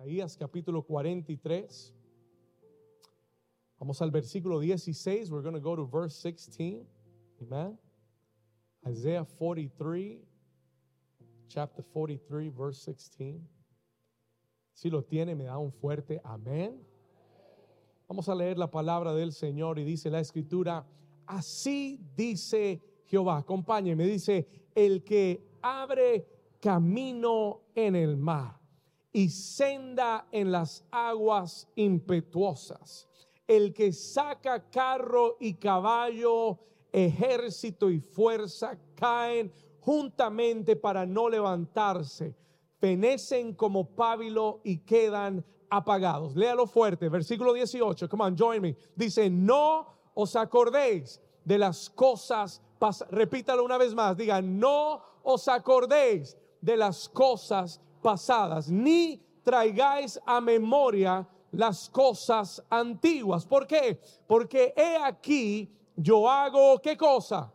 Isaías 0.00 0.36
capítulo 0.36 0.80
43. 0.84 1.92
Vamos 3.80 4.00
al 4.00 4.12
versículo 4.12 4.60
16. 4.60 5.28
We're 5.28 5.42
going 5.42 5.56
to 5.56 5.60
go 5.60 5.74
to 5.74 5.84
verse 5.84 6.14
16. 6.22 6.86
Amen. 7.42 7.76
Isaiah 8.86 9.24
43, 9.24 10.20
chapter 11.48 11.82
43, 11.82 12.48
verse 12.48 12.80
16. 12.84 13.40
Si 14.72 14.88
lo 14.88 15.02
tiene, 15.02 15.34
me 15.34 15.46
da 15.46 15.58
un 15.58 15.72
fuerte 15.72 16.20
amén. 16.22 16.80
Vamos 18.06 18.28
a 18.28 18.36
leer 18.36 18.56
la 18.56 18.70
palabra 18.70 19.12
del 19.12 19.32
Señor 19.32 19.80
y 19.80 19.84
dice 19.84 20.10
la 20.10 20.20
escritura, 20.20 20.86
así 21.26 21.98
dice 22.14 22.80
Jehová. 23.06 23.38
Acompáñeme, 23.38 24.06
dice, 24.06 24.46
el 24.76 25.02
que 25.02 25.58
abre 25.60 26.24
camino 26.60 27.62
en 27.74 27.96
el 27.96 28.16
mar 28.16 28.57
y 29.12 29.28
senda 29.28 30.26
en 30.32 30.52
las 30.52 30.84
aguas 30.90 31.68
impetuosas. 31.76 33.08
El 33.46 33.72
que 33.72 33.92
saca 33.92 34.68
carro 34.70 35.36
y 35.40 35.54
caballo, 35.54 36.58
ejército 36.92 37.90
y 37.90 38.00
fuerza 38.00 38.78
caen 38.94 39.52
juntamente 39.80 40.76
para 40.76 41.06
no 41.06 41.28
levantarse. 41.28 42.36
Fenecen 42.78 43.54
como 43.54 43.94
pábilo 43.94 44.60
y 44.62 44.78
quedan 44.78 45.44
apagados. 45.70 46.36
Léalo 46.36 46.66
fuerte, 46.66 47.08
versículo 47.08 47.52
18. 47.52 48.08
Come 48.08 48.24
on, 48.24 48.36
join 48.36 48.62
me. 48.62 48.76
Dice, 48.94 49.30
no 49.30 49.86
os 50.14 50.36
acordéis 50.36 51.20
de 51.44 51.58
las 51.58 51.90
cosas. 51.90 52.62
Repítalo 53.10 53.64
una 53.64 53.78
vez 53.78 53.94
más. 53.94 54.16
Diga, 54.16 54.40
no 54.42 55.02
os 55.22 55.48
acordéis 55.48 56.36
de 56.60 56.76
las 56.76 57.08
cosas 57.08 57.80
pasadas, 57.98 58.70
ni 58.70 59.20
traigáis 59.42 60.20
a 60.24 60.40
memoria 60.40 61.26
las 61.52 61.88
cosas 61.88 62.62
antiguas. 62.68 63.46
¿Por 63.46 63.66
qué? 63.66 64.00
Porque 64.26 64.72
he 64.76 64.96
aquí, 64.96 65.72
yo 65.96 66.28
hago 66.28 66.80
qué 66.80 66.96
cosa. 66.96 67.52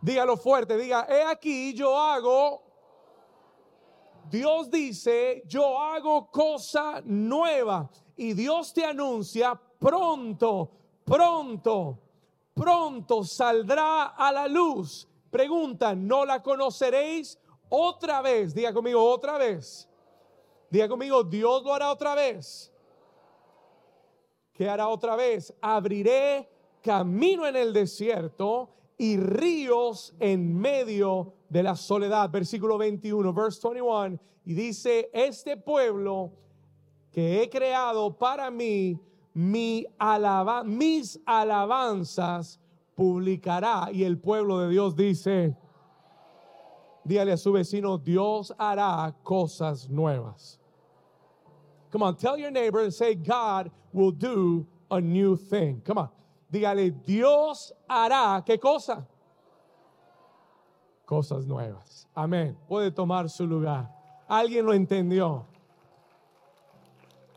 Dígalo 0.00 0.36
fuerte, 0.36 0.76
diga, 0.76 1.06
he 1.08 1.22
aquí, 1.22 1.74
yo 1.74 1.98
hago. 1.98 2.62
Dios 4.30 4.70
dice, 4.70 5.42
yo 5.46 5.78
hago 5.78 6.30
cosa 6.30 7.00
nueva. 7.04 7.88
Y 8.16 8.32
Dios 8.32 8.72
te 8.72 8.84
anuncia, 8.84 9.60
pronto, 9.78 10.70
pronto, 11.04 11.98
pronto 12.54 13.24
saldrá 13.24 14.06
a 14.06 14.32
la 14.32 14.48
luz. 14.48 15.08
Pregunta, 15.30 15.94
¿no 15.94 16.24
la 16.24 16.42
conoceréis? 16.42 17.38
Otra 17.68 18.22
vez, 18.22 18.54
diga 18.54 18.72
conmigo, 18.72 19.02
otra 19.02 19.38
vez. 19.38 19.88
Diga 20.70 20.88
conmigo, 20.88 21.22
Dios 21.24 21.62
lo 21.62 21.74
hará 21.74 21.90
otra 21.90 22.14
vez. 22.14 22.72
¿Qué 24.52 24.68
hará 24.68 24.88
otra 24.88 25.16
vez? 25.16 25.52
Abriré 25.60 26.48
camino 26.82 27.46
en 27.46 27.56
el 27.56 27.72
desierto 27.72 28.70
y 28.96 29.16
ríos 29.16 30.14
en 30.18 30.56
medio 30.56 31.34
de 31.48 31.62
la 31.62 31.76
soledad. 31.76 32.30
Versículo 32.30 32.78
21, 32.78 33.32
verse 33.32 33.68
21. 33.68 34.18
Y 34.44 34.54
dice, 34.54 35.10
este 35.12 35.56
pueblo 35.56 36.32
que 37.10 37.42
he 37.42 37.50
creado 37.50 38.16
para 38.16 38.50
mí, 38.50 39.00
mi 39.34 39.86
alaba, 39.98 40.64
mis 40.64 41.20
alabanzas 41.26 42.60
publicará. 42.94 43.90
Y 43.92 44.04
el 44.04 44.18
pueblo 44.18 44.60
de 44.60 44.70
Dios 44.70 44.96
dice, 44.96 45.56
Dígale 47.06 47.32
a 47.32 47.36
su 47.36 47.52
vecino, 47.52 47.98
Dios 47.98 48.52
hará 48.58 49.14
cosas 49.22 49.88
nuevas. 49.88 50.58
Come 51.92 52.02
on, 52.02 52.16
tell 52.16 52.36
your 52.36 52.50
neighbor 52.50 52.80
and 52.80 52.92
say, 52.92 53.14
God 53.14 53.70
will 53.92 54.10
do 54.10 54.66
a 54.90 55.00
new 55.00 55.36
thing. 55.36 55.80
Come 55.84 55.98
on. 55.98 56.08
Dígale, 56.52 56.90
Dios 57.04 57.72
hará, 57.88 58.44
¿qué 58.44 58.58
cosa? 58.58 59.06
Cosas 61.06 61.46
nuevas. 61.46 62.06
Amén. 62.16 62.56
Puede 62.68 62.90
tomar 62.90 63.28
su 63.30 63.46
lugar. 63.46 63.88
Alguien 64.28 64.66
lo 64.66 64.72
entendió. 64.72 65.46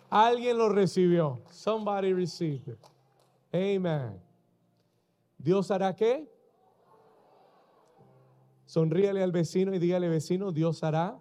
Alguien 0.10 0.58
lo 0.58 0.70
recibió. 0.70 1.40
Somebody 1.52 2.12
received 2.14 2.68
it. 2.68 2.80
Amen. 3.54 4.20
Dios 5.38 5.70
hará 5.70 5.96
qué? 5.96 6.28
Sonríale 8.70 9.24
al 9.24 9.32
vecino 9.32 9.74
y 9.74 9.80
dígale, 9.80 10.08
vecino, 10.10 10.52
Dios 10.52 10.84
hará 10.84 11.20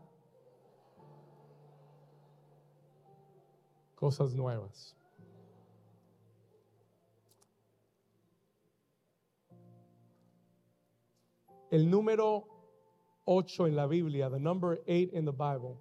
cosas 3.95 4.35
nuevas. 4.35 4.95
El 11.71 11.91
número 11.91 12.45
8 13.25 13.69
en 13.69 13.77
la 13.77 13.87
Biblia, 13.87 14.29
the 14.29 14.39
number 14.39 14.83
8 14.87 15.17
in 15.17 15.25
the 15.25 15.33
Bible, 15.33 15.79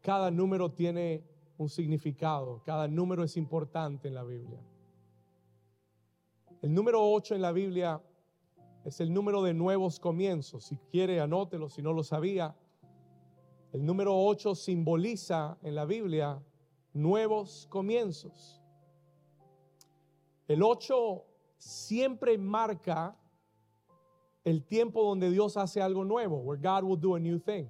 cada 0.00 0.28
número 0.32 0.72
tiene 0.72 1.22
un 1.56 1.68
significado, 1.68 2.60
cada 2.64 2.88
número 2.88 3.22
es 3.22 3.36
importante 3.36 4.08
en 4.08 4.14
la 4.14 4.24
Biblia. 4.24 4.58
El 6.62 6.74
número 6.74 7.00
8 7.00 7.36
en 7.36 7.42
la 7.42 7.52
Biblia 7.52 8.02
es 8.84 9.00
el 9.00 9.12
número 9.12 9.42
de 9.42 9.54
nuevos 9.54 9.98
comienzos. 9.98 10.64
Si 10.64 10.76
quiere, 10.76 11.20
anótelo, 11.20 11.68
si 11.68 11.80
no 11.80 11.92
lo 11.92 12.02
sabía. 12.02 12.54
El 13.72 13.84
número 13.84 14.14
8 14.16 14.54
simboliza 14.54 15.58
en 15.62 15.74
la 15.74 15.86
Biblia 15.86 16.42
nuevos 16.92 17.66
comienzos. 17.70 18.60
El 20.46 20.62
8 20.62 21.24
siempre 21.56 22.36
marca 22.36 23.16
el 24.44 24.62
tiempo 24.64 25.02
donde 25.02 25.30
Dios 25.30 25.56
hace 25.56 25.80
algo 25.80 26.04
nuevo, 26.04 26.36
where 26.36 26.60
God 26.60 26.84
will 26.84 27.00
do 27.00 27.14
a 27.14 27.18
new 27.18 27.38
thing. 27.38 27.66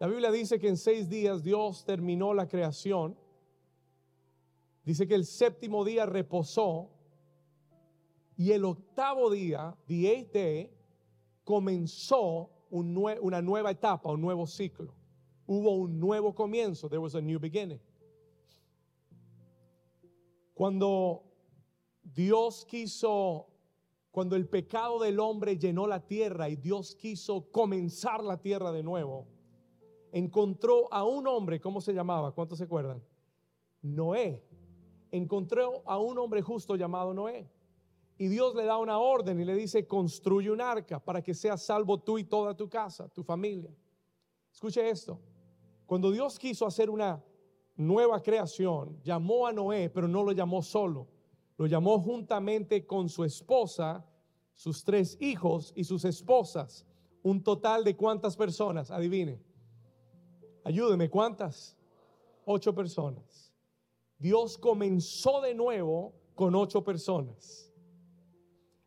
La 0.00 0.06
Biblia 0.06 0.30
dice 0.30 0.58
que 0.58 0.68
en 0.68 0.76
seis 0.76 1.08
días 1.08 1.42
Dios 1.42 1.84
terminó 1.84 2.32
la 2.32 2.48
creación. 2.48 3.16
Dice 4.84 5.06
que 5.06 5.14
el 5.14 5.26
séptimo 5.26 5.84
día 5.84 6.06
reposó 6.06 6.88
y 8.38 8.52
el 8.52 8.64
octavo 8.64 9.30
día, 9.30 9.76
the 9.88 10.08
eighth 10.08 10.32
day, 10.32 10.70
comenzó 11.42 12.48
una 12.70 13.42
nueva 13.42 13.72
etapa, 13.72 14.12
un 14.12 14.20
nuevo 14.20 14.46
ciclo. 14.46 14.94
Hubo 15.44 15.74
un 15.74 15.98
nuevo 15.98 16.32
comienzo. 16.32 16.88
There 16.88 17.00
was 17.00 17.16
a 17.16 17.20
new 17.20 17.40
beginning. 17.40 17.80
Cuando 20.54 21.24
Dios 22.04 22.64
quiso, 22.64 23.48
cuando 24.12 24.36
el 24.36 24.48
pecado 24.48 25.00
del 25.00 25.18
hombre 25.18 25.58
llenó 25.58 25.88
la 25.88 26.06
tierra 26.06 26.48
y 26.48 26.54
Dios 26.54 26.94
quiso 26.94 27.50
comenzar 27.50 28.22
la 28.22 28.40
tierra 28.40 28.70
de 28.70 28.84
nuevo, 28.84 29.26
encontró 30.12 30.92
a 30.92 31.04
un 31.04 31.26
hombre, 31.26 31.58
¿cómo 31.60 31.80
se 31.80 31.92
llamaba? 31.92 32.30
¿Cuántos 32.30 32.58
se 32.58 32.64
acuerdan? 32.64 33.02
Noé. 33.82 34.44
Encontró 35.10 35.82
a 35.86 35.98
un 35.98 36.18
hombre 36.18 36.40
justo 36.40 36.76
llamado 36.76 37.12
Noé. 37.12 37.50
Y 38.18 38.26
Dios 38.26 38.56
le 38.56 38.64
da 38.64 38.78
una 38.78 38.98
orden 38.98 39.38
y 39.38 39.44
le 39.44 39.54
dice, 39.54 39.86
construye 39.86 40.50
un 40.50 40.60
arca 40.60 40.98
para 40.98 41.22
que 41.22 41.32
seas 41.32 41.62
salvo 41.62 41.98
tú 42.00 42.18
y 42.18 42.24
toda 42.24 42.56
tu 42.56 42.68
casa, 42.68 43.08
tu 43.08 43.22
familia. 43.22 43.72
Escuche 44.52 44.90
esto. 44.90 45.20
Cuando 45.86 46.10
Dios 46.10 46.36
quiso 46.36 46.66
hacer 46.66 46.90
una 46.90 47.22
nueva 47.76 48.20
creación, 48.20 49.00
llamó 49.04 49.46
a 49.46 49.52
Noé, 49.52 49.88
pero 49.88 50.08
no 50.08 50.24
lo 50.24 50.32
llamó 50.32 50.62
solo. 50.62 51.06
Lo 51.56 51.66
llamó 51.66 52.00
juntamente 52.00 52.84
con 52.84 53.08
su 53.08 53.22
esposa, 53.22 54.04
sus 54.52 54.82
tres 54.82 55.16
hijos 55.20 55.72
y 55.76 55.84
sus 55.84 56.04
esposas. 56.04 56.84
Un 57.22 57.42
total 57.44 57.84
de 57.84 57.94
cuántas 57.94 58.36
personas, 58.36 58.90
adivine. 58.90 59.40
Ayúdeme, 60.64 61.08
¿cuántas? 61.08 61.76
Ocho 62.44 62.74
personas. 62.74 63.54
Dios 64.18 64.58
comenzó 64.58 65.40
de 65.40 65.54
nuevo 65.54 66.14
con 66.34 66.56
ocho 66.56 66.82
personas. 66.82 67.67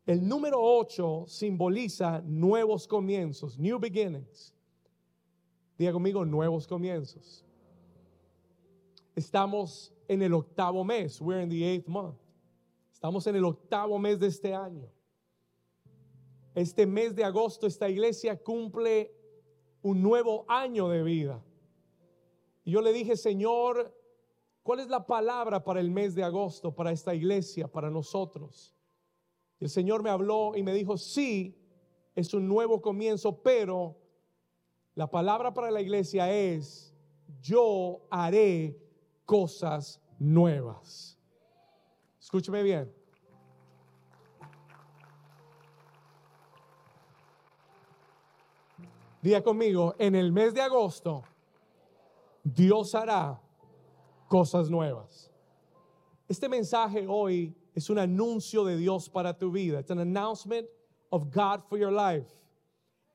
El 0.04 0.26
número 0.26 0.60
8 0.60 1.26
simboliza 1.28 2.20
nuevos 2.22 2.88
comienzos, 2.88 3.58
new 3.58 3.78
beginnings. 3.78 4.52
Diga 5.78 5.92
conmigo, 5.92 6.24
nuevos 6.24 6.66
comienzos. 6.66 7.44
Estamos 9.14 9.92
en 10.08 10.22
el 10.22 10.34
octavo 10.34 10.84
mes. 10.84 11.20
We're 11.20 11.42
in 11.42 11.48
the 11.48 11.64
eighth 11.64 11.86
month. 11.86 12.18
Estamos 12.92 13.26
en 13.26 13.36
el 13.36 13.44
octavo 13.44 13.98
mes 13.98 14.18
de 14.18 14.26
este 14.26 14.54
año. 14.54 14.88
Este 16.54 16.84
mes 16.84 17.14
de 17.14 17.24
agosto, 17.24 17.66
esta 17.66 17.88
iglesia 17.88 18.36
cumple 18.36 19.14
un 19.82 20.02
nuevo 20.02 20.44
año 20.48 20.88
de 20.88 21.02
vida. 21.02 21.42
Y 22.64 22.72
yo 22.72 22.82
le 22.82 22.92
dije, 22.92 23.16
Señor, 23.16 23.96
¿cuál 24.62 24.80
es 24.80 24.88
la 24.88 25.06
palabra 25.06 25.62
para 25.62 25.80
el 25.80 25.90
mes 25.90 26.14
de 26.14 26.22
agosto, 26.22 26.74
para 26.74 26.92
esta 26.92 27.14
iglesia, 27.14 27.68
para 27.68 27.90
nosotros? 27.90 28.74
El 29.62 29.70
Señor 29.70 30.02
me 30.02 30.10
habló 30.10 30.56
y 30.56 30.62
me 30.64 30.74
dijo, 30.74 30.96
sí, 30.96 31.56
es 32.16 32.34
un 32.34 32.48
nuevo 32.48 32.82
comienzo, 32.82 33.42
pero 33.42 33.96
La 34.94 35.06
palabra 35.06 35.54
para 35.54 35.70
la 35.70 35.80
iglesia 35.80 36.30
es, 36.30 36.94
yo 37.40 38.02
haré 38.10 38.78
cosas 39.24 40.02
nuevas. 40.18 41.18
Escúcheme 42.20 42.62
bien. 42.62 42.92
Diga 49.22 49.42
conmigo, 49.42 49.94
en 49.98 50.14
el 50.14 50.30
mes 50.32 50.52
de 50.52 50.60
agosto, 50.60 51.22
Dios 52.42 52.94
hará 52.94 53.40
cosas 54.28 54.68
nuevas. 54.68 55.30
Este 56.28 56.48
mensaje 56.48 57.06
hoy 57.08 57.56
es 57.74 57.90
un 57.90 57.98
anuncio 57.98 58.64
de 58.64 58.76
Dios 58.76 59.08
para 59.08 59.36
tu 59.36 59.50
vida. 59.50 59.80
Es 59.80 59.90
an 59.90 59.98
announcement 59.98 60.66
of 61.10 61.30
God 61.30 61.62
for 61.68 61.78
your 61.78 61.92
life. 61.92 62.28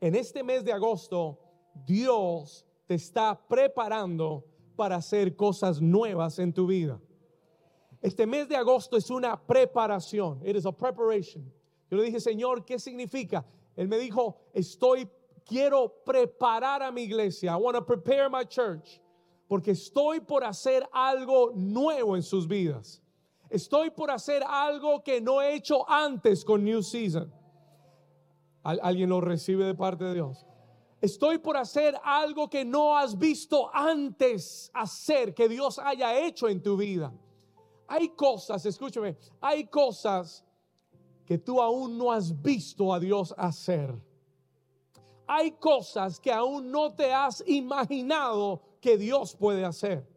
En 0.02 0.16
este 0.16 0.44
mes 0.44 0.64
de 0.64 0.72
agosto, 0.72 1.40
Dios 1.86 2.66
te 2.88 2.96
está 2.96 3.38
preparando 3.48 4.44
para 4.76 4.98
hacer 4.98 5.36
cosas 5.36 5.82
nuevas 5.82 6.40
en 6.40 6.54
tu 6.54 6.68
vida. 6.68 7.00
Este 8.02 8.26
mes 8.26 8.48
de 8.48 8.56
agosto 8.56 8.96
es 8.96 9.10
una 9.10 9.36
preparación. 9.36 10.42
It 10.46 10.56
is 10.56 10.66
a 10.66 10.72
preparation. 10.72 11.52
Yo 11.90 11.98
le 11.98 12.04
dije, 12.04 12.20
Señor, 12.20 12.64
¿qué 12.64 12.80
significa? 12.80 13.44
Él 13.76 13.88
me 13.88 13.98
dijo, 13.98 14.38
estoy 14.54 15.10
quiero 15.48 15.90
preparar 16.06 16.84
a 16.84 16.92
mi 16.92 17.04
iglesia. 17.04 17.52
I 17.52 17.56
want 17.56 17.76
to 17.76 17.82
prepare 17.82 18.30
my 18.30 18.44
church. 18.44 19.00
Porque 19.50 19.72
estoy 19.72 20.20
por 20.20 20.44
hacer 20.44 20.84
algo 20.94 21.54
nuevo 21.56 22.16
en 22.16 22.22
sus 22.22 22.48
vidas. 22.48 23.02
Estoy 23.50 23.92
por 23.92 24.12
hacer 24.12 24.44
algo 24.48 25.04
que 25.04 25.22
no 25.22 25.42
he 25.42 25.56
hecho 25.56 25.90
antes 25.90 26.44
con 26.44 26.64
New 26.64 26.82
Season. 26.84 27.34
¿Alguien 28.64 29.10
lo 29.10 29.22
recibe 29.22 29.66
de 29.66 29.76
parte 29.76 30.04
de 30.04 30.14
Dios? 30.16 30.46
Estoy 31.00 31.38
por 31.38 31.56
hacer 31.56 31.96
algo 32.04 32.50
que 32.50 32.66
no 32.66 32.98
has 32.98 33.18
visto 33.18 33.70
antes 33.74 34.70
hacer, 34.74 35.34
que 35.34 35.48
Dios 35.48 35.80
haya 35.80 36.20
hecho 36.20 36.50
en 36.50 36.62
tu 36.62 36.76
vida. 36.76 37.14
Hay 37.88 38.10
cosas, 38.10 38.66
escúchame, 38.66 39.16
hay 39.40 39.68
cosas 39.68 40.44
que 41.26 41.38
tú 41.38 41.62
aún 41.62 41.98
no 41.98 42.12
has 42.12 42.42
visto 42.42 42.94
a 42.94 43.00
Dios 43.00 43.34
hacer 43.38 43.96
hay 45.28 45.52
cosas 45.52 46.20
que 46.20 46.32
aún 46.32 46.72
no 46.72 46.94
te 46.94 47.14
has 47.14 47.44
imaginado 47.46 48.62
que 48.80 48.98
Dios 48.98 49.36
puede 49.36 49.66
hacer. 49.66 50.08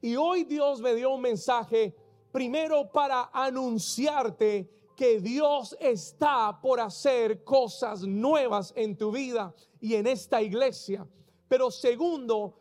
Y 0.00 0.16
hoy 0.16 0.44
Dios 0.44 0.80
me 0.80 0.94
dio 0.94 1.14
un 1.14 1.22
mensaje 1.22 1.94
primero 2.38 2.88
para 2.88 3.30
anunciarte 3.32 4.70
que 4.94 5.18
Dios 5.18 5.76
está 5.80 6.56
por 6.62 6.78
hacer 6.78 7.42
cosas 7.42 8.02
nuevas 8.02 8.72
en 8.76 8.96
tu 8.96 9.10
vida 9.10 9.52
y 9.80 9.96
en 9.96 10.06
esta 10.06 10.40
iglesia. 10.40 11.04
Pero 11.48 11.68
segundo, 11.68 12.60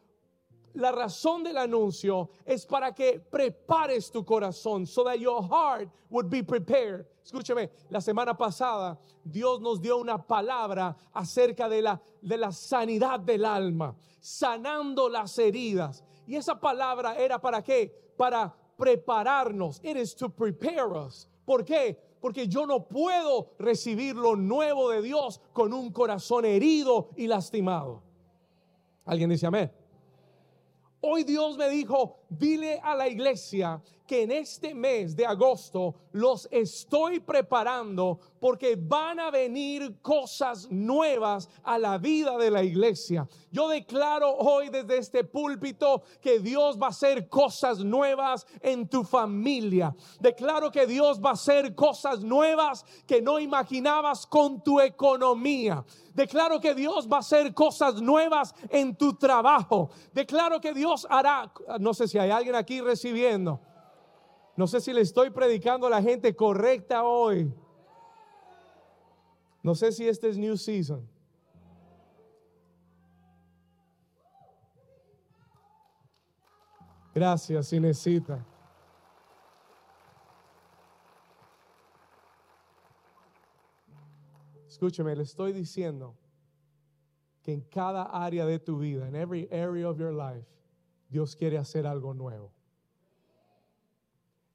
la 0.73 0.91
razón 0.91 1.43
del 1.43 1.59
anuncio 1.59 2.31
es 2.43 2.65
para 2.65 2.95
que 2.95 3.19
prepares 3.19 4.09
tu 4.09 4.25
corazón, 4.25 4.87
so 4.87 5.03
that 5.03 5.19
your 5.19 5.43
heart 5.43 5.87
would 6.09 6.27
be 6.27 6.41
prepared. 6.41 7.05
Escúcheme, 7.23 7.69
la 7.91 8.01
semana 8.01 8.35
pasada 8.35 8.97
Dios 9.23 9.61
nos 9.61 9.79
dio 9.79 9.99
una 9.99 10.17
palabra 10.17 10.97
acerca 11.13 11.69
de 11.69 11.83
la, 11.83 12.01
de 12.19 12.37
la 12.37 12.51
sanidad 12.51 13.19
del 13.19 13.45
alma, 13.45 13.95
sanando 14.19 15.07
las 15.07 15.37
heridas. 15.37 16.03
Y 16.25 16.35
esa 16.35 16.59
palabra 16.59 17.15
era 17.15 17.39
para 17.39 17.61
qué? 17.61 17.93
Para 18.17 18.55
prepararnos. 18.77 19.79
It 19.83 19.97
is 19.97 20.15
to 20.15 20.29
prepare 20.29 20.93
us. 20.93 21.27
¿Por 21.45 21.63
qué? 21.63 21.97
Porque 22.21 22.47
yo 22.47 22.65
no 22.65 22.87
puedo 22.87 23.51
recibir 23.59 24.15
lo 24.15 24.35
nuevo 24.35 24.89
de 24.89 25.01
Dios 25.01 25.39
con 25.53 25.73
un 25.73 25.91
corazón 25.91 26.45
herido 26.45 27.09
y 27.15 27.27
lastimado. 27.27 28.01
¿Alguien 29.05 29.29
dice 29.29 29.47
amén? 29.47 29.71
Hoy 30.99 31.23
Dios 31.23 31.57
me 31.57 31.69
dijo, 31.69 32.16
dile 32.29 32.79
a 32.83 32.95
la 32.95 33.07
iglesia 33.07 33.81
que 34.07 34.23
en 34.23 34.31
este 34.31 34.73
mes 34.73 35.15
de 35.15 35.25
agosto 35.25 35.95
los 36.13 36.47
estoy 36.49 37.19
preparando 37.19 38.19
porque 38.39 38.77
van 38.79 39.19
a 39.19 39.29
venir 39.29 39.97
cosas 40.01 40.71
nuevas 40.71 41.49
a 41.63 41.77
la 41.77 41.97
vida 41.97 42.37
de 42.37 42.49
la 42.49 42.63
iglesia. 42.63 43.27
Yo 43.51 43.67
declaro 43.67 44.33
hoy 44.35 44.69
desde 44.69 44.97
este 44.97 45.23
púlpito 45.25 46.03
que 46.21 46.39
Dios 46.39 46.79
va 46.81 46.87
a 46.87 46.89
hacer 46.91 47.27
cosas 47.27 47.79
nuevas 47.79 48.47
en 48.61 48.87
tu 48.87 49.03
familia. 49.03 49.93
Declaro 50.19 50.71
que 50.71 50.87
Dios 50.87 51.19
va 51.23 51.31
a 51.31 51.33
hacer 51.33 51.75
cosas 51.75 52.21
nuevas 52.21 52.85
que 53.05 53.21
no 53.21 53.39
imaginabas 53.39 54.25
con 54.25 54.63
tu 54.63 54.79
economía. 54.79 55.83
Declaro 56.13 56.59
que 56.59 56.73
Dios 56.73 57.07
va 57.11 57.17
a 57.17 57.19
hacer 57.19 57.53
cosas 57.53 58.01
nuevas 58.01 58.55
en 58.69 58.95
tu 58.95 59.13
trabajo. 59.13 59.91
Declaro 60.13 60.59
que 60.59 60.73
Dios 60.73 61.05
hará, 61.09 61.51
no 61.79 61.93
sé 61.93 62.07
si 62.07 62.16
hay 62.17 62.31
alguien 62.31 62.55
aquí 62.55 62.81
recibiendo. 62.81 63.59
No 64.55 64.67
sé 64.67 64.81
si 64.81 64.91
le 64.91 65.01
estoy 65.01 65.29
predicando 65.29 65.87
a 65.87 65.89
la 65.89 66.01
gente 66.01 66.35
correcta 66.35 67.03
hoy. 67.03 67.53
No 69.61 69.75
sé 69.75 69.91
si 69.91 70.07
este 70.07 70.29
es 70.29 70.37
New 70.37 70.57
Season. 70.57 71.07
Gracias, 77.13 77.67
si 77.67 77.79
necesita. 77.79 78.45
Escúcheme, 84.67 85.15
le 85.15 85.23
estoy 85.23 85.53
diciendo 85.53 86.15
que 87.41 87.53
en 87.53 87.61
cada 87.61 88.03
área 88.03 88.45
de 88.45 88.59
tu 88.59 88.77
vida, 88.77 89.07
en 89.07 89.15
every 89.15 89.47
area 89.51 89.89
of 89.89 89.97
your 89.97 90.13
life, 90.13 90.45
Dios 91.09 91.35
quiere 91.35 91.57
hacer 91.57 91.87
algo 91.87 92.13
nuevo. 92.13 92.51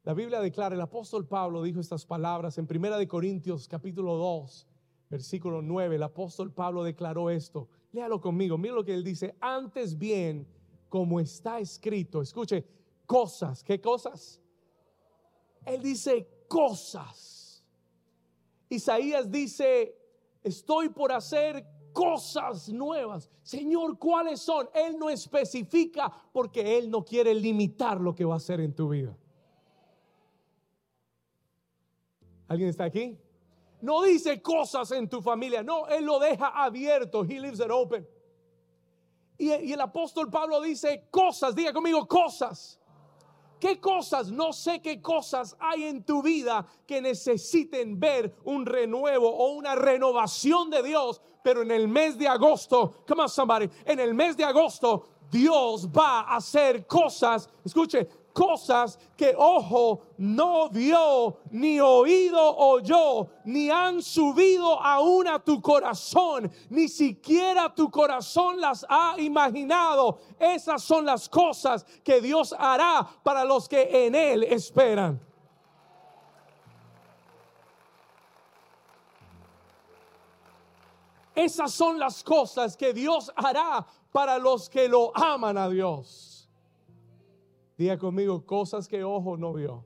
La 0.04 0.14
Biblia 0.14 0.40
declara, 0.40 0.74
el 0.74 0.80
apóstol 0.80 1.26
Pablo 1.26 1.62
dijo 1.62 1.78
estas 1.78 2.04
palabras 2.04 2.58
en 2.58 2.66
Primera 2.66 2.98
de 2.98 3.06
Corintios 3.06 3.68
capítulo 3.68 4.16
2, 4.16 4.66
versículo 5.08 5.62
9. 5.62 5.94
El 5.94 6.02
apóstol 6.02 6.52
Pablo 6.52 6.82
declaró 6.82 7.30
esto. 7.30 7.68
Léalo 7.92 8.20
conmigo. 8.20 8.58
Mira 8.58 8.74
lo 8.74 8.84
que 8.84 8.94
él 8.94 9.04
dice. 9.04 9.36
Antes 9.40 9.96
bien, 9.96 10.46
como 10.88 11.20
está 11.20 11.60
escrito, 11.60 12.20
escuche, 12.20 12.66
cosas. 13.06 13.62
¿Qué 13.62 13.80
cosas? 13.80 14.40
Él 15.64 15.80
dice 15.82 16.26
cosas. 16.48 17.64
Isaías 18.68 19.30
dice, 19.30 19.96
estoy 20.42 20.88
por 20.88 21.12
hacer 21.12 21.64
cosas 21.92 22.68
nuevas. 22.68 23.30
Señor, 23.42 23.98
¿cuáles 23.98 24.40
son? 24.40 24.68
Él 24.74 24.98
no 24.98 25.10
especifica 25.10 26.12
porque 26.32 26.78
Él 26.78 26.90
no 26.90 27.04
quiere 27.04 27.34
limitar 27.34 28.00
lo 28.00 28.14
que 28.14 28.24
va 28.24 28.34
a 28.34 28.36
hacer 28.38 28.60
en 28.60 28.74
tu 28.74 28.88
vida. 28.88 29.16
¿Alguien 32.48 32.68
está 32.68 32.84
aquí? 32.84 33.18
No 33.80 34.02
dice 34.02 34.40
cosas 34.42 34.92
en 34.92 35.08
tu 35.08 35.20
familia, 35.22 35.62
no, 35.62 35.88
Él 35.88 36.04
lo 36.04 36.18
deja 36.18 36.48
abierto. 36.48 37.24
He 37.24 37.40
leaves 37.40 37.60
it 37.60 37.70
open. 37.70 38.06
Y, 39.38 39.52
y 39.52 39.72
el 39.72 39.80
apóstol 39.80 40.30
Pablo 40.30 40.60
dice 40.60 41.08
cosas, 41.10 41.54
diga 41.54 41.72
conmigo 41.72 42.06
cosas. 42.06 42.78
¿Qué 43.62 43.80
cosas? 43.80 44.32
No 44.32 44.52
sé 44.52 44.82
qué 44.82 45.00
cosas 45.00 45.56
hay 45.60 45.84
en 45.84 46.02
tu 46.02 46.20
vida 46.20 46.66
que 46.84 47.00
necesiten 47.00 48.00
ver 48.00 48.34
un 48.42 48.66
renuevo 48.66 49.30
o 49.30 49.52
una 49.52 49.76
renovación 49.76 50.68
de 50.68 50.82
Dios, 50.82 51.22
pero 51.42 51.62
en 51.62 51.70
el 51.70 51.88
mes 51.88 52.16
de 52.16 52.28
agosto, 52.28 53.02
come 53.06 53.22
on 53.22 53.28
somebody, 53.28 53.68
en 53.84 54.00
el 54.00 54.14
mes 54.14 54.36
de 54.36 54.44
agosto 54.44 55.06
Dios 55.30 55.88
va 55.88 56.20
a 56.20 56.36
hacer 56.36 56.86
cosas, 56.86 57.48
escuche, 57.64 58.06
cosas 58.32 58.98
que 59.16 59.34
ojo 59.36 60.02
no 60.18 60.68
vio, 60.68 61.38
ni 61.50 61.80
oído 61.80 62.56
oyó, 62.56 63.28
ni 63.44 63.70
han 63.70 64.02
subido 64.02 64.80
aún 64.82 65.26
a 65.28 65.38
tu 65.38 65.60
corazón, 65.60 66.50
ni 66.70 66.88
siquiera 66.88 67.74
tu 67.74 67.90
corazón 67.90 68.60
las 68.60 68.84
ha 68.88 69.14
imaginado. 69.18 70.18
Esas 70.38 70.82
son 70.82 71.06
las 71.06 71.28
cosas 71.28 71.84
que 72.04 72.20
Dios 72.20 72.54
hará 72.58 73.08
para 73.22 73.44
los 73.44 73.68
que 73.68 74.06
en 74.06 74.14
Él 74.14 74.42
esperan. 74.44 75.31
Esas 81.34 81.72
son 81.72 81.98
las 81.98 82.22
cosas 82.22 82.76
que 82.76 82.92
Dios 82.92 83.32
hará 83.36 83.86
para 84.10 84.38
los 84.38 84.68
que 84.68 84.88
lo 84.88 85.16
aman 85.16 85.56
a 85.56 85.68
Dios. 85.68 86.48
Diga 87.76 87.98
conmigo, 87.98 88.44
cosas 88.44 88.86
que 88.86 89.02
ojo 89.02 89.36
no 89.36 89.54
vio. 89.54 89.84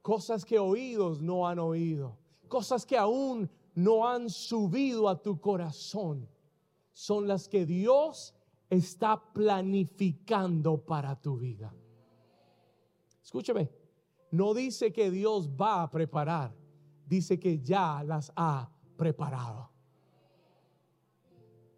Cosas 0.00 0.44
que 0.44 0.58
oídos 0.58 1.20
no 1.20 1.46
han 1.46 1.58
oído. 1.58 2.16
Cosas 2.48 2.86
que 2.86 2.96
aún 2.96 3.50
no 3.74 4.08
han 4.08 4.30
subido 4.30 5.08
a 5.08 5.20
tu 5.20 5.38
corazón. 5.38 6.26
Son 6.92 7.28
las 7.28 7.48
que 7.48 7.66
Dios 7.66 8.34
está 8.70 9.20
planificando 9.32 10.78
para 10.78 11.20
tu 11.20 11.36
vida. 11.36 11.74
Escúchame, 13.22 13.70
no 14.30 14.54
dice 14.54 14.92
que 14.92 15.10
Dios 15.10 15.48
va 15.48 15.82
a 15.82 15.90
preparar, 15.90 16.54
dice 17.06 17.38
que 17.38 17.60
ya 17.60 18.02
las 18.02 18.32
ha 18.34 18.70
preparado. 19.00 19.70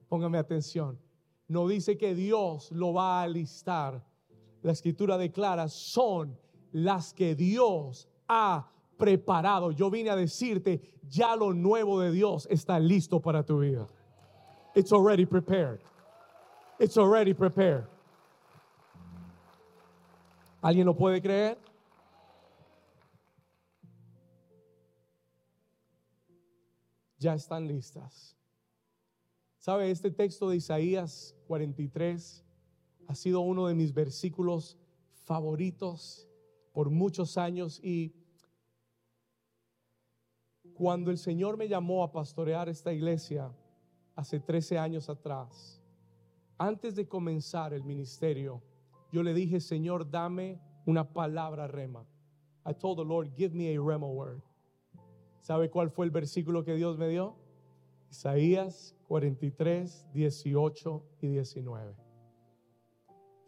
Póngame 0.09 0.39
atención. 0.39 0.99
No 1.47 1.69
dice 1.69 1.97
que 1.97 2.17
Dios 2.17 2.73
lo 2.73 2.93
va 2.93 3.21
a 3.21 3.23
alistar. 3.23 4.05
La 4.63 4.73
escritura 4.73 5.17
declara, 5.17 5.69
son 5.69 6.37
las 6.73 7.15
que 7.15 7.37
Dios 7.37 8.09
ha 8.27 8.69
preparado. 8.97 9.71
Yo 9.71 9.89
vine 9.89 10.11
a 10.11 10.17
decirte, 10.17 10.81
ya 11.09 11.37
lo 11.37 11.53
nuevo 11.55 12.01
de 12.01 12.11
Dios 12.11 12.49
está 12.51 12.81
listo 12.81 13.21
para 13.21 13.45
tu 13.45 13.61
vida. 13.61 13.87
It's 14.75 14.93
already 14.93 15.25
prepared. 15.25 15.79
It's 16.81 16.99
already 16.99 17.35
prepared. 17.35 17.87
¿Alguien 20.61 20.87
lo 20.87 20.95
puede 20.95 21.23
creer? 21.23 21.57
Ya 27.23 27.35
están 27.35 27.69
listas. 27.69 28.37
¿Sabe? 29.57 29.93
Este 29.93 30.11
texto 30.11 30.51
de 30.51 30.57
Isaías 30.57 31.37
43 31.47 32.45
ha 33.07 33.15
sido 33.15 33.43
uno 33.43 33.69
de 33.69 33.77
mis 33.77 33.95
versículos 33.95 34.77
favoritos 35.25 36.29
por 36.73 36.91
muchos 36.91 37.39
años 37.39 37.79
y 37.81 38.13
cuando 40.75 41.13
el 41.13 41.19
Señor 41.19 41.57
me 41.57 41.69
llamó 41.69 42.03
a 42.03 42.11
pastorear 42.11 42.69
esta 42.69 42.93
iglesia 42.93 43.53
hace 44.17 44.41
13 44.41 44.79
años 44.79 45.09
atrás, 45.09 45.81
antes 46.59 46.97
de 46.97 47.07
comenzar 47.07 47.73
el 47.73 47.85
ministerio, 47.85 48.61
yo 49.13 49.23
le 49.23 49.33
dije, 49.33 49.61
Señor, 49.61 50.11
dame 50.11 50.61
una 50.87 51.13
palabra 51.13 51.69
rema. 51.69 52.05
I 52.67 52.75
told 52.75 52.99
the 52.99 53.05
Lord, 53.05 53.31
give 53.37 53.55
me 53.55 53.73
a 53.73 53.81
rema 53.81 54.09
word. 54.09 54.43
¿Sabe 55.43 55.71
cuál 55.71 55.91
fue 55.91 56.07
el 56.07 56.13
versículo 56.13 56.63
que 56.63 56.77
Dios 56.77 56.97
me 56.97 57.09
dio? 57.09 57.35
Isaías 58.13 58.95
43, 59.09 60.07
18 60.15 61.03
y 61.21 61.27
19. 61.27 61.97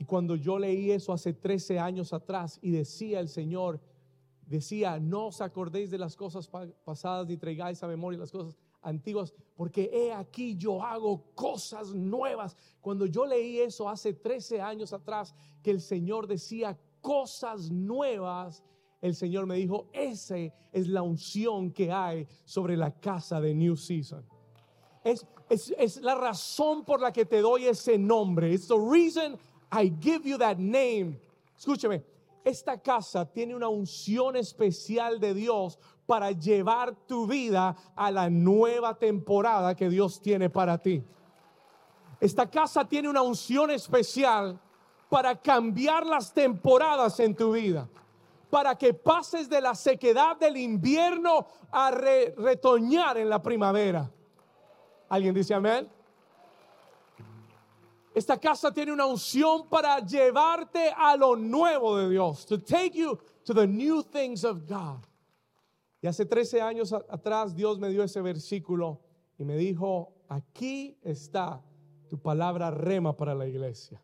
Y 0.01 0.05
cuando 0.05 0.35
yo 0.35 0.59
leí 0.59 0.91
eso 0.91 1.13
hace 1.13 1.33
13 1.33 1.79
años 1.79 2.13
atrás 2.13 2.59
y 2.61 2.73
decía 2.73 3.21
el 3.21 3.29
Señor, 3.29 3.81
decía, 4.45 4.99
no 4.99 5.29
os 5.29 5.41
acordéis 5.41 5.93
de 5.93 5.99
las 5.99 6.17
cosas 6.17 6.51
pasadas 6.85 7.29
ni 7.29 7.37
traigáis 7.37 7.81
a 7.85 7.87
memoria 7.87 8.19
las 8.19 8.33
cosas 8.33 8.59
antiguas, 8.83 9.33
porque 9.55 9.89
he 9.93 10.13
aquí 10.13 10.57
yo 10.57 10.83
hago 10.83 11.23
cosas 11.37 11.95
nuevas. 11.95 12.57
Cuando 12.81 13.07
yo 13.07 13.25
leí 13.25 13.61
eso 13.61 13.89
hace 13.89 14.15
13 14.15 14.61
años 14.61 14.93
atrás, 14.93 15.33
que 15.63 15.71
el 15.71 15.81
Señor 15.81 16.27
decía 16.27 16.77
cosas 17.01 17.71
nuevas, 17.71 18.65
el 19.05 19.15
Señor 19.15 19.45
me 19.45 19.57
dijo, 19.57 19.87
esa 19.93 20.37
es 20.73 20.89
la 20.89 21.03
unción 21.03 21.71
que 21.73 21.93
hay 21.93 22.27
sobre 22.43 22.75
la 22.75 22.91
casa 22.91 23.39
de 23.39 23.55
New 23.55 23.77
Season. 23.77 24.25
Es, 25.05 25.27
es, 25.51 26.01
la 26.01 26.15
razón 26.15 26.87
por 26.87 27.03
la 27.03 27.13
que 27.13 27.27
te 27.27 27.43
doy 27.43 27.67
ese 27.67 27.99
nombre. 27.99 28.51
It's 28.51 28.67
the 28.67 28.79
reason 28.79 29.37
I 29.71 29.93
give 30.01 30.27
you 30.27 30.39
that 30.39 30.57
name. 30.57 31.21
Escúcheme, 31.55 32.03
esta 32.43 32.79
casa 32.79 33.31
tiene 33.31 33.55
una 33.55 33.69
unción 33.69 34.37
especial 34.37 35.21
de 35.21 35.35
Dios 35.35 35.79
para 36.07 36.31
llevar 36.31 36.95
tu 37.07 37.27
vida 37.27 37.77
a 37.95 38.11
la 38.11 38.31
nueva 38.31 38.99
temporada 38.99 39.75
que 39.77 39.91
Dios 39.91 40.19
tiene 40.23 40.49
para 40.49 40.79
ti. 40.79 41.05
Esta 42.21 42.51
casa 42.51 42.89
tiene 42.89 43.11
una 43.11 43.21
unción 43.21 43.71
especial 43.71 44.59
para 45.11 45.39
cambiar 45.39 46.07
las 46.07 46.33
temporadas 46.33 47.21
en 47.21 47.37
tu 47.37 47.53
vida, 47.53 47.87
para 48.55 48.79
que 48.79 48.95
pases 48.95 49.49
de 49.49 49.61
la 49.61 49.75
sequedad 49.75 50.37
del 50.37 50.57
invierno 50.57 51.45
a 51.73 51.91
retoñar 51.91 53.19
en 53.19 53.29
la 53.29 53.43
primavera. 53.43 54.09
¿Alguien 55.09 55.35
dice 55.35 55.55
amén? 55.55 55.91
Esta 58.15 58.39
casa 58.39 58.73
tiene 58.73 58.93
una 58.93 59.07
unción 59.07 59.69
para 59.69 59.99
llevarte 59.99 60.95
a 60.97 61.17
lo 61.17 61.35
nuevo 61.35 61.97
de 61.97 62.09
Dios, 62.09 62.47
to 62.47 62.57
take 62.61 62.93
you 62.93 63.19
to 63.45 63.53
the 63.53 63.67
new 63.67 64.05
things 64.05 64.45
of 64.45 64.69
God. 64.69 65.05
Y 66.01 66.07
hace 66.07 66.25
13 66.25 66.63
años 66.63 66.93
atrás 66.93 67.57
Dios 67.57 67.81
me 67.81 67.89
dio 67.89 68.05
ese 68.05 68.21
versículo 68.21 69.01
y 69.37 69.45
me 69.45 69.57
dijo, 69.57 70.13
aquí 70.29 70.97
está 71.03 71.61
tu 72.09 72.21
palabra 72.21 72.71
rema 72.71 73.17
para 73.17 73.35
la 73.35 73.49
iglesia. 73.49 74.01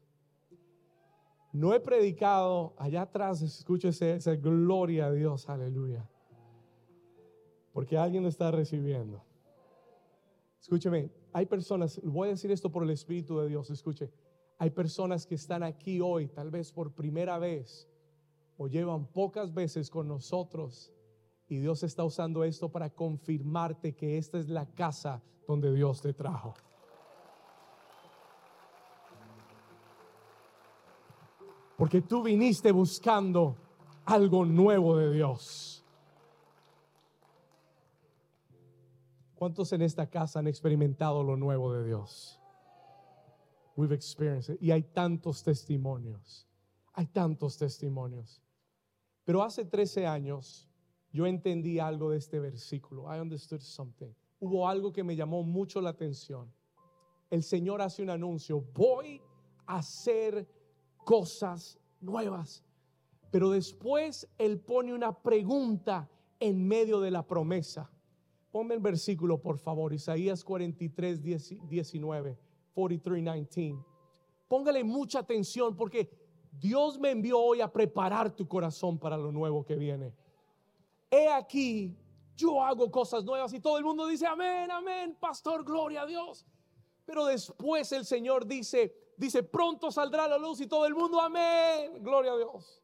No 1.52 1.75
he 1.75 1.80
predicado, 1.80 2.75
allá 2.78 3.02
atrás 3.02 3.42
escúchese 3.42 4.14
esa 4.14 4.37
gloria 4.37 5.07
a 5.07 5.12
Dios, 5.12 5.49
aleluya. 5.49 6.09
Porque 7.73 7.99
alguien 7.99 8.23
lo 8.23 8.28
está 8.28 8.50
recibiendo. 8.50 9.25
Escúcheme, 10.61 11.11
hay 11.33 11.47
personas, 11.47 12.00
voy 12.04 12.28
a 12.28 12.33
decir 12.33 12.50
esto 12.50 12.71
por 12.71 12.83
el 12.83 12.90
Espíritu 12.90 13.38
de 13.38 13.49
Dios, 13.49 13.71
escuche, 13.71 14.11
hay 14.59 14.71
personas 14.71 15.26
que 15.26 15.35
están 15.35 15.62
aquí 15.62 16.00
hoy, 16.00 16.28
tal 16.28 16.50
vez 16.50 16.71
por 16.71 16.92
primera 16.92 17.38
vez, 17.38 17.88
o 18.57 18.69
llevan 18.69 19.07
pocas 19.07 19.54
veces 19.54 19.88
con 19.88 20.07
nosotros 20.07 20.92
y 21.49 21.57
Dios 21.57 21.83
está 21.83 22.04
usando 22.04 22.45
esto 22.45 22.71
para 22.71 22.90
confirmarte 22.90 23.95
que 23.97 24.19
esta 24.19 24.38
es 24.38 24.49
la 24.49 24.66
casa 24.66 25.23
donde 25.49 25.73
Dios 25.73 26.02
te 26.02 26.12
trajo. 26.12 26.54
Porque 31.80 32.02
tú 32.02 32.22
viniste 32.22 32.72
buscando 32.72 33.56
algo 34.04 34.44
nuevo 34.44 34.99
de 34.99 35.14
Dios. 35.14 35.82
¿Cuántos 39.34 39.72
en 39.72 39.80
esta 39.80 40.06
casa 40.10 40.40
han 40.40 40.46
experimentado 40.46 41.22
lo 41.22 41.38
nuevo 41.38 41.72
de 41.72 41.87
Dios? 41.87 42.38
We've 43.76 43.94
experienced 43.94 44.56
it. 44.56 44.62
Y 44.62 44.72
hay 44.72 44.82
tantos 44.82 45.42
testimonios. 45.42 46.46
Hay 46.92 47.06
tantos 47.06 47.56
testimonios. 47.56 48.42
Pero 49.25 49.42
hace 49.42 49.64
13 49.64 50.06
años 50.06 50.68
yo 51.10 51.26
entendí 51.26 51.78
algo 51.78 52.10
de 52.10 52.18
este 52.18 52.40
versículo. 52.40 53.04
I 53.04 53.20
understood 53.20 53.62
something. 53.62 54.12
Hubo 54.38 54.68
algo 54.68 54.92
que 54.92 55.02
me 55.02 55.16
llamó 55.16 55.44
mucho 55.44 55.80
la 55.80 55.88
atención. 55.88 56.52
El 57.30 57.42
Señor 57.42 57.80
hace 57.80 58.02
un 58.02 58.10
anuncio, 58.10 58.60
voy 58.75 59.22
a 59.64 59.78
hacer 59.78 60.60
cosas 61.11 61.79
nuevas. 62.00 62.62
Pero 63.31 63.50
después 63.50 64.29
Él 64.38 64.61
pone 64.61 64.95
una 64.95 65.12
pregunta 65.12 66.09
en 66.38 66.67
medio 66.67 67.00
de 67.00 67.11
la 67.11 67.26
promesa. 67.26 67.90
Ponme 68.52 68.75
el 68.75 68.81
versículo, 68.81 69.40
por 69.40 69.59
favor, 69.59 69.93
Isaías 69.93 70.45
43, 70.45 71.23
19, 71.23 72.38
43, 72.75 73.25
19. 73.25 73.85
Póngale 74.49 74.85
mucha 74.85 75.21
atención 75.21 75.76
porque 75.76 76.11
Dios 76.52 76.99
me 76.99 77.11
envió 77.11 77.38
hoy 77.38 77.61
a 77.61 77.73
preparar 77.73 78.31
tu 78.31 78.49
corazón 78.49 78.99
para 78.99 79.17
lo 79.17 79.31
nuevo 79.33 79.64
que 79.64 79.76
viene 79.76 80.12
he 81.11 81.29
aquí, 81.29 81.97
yo 82.37 82.62
hago 82.62 82.90
cosas 82.90 83.25
nuevas 83.25 83.52
y 83.52 83.61
todo 83.61 83.76
el 83.79 83.85
mundo 83.85 84.07
dice, 84.07 84.26
amén, 84.26 84.71
amén, 84.71 85.17
pastor, 85.19 85.64
gloria 85.64 86.02
a 86.02 86.07
Dios. 86.07 86.47
Pero 87.05 87.26
después 87.26 87.90
el 87.93 88.05
Señor 88.07 88.47
dice, 88.47 88.95
dice, 89.20 89.42
pronto 89.42 89.90
saldrá 89.90 90.26
la 90.26 90.38
luz 90.38 90.60
y 90.62 90.66
todo 90.66 90.86
el 90.86 90.94
mundo, 90.94 91.20
amén, 91.20 92.02
gloria 92.02 92.32
a 92.32 92.36
Dios. 92.38 92.82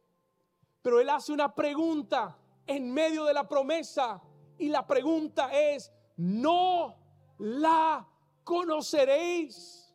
Pero 0.83 1.01
Él 1.01 1.09
hace 1.09 1.33
una 1.33 1.55
pregunta 1.55 2.37
en 2.67 2.93
medio 2.93 3.25
de 3.25 3.33
la 3.33 3.49
promesa 3.49 4.23
y 4.59 4.69
la 4.69 4.87
pregunta 4.87 5.49
es, 5.53 5.91
no 6.17 6.95
la 7.39 8.07
conoceréis. 8.45 9.95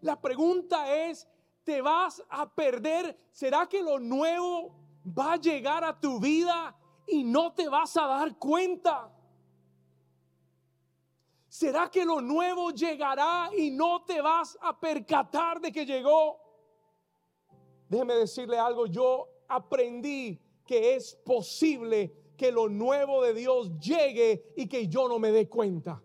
La 0.00 0.18
pregunta 0.18 0.90
es, 0.94 1.28
¿te 1.62 1.82
vas 1.82 2.22
a 2.30 2.48
perder? 2.48 3.16
¿Será 3.30 3.68
que 3.68 3.82
lo 3.82 3.98
nuevo 3.98 4.74
va 5.06 5.34
a 5.34 5.36
llegar 5.36 5.84
a 5.84 6.00
tu 6.00 6.18
vida 6.18 6.74
y 7.06 7.22
no 7.22 7.52
te 7.52 7.68
vas 7.68 7.96
a 7.96 8.06
dar 8.06 8.36
cuenta. 8.38 9.12
¿Será 11.56 11.90
que 11.90 12.04
lo 12.04 12.20
nuevo 12.20 12.70
llegará 12.70 13.48
y 13.56 13.70
no 13.70 14.04
te 14.04 14.20
vas 14.20 14.58
a 14.60 14.78
percatar 14.78 15.58
de 15.58 15.72
que 15.72 15.86
llegó? 15.86 16.38
Déjeme 17.88 18.12
decirle 18.12 18.58
algo, 18.58 18.84
yo 18.84 19.26
aprendí 19.48 20.38
que 20.66 20.96
es 20.96 21.14
posible 21.24 22.34
que 22.36 22.52
lo 22.52 22.68
nuevo 22.68 23.22
de 23.22 23.32
Dios 23.32 23.78
llegue 23.78 24.52
y 24.54 24.68
que 24.68 24.86
yo 24.86 25.08
no 25.08 25.18
me 25.18 25.32
dé 25.32 25.48
cuenta. 25.48 26.02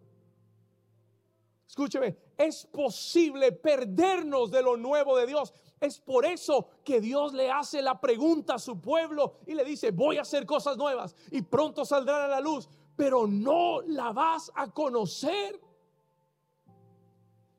Escúcheme, 1.67 2.15
es 2.37 2.65
posible 2.67 3.51
perdernos 3.51 4.51
de 4.51 4.63
lo 4.63 4.77
nuevo 4.77 5.17
de 5.17 5.27
Dios. 5.27 5.53
Es 5.81 5.99
por 5.99 6.25
eso 6.25 6.69
que 6.85 7.01
Dios 7.01 7.33
le 7.33 7.51
hace 7.51 7.81
la 7.81 7.99
pregunta 7.99 8.53
a 8.53 8.59
su 8.59 8.79
pueblo 8.79 9.39
y 9.45 9.53
le 9.53 9.65
dice, 9.65 9.91
voy 9.91 10.17
a 10.17 10.21
hacer 10.21 10.45
cosas 10.45 10.77
nuevas 10.77 11.13
y 11.29 11.41
pronto 11.41 11.83
saldrán 11.83 12.21
a 12.21 12.27
la 12.27 12.39
luz, 12.39 12.69
pero 12.95 13.27
no 13.27 13.81
la 13.81 14.11
vas 14.11 14.51
a 14.55 14.71
conocer. 14.71 15.59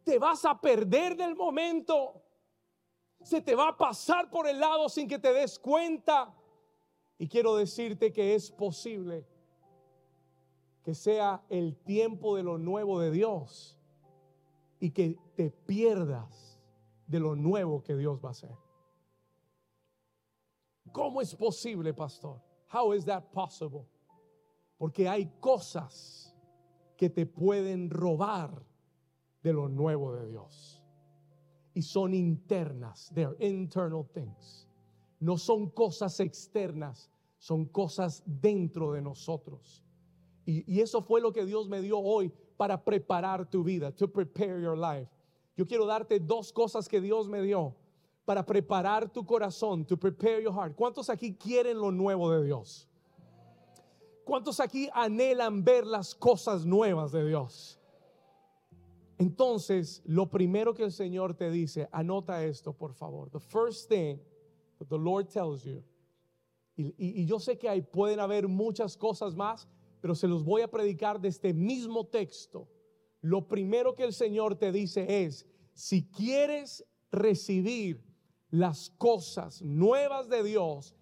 Te 0.05 0.19
vas 0.19 0.45
a 0.45 0.61
perder 0.61 1.17
del 1.17 1.35
momento. 1.35 2.23
Se 3.23 3.41
te 3.41 3.55
va 3.55 3.69
a 3.69 3.77
pasar 3.77 4.31
por 4.31 4.49
el 4.49 4.59
lado 4.59 4.89
sin 4.89 5.09
que 5.09 5.19
te 5.19 5.33
des 5.33 5.59
cuenta. 5.59 6.35
Y 7.19 7.29
quiero 7.29 7.57
decirte 7.57 8.13
que 8.13 8.35
es 8.35 8.51
posible 8.51 9.27
que 10.83 10.95
sea 10.95 11.45
el 11.49 11.77
tiempo 11.77 12.37
de 12.37 12.43
lo 12.43 12.59
nuevo 12.59 12.99
de 12.99 13.13
Dios 13.13 13.79
y 14.81 14.91
que 14.91 15.17
te 15.37 15.51
pierdas 15.51 16.59
de 17.07 17.21
lo 17.21 17.37
nuevo 17.37 17.83
que 17.83 17.95
Dios 17.95 18.19
va 18.23 18.29
a 18.29 18.33
hacer. 18.33 18.51
¿Cómo 20.91 21.21
es 21.21 21.35
posible, 21.35 21.95
pastor? 21.95 22.41
How 22.73 22.93
is 22.93 23.05
that 23.05 23.23
possible? 23.33 23.87
Porque 24.83 25.09
hay 25.09 25.31
cosas 25.39 26.35
que 26.97 27.09
te 27.09 27.25
pueden 27.25 27.89
robar 27.89 28.67
de 29.41 29.53
lo 29.53 29.69
nuevo 29.69 30.13
de 30.13 30.27
Dios. 30.27 30.83
Y 31.73 31.83
son 31.83 32.13
internas, 32.13 33.09
they're 33.15 33.37
internal 33.39 34.05
things. 34.13 34.67
No 35.21 35.39
son 35.39 35.71
cosas 35.71 36.19
externas, 36.19 37.13
son 37.39 37.67
cosas 37.67 38.25
dentro 38.27 38.91
de 38.91 39.03
nosotros. 39.03 39.85
Y, 40.45 40.65
y, 40.67 40.81
eso 40.81 41.01
fue 41.01 41.21
lo 41.21 41.33
que 41.33 41.47
Dios 41.47 41.69
me 41.69 41.81
dio 41.81 42.01
hoy 42.01 42.33
para 42.57 42.83
preparar 42.83 43.49
tu 43.49 43.63
vida, 43.63 43.93
to 43.93 44.09
prepare 44.11 44.61
your 44.61 44.77
life. 44.77 45.09
Yo 45.57 45.65
quiero 45.65 45.87
darte 45.87 46.19
dos 46.19 46.53
cosas 46.53 46.89
que 46.89 47.01
Dios 47.01 47.29
me 47.29 47.41
dio 47.41 47.77
para 48.25 48.45
preparar 48.45 49.13
tu 49.13 49.25
corazón, 49.25 49.87
to 49.87 49.97
prepare 49.97 50.43
your 50.43 50.53
heart. 50.53 50.75
¿Cuántos 50.75 51.09
aquí 51.09 51.37
quieren 51.37 51.79
lo 51.79 51.93
nuevo 51.93 52.33
de 52.33 52.47
Dios? 52.47 52.89
¿Cuántos 54.25 54.61
aquí 54.61 54.89
anhelan 54.93 55.65
ver 55.65 55.87
las 55.87 56.15
cosas 56.15 56.65
nuevas 56.65 57.13
de 57.13 57.27
Dios? 57.27 57.79
Entonces, 59.19 60.03
lo 60.05 60.29
primero 60.29 60.75
que 60.75 60.85
el 60.85 60.93
Señor 60.93 61.35
te 61.35 61.51
dice, 61.51 61.89
anota 61.93 62.45
esto, 62.45 62.73
por 62.73 62.93
favor. 62.95 63.31
The 63.31 63.41
first 63.41 63.89
thing 63.89 64.19
that 64.79 64.89
the 64.89 64.99
Lord 64.99 65.29
tells 65.29 65.65
you, 65.65 65.83
y, 66.77 67.27
yo 67.27 67.39
sé 67.39 67.59
que 67.59 67.69
hay, 67.69 67.83
pueden 67.83 68.19
haber 68.19 68.49
muchas 68.49 68.97
cosas 68.97 69.35
más, 69.35 69.69
pero 70.01 70.15
se 70.15 70.27
los 70.27 70.45
voy 70.45 70.63
a 70.63 70.69
predicar 70.69 71.21
de 71.21 71.29
este 71.29 71.53
mismo 71.53 72.07
texto. 72.07 72.69
Lo 73.21 73.47
primero 73.47 73.95
que 73.95 74.05
el 74.05 74.13
Señor 74.13 74.57
te 74.57 74.73
dice 74.73 75.25
es, 75.25 75.47
si 75.75 76.09
quieres 76.09 76.85
recibir 77.11 78.03
las 78.51 78.91
cosas 78.91 79.63
nuevas 79.63 80.29
de 80.29 80.43
Dios, 80.43 80.97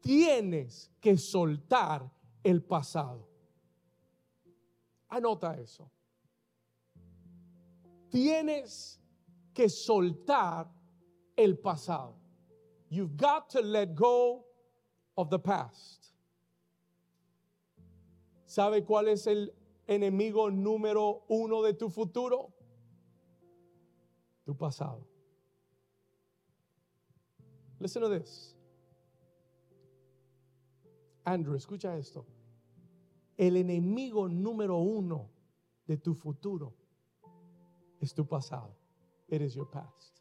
tienes 0.00 0.90
que 1.00 1.16
soltar 1.16 2.10
el 2.42 2.62
pasado. 2.62 3.28
Anota 5.08 5.58
eso 5.58 5.90
tienes 8.10 8.98
que 9.54 9.68
soltar 9.68 10.68
el 11.36 11.58
pasado. 11.58 12.16
You've 12.90 13.16
got 13.16 13.48
to 13.50 13.62
let 13.62 13.94
go 13.94 14.44
of 15.16 15.30
the 15.30 15.38
past. 15.38 16.12
¿Sabe 18.46 18.84
cuál 18.84 19.08
es 19.08 19.26
el 19.26 19.50
enemigo 19.88 20.50
número 20.50 21.22
uno 21.28 21.62
de 21.62 21.74
tu 21.74 21.88
futuro? 21.88 22.52
Tu 24.44 24.54
pasado. 24.54 25.06
Listen 27.78 28.02
to 28.02 28.08
this. 28.08 28.56
Andrew, 31.30 31.54
escucha 31.54 31.96
esto. 31.96 32.26
El 33.36 33.56
enemigo 33.56 34.28
número 34.28 34.78
uno 34.78 35.30
de 35.86 35.96
tu 35.96 36.12
futuro 36.12 36.74
es 38.00 38.12
tu 38.12 38.26
pasado. 38.26 38.76
It 39.28 39.40
is 39.40 39.54
your 39.54 39.70
past. 39.70 40.18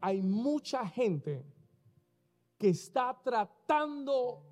Hay 0.00 0.20
mucha 0.20 0.86
gente 0.86 1.44
que 2.58 2.70
está 2.70 3.16
tratando 3.22 4.42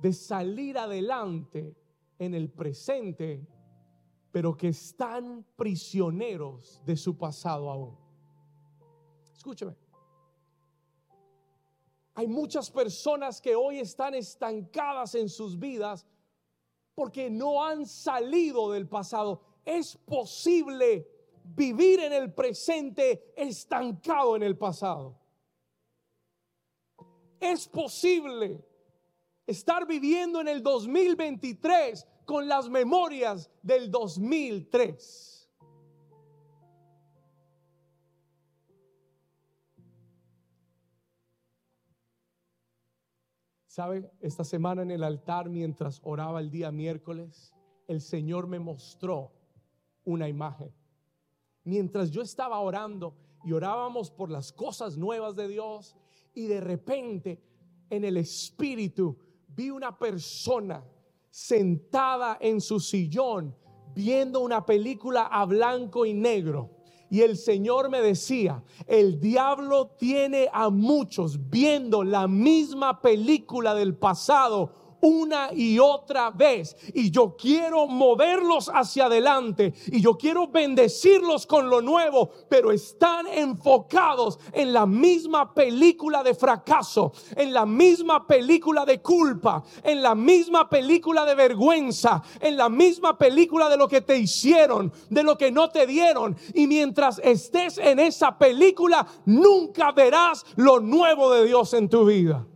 de 0.00 0.12
salir 0.12 0.78
adelante 0.78 1.76
en 2.20 2.34
el 2.34 2.48
presente, 2.50 3.44
pero 4.30 4.56
que 4.56 4.68
están 4.68 5.44
prisioneros 5.56 6.80
de 6.86 6.96
su 6.96 7.16
pasado 7.16 7.68
aún. 7.68 7.96
Escúcheme. 9.32 9.87
Hay 12.18 12.26
muchas 12.26 12.68
personas 12.68 13.40
que 13.40 13.54
hoy 13.54 13.78
están 13.78 14.12
estancadas 14.12 15.14
en 15.14 15.28
sus 15.28 15.56
vidas 15.56 16.04
porque 16.96 17.30
no 17.30 17.64
han 17.64 17.86
salido 17.86 18.72
del 18.72 18.88
pasado 18.88 19.40
es 19.64 19.96
posible 19.98 21.06
vivir 21.44 22.00
en 22.00 22.12
el 22.12 22.34
presente 22.34 23.32
estancado 23.36 24.34
en 24.34 24.42
el 24.42 24.58
pasado. 24.58 25.16
Es 27.38 27.68
posible 27.68 28.64
estar 29.46 29.86
viviendo 29.86 30.40
en 30.40 30.48
el 30.48 30.60
2023 30.60 32.04
con 32.24 32.48
las 32.48 32.68
memorias 32.68 33.48
del 33.62 33.92
2003. 33.92 35.37
¿Sabe? 43.78 44.10
Esta 44.20 44.42
semana 44.42 44.82
en 44.82 44.90
el 44.90 45.04
altar, 45.04 45.48
mientras 45.48 46.00
oraba 46.02 46.40
el 46.40 46.50
día 46.50 46.72
miércoles, 46.72 47.54
el 47.86 48.00
Señor 48.00 48.48
me 48.48 48.58
mostró 48.58 49.30
una 50.04 50.28
imagen. 50.28 50.74
Mientras 51.62 52.10
yo 52.10 52.22
estaba 52.22 52.58
orando 52.58 53.14
y 53.44 53.52
orábamos 53.52 54.10
por 54.10 54.32
las 54.32 54.50
cosas 54.50 54.98
nuevas 54.98 55.36
de 55.36 55.46
Dios 55.46 55.94
y 56.34 56.48
de 56.48 56.60
repente 56.60 57.40
en 57.88 58.04
el 58.04 58.16
espíritu 58.16 59.16
vi 59.46 59.70
una 59.70 59.96
persona 59.96 60.84
sentada 61.30 62.36
en 62.40 62.60
su 62.60 62.80
sillón 62.80 63.54
viendo 63.94 64.40
una 64.40 64.66
película 64.66 65.28
a 65.30 65.46
blanco 65.46 66.04
y 66.04 66.14
negro. 66.14 66.77
Y 67.10 67.22
el 67.22 67.36
Señor 67.36 67.88
me 67.88 68.00
decía, 68.00 68.62
el 68.86 69.18
diablo 69.18 69.94
tiene 69.98 70.48
a 70.52 70.68
muchos 70.68 71.48
viendo 71.48 72.04
la 72.04 72.28
misma 72.28 73.00
película 73.00 73.74
del 73.74 73.96
pasado 73.96 74.87
una 75.00 75.50
y 75.52 75.78
otra 75.78 76.30
vez. 76.30 76.76
Y 76.94 77.10
yo 77.10 77.36
quiero 77.36 77.86
moverlos 77.86 78.70
hacia 78.72 79.06
adelante 79.06 79.74
y 79.86 80.00
yo 80.00 80.16
quiero 80.16 80.48
bendecirlos 80.48 81.46
con 81.46 81.68
lo 81.68 81.80
nuevo, 81.80 82.30
pero 82.48 82.72
están 82.72 83.26
enfocados 83.26 84.38
en 84.52 84.72
la 84.72 84.86
misma 84.86 85.54
película 85.54 86.22
de 86.22 86.34
fracaso, 86.34 87.12
en 87.36 87.52
la 87.52 87.66
misma 87.66 88.26
película 88.26 88.84
de 88.84 89.00
culpa, 89.00 89.62
en 89.82 90.02
la 90.02 90.14
misma 90.14 90.68
película 90.68 91.24
de 91.24 91.34
vergüenza, 91.34 92.22
en 92.40 92.56
la 92.56 92.68
misma 92.68 93.16
película 93.16 93.68
de 93.68 93.76
lo 93.76 93.88
que 93.88 94.00
te 94.00 94.18
hicieron, 94.18 94.92
de 95.10 95.22
lo 95.22 95.36
que 95.38 95.50
no 95.50 95.70
te 95.70 95.86
dieron. 95.86 96.36
Y 96.54 96.66
mientras 96.66 97.20
estés 97.22 97.78
en 97.78 97.98
esa 97.98 98.38
película, 98.38 99.06
nunca 99.26 99.92
verás 99.92 100.44
lo 100.56 100.80
nuevo 100.80 101.32
de 101.32 101.46
Dios 101.46 101.74
en 101.74 101.88
tu 101.88 102.04
vida. 102.04 102.46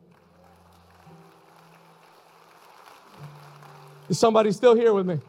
Somebody 4.14 4.52
still 4.52 4.74
here 4.74 4.92
with 4.92 5.06
me? 5.06 5.20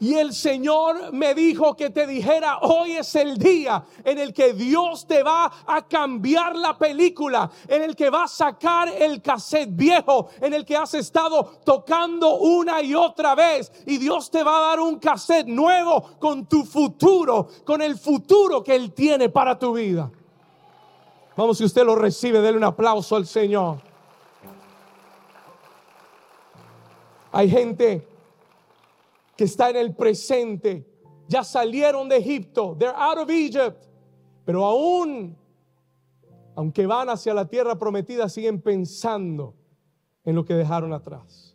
Y 0.00 0.14
el 0.14 0.32
Señor 0.32 1.12
me 1.12 1.34
dijo 1.34 1.74
que 1.74 1.90
te 1.90 2.06
dijera, 2.06 2.58
hoy 2.60 2.92
es 2.92 3.16
el 3.16 3.36
día 3.36 3.84
en 4.04 4.18
el 4.18 4.32
que 4.32 4.52
Dios 4.52 5.06
te 5.08 5.24
va 5.24 5.50
a 5.66 5.88
cambiar 5.88 6.54
la 6.54 6.78
película, 6.78 7.50
en 7.66 7.82
el 7.82 7.96
que 7.96 8.08
va 8.08 8.24
a 8.24 8.28
sacar 8.28 8.88
el 8.88 9.20
cassette 9.20 9.74
viejo, 9.74 10.28
en 10.40 10.54
el 10.54 10.64
que 10.64 10.76
has 10.76 10.94
estado 10.94 11.58
tocando 11.64 12.36
una 12.36 12.80
y 12.80 12.94
otra 12.94 13.34
vez. 13.34 13.72
Y 13.86 13.98
Dios 13.98 14.30
te 14.30 14.44
va 14.44 14.58
a 14.58 14.68
dar 14.68 14.80
un 14.80 15.00
cassette 15.00 15.48
nuevo 15.48 16.10
con 16.20 16.46
tu 16.46 16.64
futuro, 16.64 17.48
con 17.64 17.82
el 17.82 17.98
futuro 17.98 18.62
que 18.62 18.76
Él 18.76 18.92
tiene 18.92 19.28
para 19.28 19.58
tu 19.58 19.72
vida. 19.72 20.08
Vamos, 21.36 21.58
si 21.58 21.64
usted 21.64 21.84
lo 21.84 21.96
recibe, 21.96 22.40
denle 22.40 22.58
un 22.58 22.64
aplauso 22.64 23.16
al 23.16 23.26
Señor. 23.26 23.87
Hay 27.32 27.50
gente 27.50 28.06
que 29.36 29.44
está 29.44 29.70
en 29.70 29.76
el 29.76 29.94
presente. 29.94 30.86
Ya 31.28 31.44
salieron 31.44 32.08
de 32.08 32.16
Egipto. 32.16 32.76
They're 32.78 32.94
out 32.96 33.18
of 33.18 33.30
Egypt. 33.30 33.84
Pero 34.44 34.64
aún, 34.64 35.36
aunque 36.56 36.86
van 36.86 37.10
hacia 37.10 37.34
la 37.34 37.46
tierra 37.46 37.78
prometida, 37.78 38.28
siguen 38.28 38.60
pensando 38.60 39.54
en 40.24 40.34
lo 40.34 40.44
que 40.44 40.54
dejaron 40.54 40.92
atrás. 40.92 41.54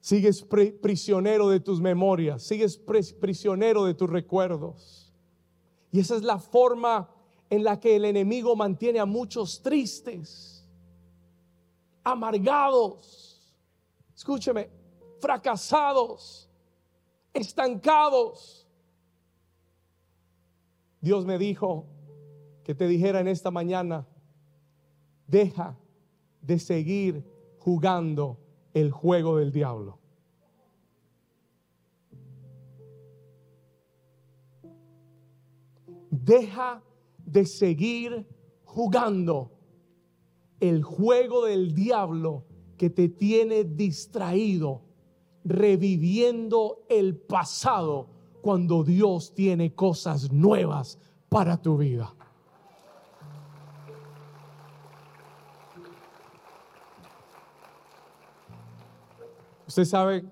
Sigues 0.00 0.46
prisionero 0.80 1.48
de 1.48 1.58
tus 1.58 1.80
memorias, 1.80 2.44
sigues 2.44 2.78
prisionero 2.78 3.84
de 3.84 3.94
tus 3.94 4.08
recuerdos. 4.08 5.12
Y 5.90 5.98
esa 5.98 6.14
es 6.14 6.22
la 6.22 6.38
forma 6.38 7.10
en 7.50 7.64
la 7.64 7.80
que 7.80 7.96
el 7.96 8.04
enemigo 8.04 8.54
mantiene 8.54 9.00
a 9.00 9.04
muchos 9.04 9.62
tristes, 9.62 10.64
amargados 12.04 13.25
escúcheme, 14.16 14.70
fracasados, 15.20 16.50
estancados. 17.34 18.66
Dios 21.00 21.26
me 21.26 21.38
dijo 21.38 21.86
que 22.64 22.74
te 22.74 22.88
dijera 22.88 23.20
en 23.20 23.28
esta 23.28 23.50
mañana, 23.50 24.06
deja 25.26 25.78
de 26.40 26.58
seguir 26.58 27.24
jugando 27.58 28.38
el 28.72 28.90
juego 28.90 29.36
del 29.36 29.52
diablo. 29.52 29.98
Deja 36.10 36.82
de 37.18 37.44
seguir 37.44 38.26
jugando 38.64 39.52
el 40.58 40.82
juego 40.82 41.44
del 41.44 41.74
diablo 41.74 42.46
que 42.76 42.90
te 42.90 43.08
tiene 43.08 43.64
distraído, 43.64 44.82
reviviendo 45.44 46.84
el 46.88 47.16
pasado 47.16 48.08
cuando 48.42 48.84
Dios 48.84 49.34
tiene 49.34 49.74
cosas 49.74 50.30
nuevas 50.30 50.98
para 51.28 51.56
tu 51.56 51.76
vida. 51.76 52.14
Usted 59.66 59.84
sabe, 59.84 60.24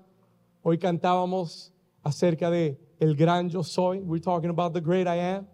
hoy 0.63 0.77
cantábamos 0.77 1.73
acerca 2.01 2.49
de 2.49 2.79
el 2.99 3.15
gran 3.15 3.49
yo 3.49 3.63
soy. 3.63 3.99
We're 3.99 4.21
talking 4.21 4.49
about 4.49 4.73
the 4.73 4.81
great 4.81 5.07
I 5.07 5.19
am. 5.19 5.47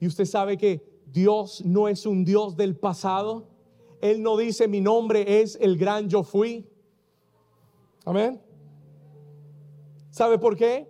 Y 0.00 0.06
usted 0.06 0.24
sabe 0.24 0.56
que 0.56 0.82
Dios 1.06 1.62
no 1.64 1.86
es 1.86 2.06
un 2.06 2.24
Dios 2.24 2.56
del 2.56 2.76
pasado. 2.76 3.49
Él 4.00 4.22
no 4.22 4.36
dice 4.36 4.66
mi 4.66 4.80
nombre 4.80 5.40
es 5.40 5.56
el 5.60 5.76
gran 5.76 6.08
yo 6.08 6.22
fui. 6.22 6.66
Amén. 8.04 8.40
¿Sabe 10.10 10.38
por 10.38 10.56
qué? 10.56 10.88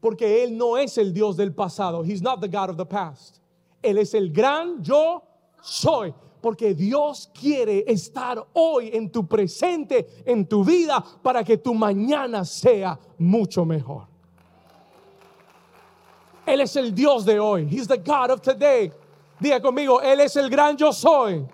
Porque 0.00 0.42
Él 0.44 0.56
no 0.56 0.76
es 0.78 0.96
el 0.96 1.12
Dios 1.12 1.36
del 1.36 1.52
pasado. 1.52 2.04
He's 2.04 2.22
not 2.22 2.40
the 2.40 2.48
God 2.48 2.70
of 2.70 2.76
the 2.76 2.86
past. 2.86 3.38
Él 3.82 3.98
es 3.98 4.14
el 4.14 4.32
gran 4.32 4.82
yo 4.82 5.22
soy. 5.60 6.14
Porque 6.40 6.74
Dios 6.74 7.30
quiere 7.38 7.84
estar 7.86 8.42
hoy 8.54 8.90
en 8.94 9.10
tu 9.10 9.26
presente, 9.26 10.22
en 10.24 10.46
tu 10.46 10.64
vida, 10.64 11.04
para 11.22 11.44
que 11.44 11.58
tu 11.58 11.74
mañana 11.74 12.46
sea 12.46 12.98
mucho 13.18 13.66
mejor. 13.66 14.06
Él 16.46 16.62
es 16.62 16.74
el 16.76 16.94
Dios 16.94 17.26
de 17.26 17.38
hoy. 17.38 17.68
He's 17.70 17.86
the 17.86 17.98
God 17.98 18.30
of 18.30 18.40
today. 18.40 18.90
Diga 19.38 19.60
conmigo, 19.60 20.00
Él 20.00 20.20
es 20.20 20.34
el 20.36 20.48
gran 20.48 20.76
yo 20.78 20.92
soy. 20.92 21.46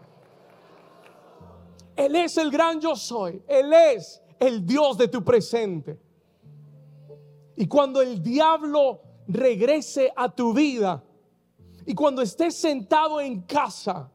Él 1.97 2.15
es 2.15 2.37
el 2.37 2.51
gran 2.51 2.81
yo 2.81 2.95
soy. 2.95 3.43
Él 3.49 3.73
es 3.73 4.23
el 4.39 4.65
Dios 4.65 4.99
de 4.99 5.09
tu 5.09 5.25
presente. 5.25 5.99
Y 7.57 7.67
cuando 7.67 8.03
el 8.03 8.23
diablo 8.23 9.01
regrese 9.27 10.13
a 10.15 10.29
tu 10.29 10.53
vida 10.53 11.03
y 11.87 11.95
cuando 11.95 12.23
estés 12.23 12.55
sentado 12.55 13.21
en 13.21 13.41
casa 13.43 14.11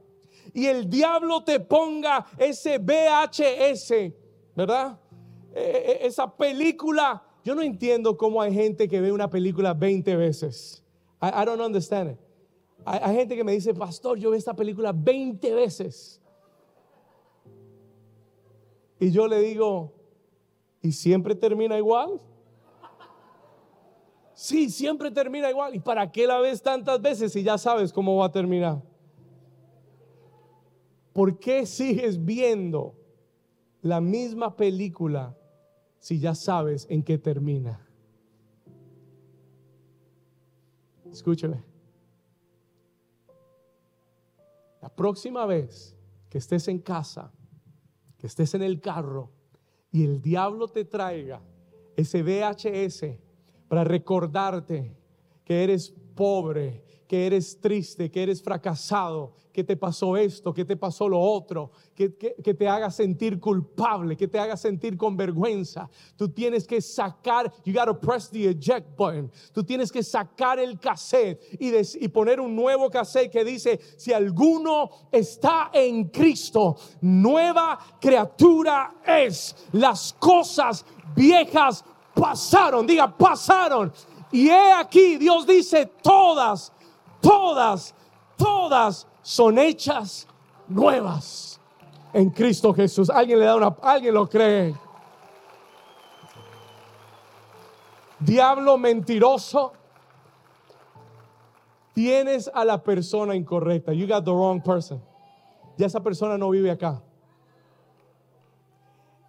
y 0.53 0.67
el 0.67 0.89
diablo 0.89 1.43
te 1.43 1.59
ponga 1.59 2.27
ese 2.37 2.77
VHS, 2.77 4.13
¿verdad? 4.55 4.99
E, 5.53 5.99
e, 6.01 6.07
esa 6.07 6.29
película, 6.35 7.23
yo 7.43 7.55
no 7.55 7.61
entiendo 7.61 8.15
cómo 8.15 8.41
hay 8.41 8.53
gente 8.53 8.87
que 8.87 9.01
ve 9.01 9.11
una 9.11 9.29
película 9.29 9.73
20 9.73 10.15
veces. 10.15 10.83
I, 11.21 11.45
don't 11.45 11.61
understand 11.61 12.11
it. 12.11 12.17
Hay, 12.85 12.99
hay 13.01 13.15
gente 13.15 13.35
que 13.35 13.43
me 13.43 13.53
dice, 13.53 13.73
pastor, 13.73 14.17
yo 14.17 14.29
veo 14.29 14.37
esta 14.37 14.55
película 14.55 14.91
20 14.91 15.53
veces. 15.53 16.20
Y 19.01 19.09
yo 19.09 19.27
le 19.27 19.41
digo, 19.41 19.95
¿y 20.79 20.91
siempre 20.91 21.33
termina 21.33 21.75
igual? 21.75 22.21
Sí, 24.35 24.69
siempre 24.69 25.09
termina 25.09 25.49
igual. 25.49 25.73
¿Y 25.73 25.79
para 25.79 26.11
qué 26.11 26.27
la 26.27 26.39
ves 26.39 26.61
tantas 26.61 27.01
veces 27.01 27.33
si 27.33 27.41
ya 27.41 27.57
sabes 27.57 27.91
cómo 27.91 28.17
va 28.17 28.27
a 28.27 28.31
terminar? 28.31 28.79
¿Por 31.13 31.39
qué 31.39 31.65
sigues 31.65 32.23
viendo 32.23 32.95
la 33.81 33.99
misma 33.99 34.55
película 34.55 35.35
si 35.97 36.19
ya 36.19 36.35
sabes 36.35 36.85
en 36.87 37.01
qué 37.01 37.17
termina? 37.17 37.83
Escúcheme. 41.11 41.63
La 44.79 44.89
próxima 44.89 45.47
vez 45.47 45.97
que 46.29 46.37
estés 46.37 46.67
en 46.67 46.77
casa, 46.77 47.33
que 48.21 48.27
estés 48.27 48.53
en 48.53 48.62
el 48.62 48.79
carro 48.79 49.31
y 49.91 50.05
el 50.05 50.21
diablo 50.21 50.67
te 50.67 50.86
traiga 50.86 51.41
ese 51.95 52.21
VHS 52.21 53.17
para 53.67 53.84
recordarte 53.84 54.95
que 55.43 55.63
eres 55.63 55.95
pobre, 56.15 56.86
que 57.12 57.28
eres 57.28 57.60
triste, 57.60 58.10
que 58.10 58.24
eres 58.24 58.41
fracasado, 58.41 59.34
que 59.52 59.65
te 59.65 59.76
pasó 59.76 60.15
esto, 60.15 60.54
que 60.54 60.63
te 60.63 60.78
pasó 60.78 61.10
lo 61.10 61.19
otro, 61.19 61.71
que, 61.93 62.15
que, 62.15 62.54
te 62.54 62.69
haga 62.69 62.89
sentir 62.89 63.38
culpable, 63.38 64.15
que 64.15 64.30
te 64.30 64.39
haga 64.39 64.56
sentir 64.56 64.95
con 64.95 65.17
vergüenza. 65.17 65.89
Tú 66.15 66.30
tienes 66.30 66.65
que 66.65 66.80
sacar, 66.80 67.52
you 67.65 67.74
gotta 67.74 67.93
press 67.93 68.30
the 68.30 68.47
eject 68.52 68.95
button. 68.95 69.30
Tú 69.52 69.62
tienes 69.62 69.91
que 69.91 70.02
sacar 70.02 70.58
el 70.58 70.80
cassette 70.80 71.38
y, 71.60 71.74
y 72.02 72.08
poner 72.08 72.39
un 72.39 72.56
nuevo 72.56 72.89
cassette 72.89 73.30
que 73.30 73.43
dice, 73.43 73.78
si 73.97 74.13
alguno 74.13 74.89
está 75.12 75.69
en 75.74 76.06
Cristo, 76.06 76.78
nueva 77.02 77.78
criatura 78.00 79.02
es. 79.06 79.54
Las 79.74 80.13
cosas 80.13 80.86
viejas 81.13 81.84
pasaron, 82.13 82.88
diga, 82.88 83.13
pasaron. 83.17 83.91
Y 84.32 84.47
he 84.47 84.71
aquí, 84.71 85.17
Dios 85.17 85.45
dice, 85.45 85.88
todas, 86.02 86.71
todas, 87.21 87.93
todas 88.36 89.07
son 89.21 89.57
hechas 89.57 90.27
nuevas 90.67 91.60
en 92.13 92.29
Cristo 92.29 92.73
Jesús. 92.73 93.10
Alguien 93.10 93.39
le 93.39 93.45
da 93.45 93.55
una, 93.55 93.75
alguien 93.81 94.13
lo 94.13 94.27
cree. 94.27 94.75
Diablo 98.19 98.77
mentiroso. 98.77 99.73
Tienes 101.93 102.49
a 102.53 102.63
la 102.63 102.81
persona 102.81 103.36
incorrecta. 103.36 103.93
You 103.93 104.07
got 104.07 104.23
the 104.23 104.31
wrong 104.31 104.62
person. 104.62 105.01
Ya 105.77 105.88
esa 105.88 105.99
persona 105.99 106.38
no 106.38 106.49
vive 106.49 106.71
acá. 106.71 107.01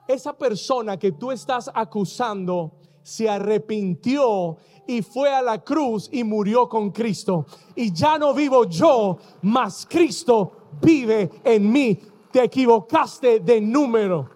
Esa 0.06 0.32
persona 0.32 0.96
que 0.96 1.12
tú 1.12 1.32
estás 1.32 1.70
acusando 1.74 2.72
se 3.02 3.28
arrepintió 3.28 4.56
y 4.86 5.02
fue 5.02 5.32
a 5.32 5.42
la 5.42 5.62
cruz 5.62 6.08
y 6.12 6.24
murió 6.24 6.68
con 6.68 6.90
Cristo. 6.90 7.46
Y 7.74 7.92
ya 7.92 8.18
no 8.18 8.34
vivo 8.34 8.64
yo, 8.64 9.18
mas 9.42 9.86
Cristo 9.88 10.52
vive 10.80 11.30
en 11.44 11.70
mí. 11.70 11.98
Te 12.30 12.44
equivocaste 12.44 13.40
de 13.40 13.60
número. 13.60 14.30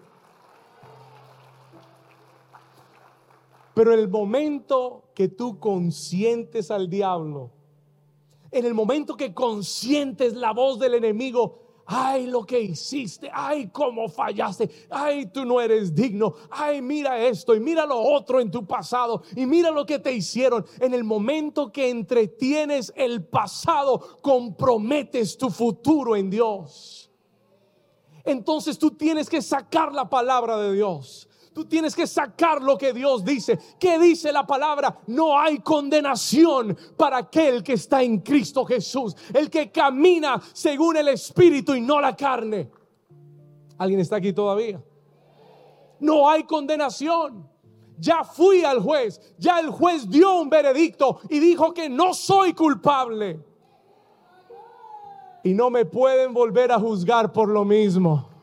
Pero 3.73 3.93
el 3.93 4.07
momento 4.07 5.03
que 5.13 5.27
tú 5.27 5.59
consientes 5.59 6.71
al 6.71 6.89
diablo, 6.89 7.51
en 8.49 8.65
el 8.65 8.73
momento 8.73 9.15
que 9.15 9.33
consientes 9.33 10.33
la 10.33 10.51
voz 10.51 10.79
del 10.79 10.95
enemigo, 10.95 11.66
ay 11.87 12.27
lo 12.27 12.45
que 12.45 12.59
hiciste, 12.59 13.29
ay 13.33 13.69
cómo 13.69 14.09
fallaste, 14.09 14.69
ay 14.89 15.27
tú 15.27 15.45
no 15.45 15.61
eres 15.61 15.95
digno, 15.95 16.35
ay 16.51 16.81
mira 16.81 17.17
esto 17.17 17.55
y 17.55 17.59
mira 17.59 17.85
lo 17.85 17.99
otro 17.99 18.39
en 18.39 18.51
tu 18.51 18.65
pasado 18.67 19.23
y 19.35 19.45
mira 19.45 19.71
lo 19.71 19.85
que 19.85 19.99
te 19.99 20.11
hicieron. 20.11 20.65
En 20.79 20.93
el 20.93 21.03
momento 21.03 21.71
que 21.71 21.89
entretienes 21.89 22.93
el 22.95 23.25
pasado, 23.25 24.19
comprometes 24.21 25.37
tu 25.37 25.49
futuro 25.49 26.15
en 26.15 26.29
Dios. 26.29 27.09
Entonces 28.25 28.77
tú 28.77 28.91
tienes 28.91 29.29
que 29.29 29.41
sacar 29.41 29.93
la 29.93 30.09
palabra 30.09 30.57
de 30.57 30.73
Dios. 30.73 31.26
Tú 31.57 31.65
tienes 31.65 31.95
que 31.95 32.05
sacar 32.05 32.61
lo 32.61 32.77
que 32.77 32.93
Dios 32.93 33.25
dice. 33.25 33.57
¿Qué 33.79 33.97
dice 33.97 34.31
la 34.31 34.45
palabra? 34.45 34.95
No 35.07 35.39
hay 35.39 35.57
condenación 35.57 36.77
para 36.95 37.17
aquel 37.17 37.63
que 37.63 37.73
está 37.73 38.03
en 38.03 38.19
Cristo 38.19 38.63
Jesús. 38.63 39.15
El 39.33 39.49
que 39.49 39.71
camina 39.71 40.39
según 40.53 40.97
el 40.97 41.07
Espíritu 41.07 41.73
y 41.73 41.81
no 41.81 41.99
la 41.99 42.15
carne. 42.15 42.69
¿Alguien 43.75 43.99
está 44.01 44.17
aquí 44.17 44.33
todavía? 44.33 44.79
No 45.99 46.29
hay 46.29 46.43
condenación. 46.43 47.49
Ya 47.97 48.23
fui 48.23 48.63
al 48.63 48.79
juez. 48.79 49.19
Ya 49.39 49.59
el 49.59 49.71
juez 49.71 50.07
dio 50.07 50.39
un 50.39 50.51
veredicto 50.51 51.21
y 51.27 51.39
dijo 51.39 51.73
que 51.73 51.89
no 51.89 52.13
soy 52.13 52.53
culpable. 52.53 53.43
Y 55.43 55.55
no 55.55 55.71
me 55.71 55.85
pueden 55.85 56.35
volver 56.35 56.71
a 56.71 56.79
juzgar 56.79 57.33
por 57.33 57.49
lo 57.49 57.65
mismo. 57.65 58.36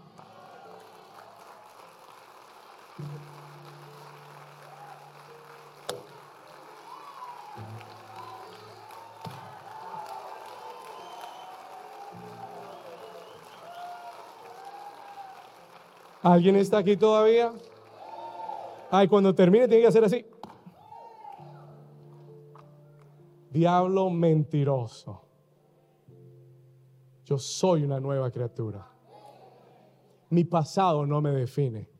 ¿Alguien 16.24 16.56
está 16.56 16.78
aquí 16.78 16.96
todavía? 16.96 17.52
Ay, 18.90 19.08
cuando 19.08 19.34
termine 19.34 19.68
tiene 19.68 19.82
que 19.82 19.88
hacer 19.88 20.04
así. 20.04 20.24
Diablo 23.50 24.08
mentiroso. 24.08 25.20
Yo 27.26 27.38
soy 27.38 27.84
una 27.84 28.00
nueva 28.00 28.30
criatura. 28.30 28.88
Mi 30.30 30.44
pasado 30.44 31.04
no 31.04 31.20
me 31.20 31.30
define. 31.30 31.90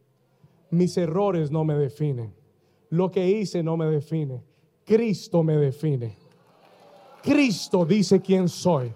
Mis 0.71 0.97
errores 0.97 1.51
no 1.51 1.63
me 1.63 1.75
definen. 1.75 2.35
Lo 2.89 3.11
que 3.11 3.29
hice 3.29 3.63
no 3.63 3.77
me 3.77 3.87
define. 3.87 4.43
Cristo 4.87 5.43
me 5.43 5.59
define. 5.59 6.17
Cristo 7.23 7.85
dice 7.85 8.23
quién 8.23 8.49
soy. 8.49 8.91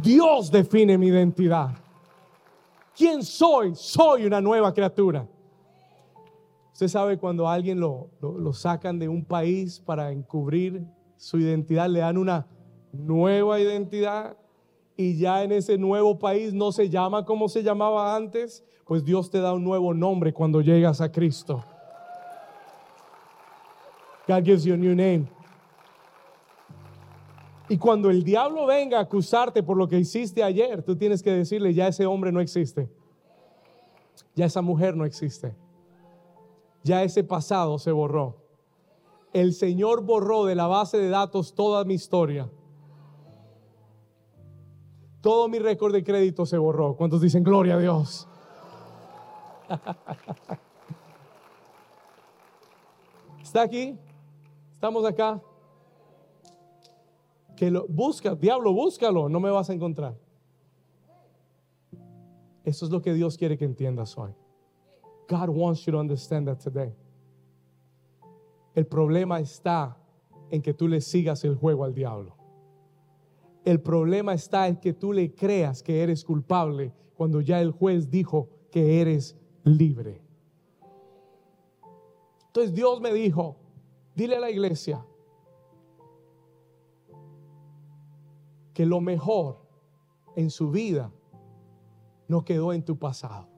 Dios 0.00 0.52
define 0.52 0.96
mi 0.96 1.08
identidad. 1.08 1.82
¿Quién 2.96 3.22
soy? 3.22 3.74
Soy 3.74 4.26
una 4.26 4.40
nueva 4.40 4.72
criatura. 4.72 5.26
Usted 6.72 6.88
sabe 6.88 7.18
cuando 7.18 7.48
alguien 7.48 7.78
lo, 7.78 8.08
lo, 8.20 8.52
sacan 8.52 8.98
de 8.98 9.08
un 9.08 9.24
país 9.24 9.78
para 9.78 10.10
encubrir 10.10 10.84
su 11.16 11.38
identidad, 11.38 11.88
le 11.88 12.00
dan 12.00 12.16
una 12.16 12.46
nueva 12.92 13.60
identidad 13.60 14.36
y 14.96 15.16
ya 15.16 15.42
en 15.42 15.52
ese 15.52 15.78
nuevo 15.78 16.18
país 16.18 16.52
no 16.52 16.72
se 16.72 16.88
llama 16.88 17.24
como 17.24 17.48
se 17.48 17.62
llamaba 17.62 18.16
antes, 18.16 18.64
pues 18.86 19.04
Dios 19.04 19.30
te 19.30 19.40
da 19.40 19.52
un 19.52 19.64
nuevo 19.64 19.94
nombre 19.94 20.32
cuando 20.32 20.60
llegas 20.60 21.00
a 21.00 21.10
Cristo. 21.10 21.62
God 24.26 24.44
gives 24.44 24.64
you 24.64 24.74
a 24.74 24.76
new 24.76 24.94
name. 24.94 25.28
Y 27.72 27.78
cuando 27.78 28.10
el 28.10 28.22
diablo 28.22 28.66
venga 28.66 28.98
a 28.98 29.02
acusarte 29.04 29.62
por 29.62 29.78
lo 29.78 29.88
que 29.88 29.98
hiciste 29.98 30.42
ayer, 30.42 30.82
tú 30.82 30.94
tienes 30.94 31.22
que 31.22 31.30
decirle, 31.32 31.72
ya 31.72 31.88
ese 31.88 32.04
hombre 32.04 32.30
no 32.30 32.42
existe. 32.42 32.90
Ya 34.34 34.44
esa 34.44 34.60
mujer 34.60 34.94
no 34.94 35.06
existe. 35.06 35.56
Ya 36.84 37.02
ese 37.02 37.24
pasado 37.24 37.78
se 37.78 37.90
borró. 37.90 38.36
El 39.32 39.54
Señor 39.54 40.04
borró 40.04 40.44
de 40.44 40.54
la 40.54 40.66
base 40.66 40.98
de 40.98 41.08
datos 41.08 41.54
toda 41.54 41.82
mi 41.84 41.94
historia. 41.94 42.50
Todo 45.22 45.48
mi 45.48 45.58
récord 45.58 45.94
de 45.94 46.04
crédito 46.04 46.44
se 46.44 46.58
borró. 46.58 46.94
¿Cuántos 46.94 47.22
dicen 47.22 47.42
gloria 47.42 47.76
a 47.76 47.78
Dios? 47.78 48.28
¿Está 53.42 53.62
aquí? 53.62 53.98
¿Estamos 54.74 55.06
acá? 55.06 55.40
Busca, 57.70 58.34
diablo, 58.34 58.72
búscalo, 58.72 59.28
no 59.28 59.38
me 59.38 59.50
vas 59.50 59.70
a 59.70 59.72
encontrar. 59.72 60.16
Eso 62.64 62.86
es 62.86 62.90
lo 62.90 63.00
que 63.02 63.12
Dios 63.12 63.36
quiere 63.36 63.56
que 63.56 63.64
entiendas 63.64 64.16
hoy. 64.16 64.34
God 65.28 65.48
wants 65.48 65.84
you 65.84 65.92
to 65.92 65.98
understand 65.98 66.46
that 66.46 66.58
today. 66.58 66.92
El 68.74 68.86
problema 68.86 69.40
está 69.40 69.96
en 70.50 70.62
que 70.62 70.74
tú 70.74 70.88
le 70.88 71.00
sigas 71.00 71.44
el 71.44 71.56
juego 71.56 71.84
al 71.84 71.94
diablo. 71.94 72.36
El 73.64 73.80
problema 73.80 74.34
está 74.34 74.66
en 74.66 74.76
que 74.76 74.92
tú 74.92 75.12
le 75.12 75.34
creas 75.34 75.82
que 75.82 76.02
eres 76.02 76.24
culpable 76.24 76.92
cuando 77.16 77.40
ya 77.40 77.60
el 77.60 77.70
juez 77.70 78.10
dijo 78.10 78.48
que 78.70 79.00
eres 79.00 79.36
libre. 79.62 80.20
Entonces 82.46 82.74
Dios 82.74 83.00
me 83.00 83.12
dijo, 83.12 83.56
dile 84.14 84.36
a 84.36 84.40
la 84.40 84.50
iglesia 84.50 85.04
que 88.74 88.86
lo 88.86 89.00
mejor 89.00 89.58
en 90.36 90.50
su 90.50 90.70
vida 90.70 91.12
no 92.28 92.44
quedó 92.44 92.72
en 92.72 92.84
tu 92.84 92.98
pasado. 92.98 93.48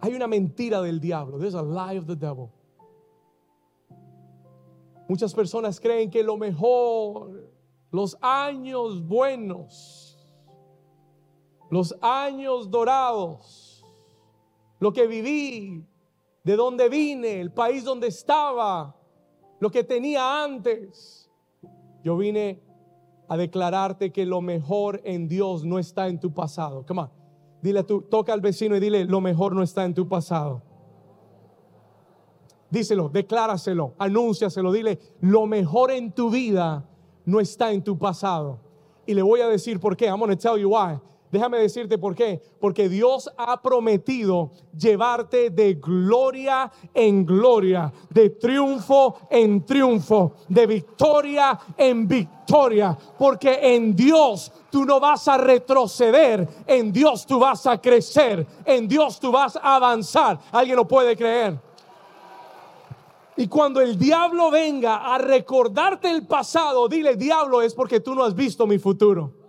Hay 0.00 0.14
una 0.14 0.26
mentira 0.26 0.82
del 0.82 1.00
diablo. 1.00 1.38
There's 1.38 1.54
a 1.54 1.62
lie 1.62 1.98
of 1.98 2.06
the 2.06 2.16
devil. 2.16 2.50
Muchas 5.08 5.32
personas 5.34 5.78
creen 5.78 6.10
que 6.10 6.22
lo 6.22 6.36
mejor, 6.36 7.50
los 7.90 8.16
años 8.20 9.06
buenos, 9.06 10.18
los 11.70 11.94
años 12.00 12.70
dorados, 12.70 13.84
lo 14.78 14.92
que 14.92 15.06
viví, 15.06 15.86
de 16.44 16.56
donde 16.56 16.88
vine, 16.88 17.40
el 17.40 17.52
país 17.52 17.84
donde 17.84 18.08
estaba, 18.08 18.96
lo 19.60 19.70
que 19.70 19.84
tenía 19.84 20.42
antes. 20.42 21.30
Yo 22.02 22.16
vine 22.16 22.60
a 23.32 23.36
declararte 23.38 24.12
que 24.12 24.26
lo 24.26 24.42
mejor 24.42 25.00
en 25.04 25.26
Dios 25.26 25.64
no 25.64 25.78
está 25.78 26.08
en 26.08 26.20
tu 26.20 26.34
pasado. 26.34 26.84
Come 26.84 27.00
on. 27.00 27.10
Dile 27.62 27.82
toca 27.82 28.30
al 28.34 28.42
vecino 28.42 28.76
y 28.76 28.80
dile, 28.80 29.06
lo 29.06 29.22
mejor 29.22 29.54
no 29.54 29.62
está 29.62 29.86
en 29.86 29.94
tu 29.94 30.06
pasado. 30.06 30.60
Díselo, 32.68 33.08
decláraselo, 33.08 33.94
anúnciaselo, 33.98 34.70
dile, 34.70 34.98
lo 35.22 35.46
mejor 35.46 35.92
en 35.92 36.12
tu 36.12 36.28
vida 36.28 36.86
no 37.24 37.40
está 37.40 37.72
en 37.72 37.82
tu 37.82 37.96
pasado. 37.96 38.60
Y 39.06 39.14
le 39.14 39.22
voy 39.22 39.40
a 39.40 39.48
decir 39.48 39.80
por 39.80 39.96
qué. 39.96 40.08
I'm 40.08 40.18
going 40.18 40.28
to 40.28 40.36
tell 40.36 40.58
you 40.58 40.68
why. 40.68 40.98
Déjame 41.32 41.58
decirte 41.60 41.96
por 41.96 42.14
qué. 42.14 42.42
Porque 42.60 42.90
Dios 42.90 43.30
ha 43.38 43.62
prometido 43.62 44.50
llevarte 44.76 45.48
de 45.48 45.74
gloria 45.74 46.70
en 46.92 47.24
gloria, 47.24 47.90
de 48.10 48.28
triunfo 48.28 49.16
en 49.30 49.64
triunfo, 49.64 50.34
de 50.46 50.66
victoria 50.66 51.58
en 51.78 52.06
victoria. 52.06 52.98
Porque 53.18 53.58
en 53.74 53.96
Dios 53.96 54.52
tú 54.70 54.84
no 54.84 55.00
vas 55.00 55.26
a 55.26 55.38
retroceder, 55.38 56.46
en 56.66 56.92
Dios 56.92 57.24
tú 57.24 57.38
vas 57.38 57.66
a 57.66 57.80
crecer, 57.80 58.46
en 58.66 58.86
Dios 58.86 59.18
tú 59.18 59.32
vas 59.32 59.56
a 59.56 59.76
avanzar. 59.76 60.38
¿Alguien 60.52 60.76
lo 60.76 60.86
puede 60.86 61.16
creer? 61.16 61.58
Y 63.38 63.48
cuando 63.48 63.80
el 63.80 63.98
diablo 63.98 64.50
venga 64.50 65.14
a 65.14 65.16
recordarte 65.16 66.10
el 66.10 66.26
pasado, 66.26 66.86
dile, 66.88 67.16
diablo, 67.16 67.62
es 67.62 67.72
porque 67.72 68.00
tú 68.00 68.14
no 68.14 68.22
has 68.22 68.34
visto 68.34 68.66
mi 68.66 68.78
futuro. 68.78 69.41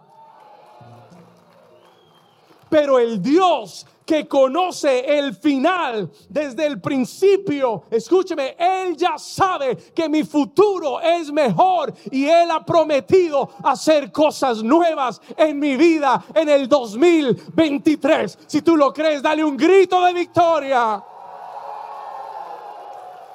Pero 2.73 2.97
el 2.97 3.21
Dios 3.21 3.86
que 4.03 4.27
conoce 4.27 5.19
el 5.19 5.36
final 5.36 6.09
desde 6.27 6.65
el 6.65 6.81
principio, 6.81 7.83
escúcheme, 7.91 8.55
Él 8.57 8.97
ya 8.97 9.15
sabe 9.19 9.77
que 9.93 10.09
mi 10.09 10.23
futuro 10.23 10.99
es 10.99 11.31
mejor 11.31 11.93
y 12.09 12.25
Él 12.25 12.49
ha 12.49 12.65
prometido 12.65 13.47
hacer 13.63 14.12
cosas 14.12 14.63
nuevas 14.63 15.21
en 15.38 15.59
mi 15.59 15.77
vida 15.77 16.25
en 16.33 16.49
el 16.49 16.67
2023. 16.67 18.39
Si 18.47 18.63
tú 18.63 18.75
lo 18.75 18.91
crees, 18.91 19.21
dale 19.21 19.43
un 19.43 19.55
grito 19.55 20.03
de 20.05 20.13
victoria. 20.13 21.03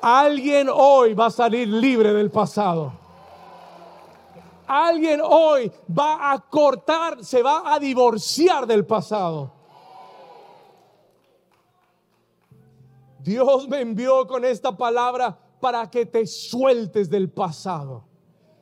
Alguien 0.02 0.68
hoy 0.68 1.14
va 1.14 1.26
a 1.26 1.30
salir 1.30 1.68
libre 1.68 2.12
del 2.12 2.32
pasado. 2.32 2.97
Alguien 4.68 5.22
hoy 5.24 5.72
va 5.98 6.30
a 6.30 6.38
cortar, 6.38 7.24
se 7.24 7.42
va 7.42 7.72
a 7.72 7.78
divorciar 7.78 8.66
del 8.66 8.84
pasado. 8.84 9.50
Dios 13.20 13.66
me 13.66 13.80
envió 13.80 14.26
con 14.26 14.44
esta 14.44 14.76
palabra 14.76 15.38
para 15.58 15.90
que 15.90 16.04
te 16.04 16.26
sueltes 16.26 17.08
del 17.08 17.30
pasado. 17.30 18.04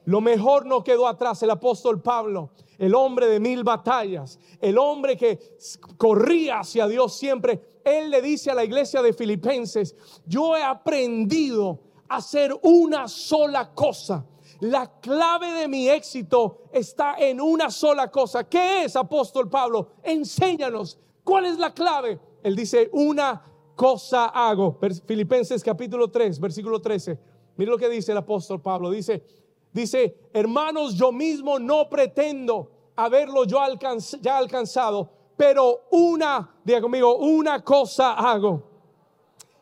Lo 0.05 0.21
mejor 0.21 0.65
no 0.65 0.85
quedó 0.85 1.09
atrás. 1.09 1.43
El 1.43 1.51
apóstol 1.51 2.01
Pablo, 2.01 2.51
el 2.79 2.95
hombre 2.95 3.27
de 3.27 3.41
mil 3.41 3.65
batallas, 3.65 4.39
el 4.61 4.79
hombre 4.79 5.17
que 5.17 5.57
corría 5.99 6.61
hacia 6.61 6.87
Dios 6.87 7.19
siempre, 7.19 7.81
él 7.85 8.11
le 8.11 8.23
dice 8.23 8.53
a 8.53 8.55
la 8.55 8.65
iglesia 8.65 9.03
de 9.03 9.13
Filipenses, 9.13 9.97
yo 10.25 10.57
he 10.57 10.63
aprendido 10.63 11.81
a 12.09 12.17
hacer 12.19 12.55
una 12.63 13.09
sola 13.09 13.75
cosa 13.75 14.25
la 14.61 15.01
clave 15.01 15.53
de 15.53 15.69
mi 15.69 15.89
éxito 15.89 16.63
está 16.73 17.17
en 17.19 17.41
una 17.41 17.71
sola 17.71 18.11
cosa. 18.11 18.45
¿Qué 18.45 18.85
es, 18.85 18.97
apóstol 18.97 19.49
Pablo? 19.49 19.91
Enséñanos. 20.03 20.99
¿Cuál 21.25 21.47
es 21.47 21.59
la 21.59 21.73
clave? 21.75 22.19
Él 22.43 22.57
dice, 22.57 22.89
una 22.93 23.43
cosa 23.75 24.27
hago. 24.27 24.79
Filipenses 25.07 25.63
capítulo 25.63 26.09
3, 26.09 26.41
versículo 26.41 26.81
13. 26.81 27.19
Mira 27.57 27.71
lo 27.71 27.79
que 27.79 27.89
dice 27.89 28.13
el 28.13 28.19
apóstol 28.19 28.61
Pablo. 28.61 28.91
Dice, 28.91 29.23
dice, 29.73 30.17
hermanos, 30.33 30.95
yo 30.95 31.13
mismo 31.13 31.59
no 31.59 31.89
pretendo 31.89 32.71
haberlo 32.97 33.45
yo 33.45 33.59
ya 34.21 34.39
alcanzado, 34.39 35.11
pero 35.37 35.87
una, 35.91 36.55
diga 36.65 36.81
conmigo, 36.81 37.17
una 37.17 37.63
cosa 37.63 38.15
hago. 38.15 38.63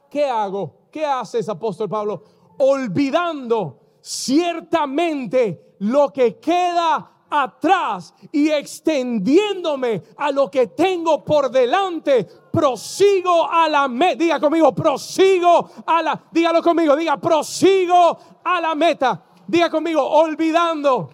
¿Qué 0.09 0.24
hago? 0.24 0.72
¿Qué 0.90 1.04
haces, 1.04 1.48
apóstol 1.48 1.88
Pablo? 1.88 2.22
Olvidando 2.59 3.84
ciertamente 4.05 5.77
lo 5.79 6.12
que 6.12 6.38
queda 6.38 7.11
atrás 7.31 8.14
y 8.31 8.51
extendiéndome 8.51 10.03
a 10.19 10.31
lo 10.31 10.51
que 10.51 10.67
tengo 10.67 11.25
por 11.25 11.51
delante, 11.51 12.29
prosigo 12.53 13.51
a 13.51 13.67
la 13.67 13.88
meta. 13.88 14.17
Diga 14.17 14.38
conmigo, 14.38 14.75
prosigo 14.75 15.71
a 15.87 16.03
la, 16.03 16.23
dígalo 16.31 16.62
conmigo, 16.62 16.95
diga, 16.95 17.17
prosigo 17.17 18.19
a 18.45 18.61
la 18.61 18.75
meta. 18.75 19.25
Diga 19.47 19.71
conmigo, 19.71 20.03
olvidando. 20.07 21.11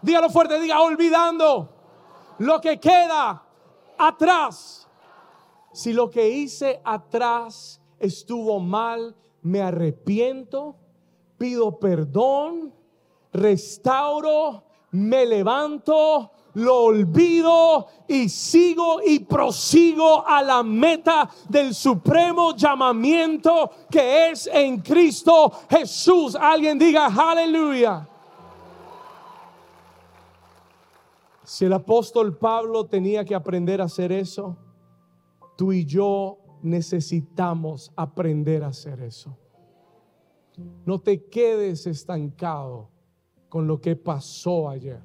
Dígalo 0.00 0.30
fuerte, 0.30 0.58
diga, 0.58 0.80
olvidando 0.80 1.68
lo 2.38 2.58
que 2.58 2.80
queda 2.80 3.44
atrás. 3.98 4.88
Si 5.74 5.92
lo 5.92 6.08
que 6.08 6.26
hice 6.26 6.80
atrás 6.84 7.82
estuvo 7.98 8.60
mal, 8.60 9.14
me 9.42 9.60
arrepiento 9.60 10.76
pido 11.42 11.76
perdón, 11.76 12.72
restauro, 13.32 14.62
me 14.92 15.26
levanto, 15.26 16.30
lo 16.54 16.84
olvido 16.84 17.88
y 18.06 18.28
sigo 18.28 19.00
y 19.04 19.18
prosigo 19.18 20.24
a 20.24 20.40
la 20.40 20.62
meta 20.62 21.28
del 21.48 21.74
supremo 21.74 22.54
llamamiento 22.54 23.72
que 23.90 24.30
es 24.30 24.46
en 24.46 24.82
Cristo 24.82 25.50
Jesús. 25.68 26.36
Alguien 26.36 26.78
diga 26.78 27.06
aleluya. 27.06 28.08
Si 31.42 31.64
el 31.64 31.72
apóstol 31.72 32.38
Pablo 32.38 32.86
tenía 32.86 33.24
que 33.24 33.34
aprender 33.34 33.80
a 33.80 33.86
hacer 33.86 34.12
eso, 34.12 34.56
tú 35.56 35.72
y 35.72 35.84
yo 35.86 36.38
necesitamos 36.62 37.90
aprender 37.96 38.62
a 38.62 38.68
hacer 38.68 39.00
eso. 39.00 39.36
No 40.84 41.00
te 41.00 41.24
quedes 41.24 41.86
estancado 41.86 42.90
con 43.48 43.66
lo 43.66 43.80
que 43.80 43.96
pasó 43.96 44.68
ayer. 44.68 45.02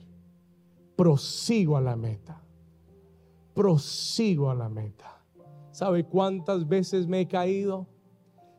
Prosigo 0.96 1.78
a 1.78 1.82
la 1.82 1.96
meta. 1.96 2.42
Prosigo 3.54 4.50
a 4.50 4.56
la 4.56 4.70
meta. 4.70 5.22
¿Sabe 5.72 6.06
cuántas 6.06 6.68
veces 6.68 7.08
me 7.08 7.22
he 7.22 7.28
caído? 7.28 7.88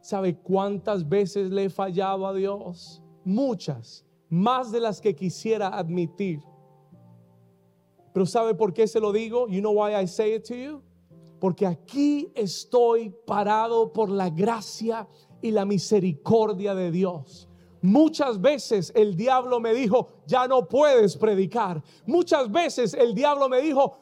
¿Sabe 0.00 0.36
cuántas 0.36 1.08
veces 1.08 1.50
le 1.50 1.64
he 1.64 1.70
fallado 1.70 2.26
a 2.26 2.32
Dios? 2.32 3.02
Muchas, 3.24 4.06
más 4.28 4.70
de 4.70 4.80
las 4.80 5.00
que 5.00 5.14
quisiera 5.14 5.68
admitir. 5.68 6.40
Pero 8.12 8.24
¿sabe 8.26 8.54
por 8.54 8.72
qué 8.72 8.86
se 8.86 9.00
lo 9.00 9.12
digo? 9.12 9.48
You 9.48 9.60
know 9.60 9.72
why 9.72 9.94
I 9.94 10.06
say 10.06 10.34
it 10.34 10.44
to 10.48 10.54
you? 10.54 10.82
Porque 11.40 11.66
aquí 11.66 12.32
estoy 12.34 13.14
parado 13.26 13.92
por 13.92 14.08
la 14.10 14.30
gracia 14.30 15.06
y 15.42 15.50
la 15.50 15.64
misericordia 15.64 16.74
de 16.74 16.90
Dios. 16.90 17.48
Muchas 17.80 18.40
veces 18.40 18.92
el 18.94 19.16
diablo 19.16 19.60
me 19.60 19.72
dijo, 19.72 20.08
ya 20.26 20.48
no 20.48 20.66
puedes 20.66 21.16
predicar. 21.16 21.82
Muchas 22.06 22.50
veces 22.50 22.92
el 22.94 23.14
diablo 23.14 23.48
me 23.48 23.60
dijo, 23.60 23.98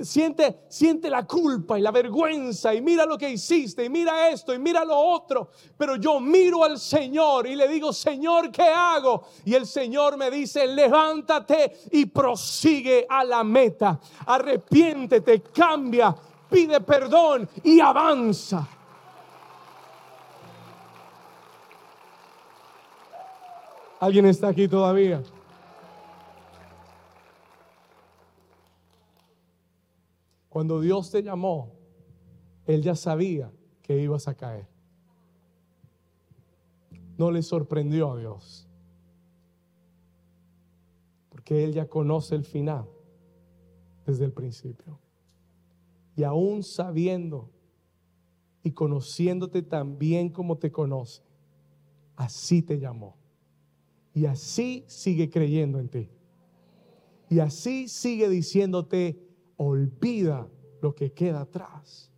siente, 0.00 0.60
siente 0.68 1.10
la 1.10 1.26
culpa 1.26 1.78
y 1.78 1.82
la 1.82 1.90
vergüenza 1.90 2.74
y 2.74 2.80
mira 2.80 3.04
lo 3.04 3.18
que 3.18 3.30
hiciste 3.30 3.84
y 3.84 3.90
mira 3.90 4.28
esto 4.28 4.54
y 4.54 4.58
mira 4.58 4.84
lo 4.84 4.96
otro. 4.96 5.50
Pero 5.76 5.96
yo 5.96 6.20
miro 6.20 6.64
al 6.64 6.78
Señor 6.78 7.46
y 7.46 7.56
le 7.56 7.68
digo, 7.68 7.92
Señor, 7.92 8.50
¿qué 8.50 8.62
hago? 8.62 9.24
Y 9.44 9.54
el 9.54 9.66
Señor 9.66 10.16
me 10.16 10.30
dice, 10.30 10.66
levántate 10.66 11.76
y 11.92 12.06
prosigue 12.06 13.06
a 13.08 13.24
la 13.24 13.42
meta. 13.42 13.98
Arrepiéntete, 14.26 15.42
cambia, 15.42 16.14
pide 16.48 16.80
perdón 16.80 17.48
y 17.64 17.80
avanza. 17.80 18.68
¿Alguien 23.98 24.26
está 24.26 24.48
aquí 24.48 24.68
todavía? 24.68 25.22
Cuando 30.50 30.80
Dios 30.80 31.10
te 31.10 31.22
llamó, 31.22 31.72
Él 32.66 32.82
ya 32.82 32.94
sabía 32.94 33.50
que 33.82 34.00
ibas 34.00 34.28
a 34.28 34.34
caer. 34.34 34.66
No 37.16 37.30
le 37.30 37.42
sorprendió 37.42 38.12
a 38.12 38.18
Dios. 38.18 38.68
Porque 41.30 41.64
Él 41.64 41.72
ya 41.72 41.88
conoce 41.88 42.34
el 42.34 42.44
final 42.44 42.86
desde 44.06 44.24
el 44.24 44.32
principio. 44.32 44.98
Y 46.16 46.22
aún 46.22 46.62
sabiendo 46.62 47.50
y 48.62 48.72
conociéndote 48.72 49.62
tan 49.62 49.98
bien 49.98 50.30
como 50.30 50.58
te 50.58 50.72
conoce, 50.72 51.22
así 52.16 52.62
te 52.62 52.78
llamó. 52.78 53.25
Y 54.16 54.24
así 54.24 54.82
sigue 54.88 55.28
creyendo 55.28 55.78
en 55.78 55.90
ti. 55.90 56.10
Y 57.28 57.38
así 57.40 57.86
sigue 57.86 58.30
diciéndote, 58.30 59.22
olvida 59.58 60.48
lo 60.80 60.94
que 60.94 61.12
queda 61.12 61.42
atrás 61.42 62.10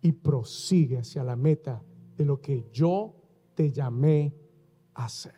y 0.00 0.12
prosigue 0.12 0.98
hacia 0.98 1.24
la 1.24 1.34
meta 1.34 1.82
de 2.16 2.24
lo 2.24 2.40
que 2.40 2.68
yo 2.72 3.12
te 3.56 3.72
llamé 3.72 4.36
a 4.94 5.06
hacer. 5.06 5.34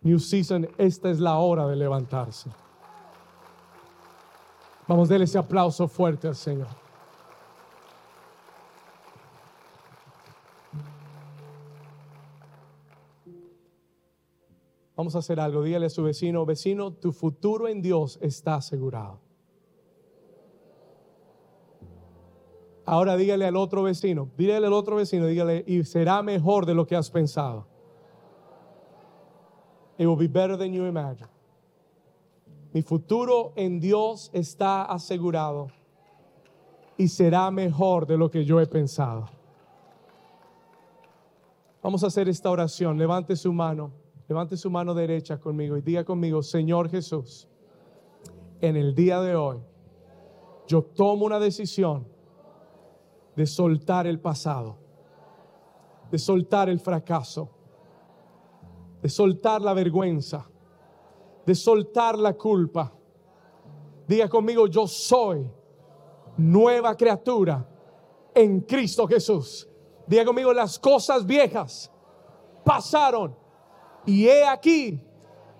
New 0.00 0.18
Season, 0.18 0.66
esta 0.78 1.10
es 1.10 1.20
la 1.20 1.36
hora 1.36 1.66
de 1.66 1.76
levantarse. 1.76 2.48
Vamos 4.88 5.10
a 5.10 5.12
darle 5.12 5.26
ese 5.26 5.36
aplauso 5.36 5.88
fuerte 5.88 6.26
al 6.26 6.36
Señor. 6.36 6.83
Vamos 14.96 15.16
a 15.16 15.18
hacer 15.18 15.40
algo. 15.40 15.62
Dígale 15.62 15.86
a 15.86 15.90
su 15.90 16.02
vecino, 16.02 16.46
vecino, 16.46 16.92
tu 16.92 17.12
futuro 17.12 17.68
en 17.68 17.82
Dios 17.82 18.18
está 18.22 18.56
asegurado. 18.56 19.20
Ahora 22.86 23.16
dígale 23.16 23.46
al 23.46 23.56
otro 23.56 23.82
vecino, 23.82 24.28
dígale 24.36 24.66
al 24.66 24.72
otro 24.74 24.96
vecino, 24.96 25.26
dígale, 25.26 25.64
y 25.66 25.84
será 25.84 26.22
mejor 26.22 26.66
de 26.66 26.74
lo 26.74 26.86
que 26.86 26.94
has 26.94 27.10
pensado. 27.10 27.66
It 29.96 30.06
will 30.06 30.18
be 30.18 30.28
better 30.28 30.58
than 30.58 30.72
you 30.72 30.84
imagine. 30.84 31.28
Mi 32.72 32.82
futuro 32.82 33.52
en 33.56 33.80
Dios 33.80 34.30
está 34.34 34.82
asegurado 34.82 35.68
y 36.98 37.08
será 37.08 37.50
mejor 37.50 38.06
de 38.06 38.18
lo 38.18 38.30
que 38.30 38.44
yo 38.44 38.60
he 38.60 38.66
pensado. 38.66 39.26
Vamos 41.82 42.02
a 42.02 42.08
hacer 42.08 42.28
esta 42.28 42.50
oración. 42.50 42.98
Levante 42.98 43.36
su 43.36 43.52
mano. 43.52 44.03
Levante 44.26 44.56
su 44.56 44.70
mano 44.70 44.94
derecha 44.94 45.38
conmigo 45.38 45.76
y 45.76 45.82
diga 45.82 46.04
conmigo, 46.04 46.42
Señor 46.42 46.88
Jesús, 46.88 47.46
en 48.60 48.76
el 48.76 48.94
día 48.94 49.20
de 49.20 49.36
hoy, 49.36 49.62
yo 50.66 50.82
tomo 50.82 51.26
una 51.26 51.38
decisión 51.38 52.06
de 53.36 53.46
soltar 53.46 54.06
el 54.06 54.18
pasado, 54.20 54.78
de 56.10 56.18
soltar 56.18 56.70
el 56.70 56.80
fracaso, 56.80 57.50
de 59.02 59.10
soltar 59.10 59.60
la 59.60 59.74
vergüenza, 59.74 60.48
de 61.44 61.54
soltar 61.54 62.18
la 62.18 62.32
culpa. 62.32 62.94
Diga 64.08 64.28
conmigo, 64.28 64.66
yo 64.66 64.86
soy 64.86 65.50
nueva 66.38 66.96
criatura 66.96 67.68
en 68.34 68.60
Cristo 68.60 69.06
Jesús. 69.06 69.68
Diga 70.06 70.24
conmigo, 70.24 70.54
las 70.54 70.78
cosas 70.78 71.26
viejas 71.26 71.92
pasaron 72.64 73.43
y 74.06 74.26
he 74.26 74.44
aquí, 74.44 75.00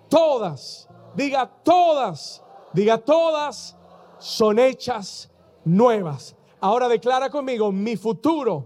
todas, 0.09 0.87
diga 1.15 1.49
todas, 1.63 2.43
diga 2.73 2.97
todas, 2.97 3.75
son 4.19 4.59
hechas 4.59 5.31
nuevas. 5.63 6.35
Ahora 6.59 6.87
declara 6.87 7.29
conmigo, 7.29 7.71
mi 7.71 7.95
futuro 7.97 8.65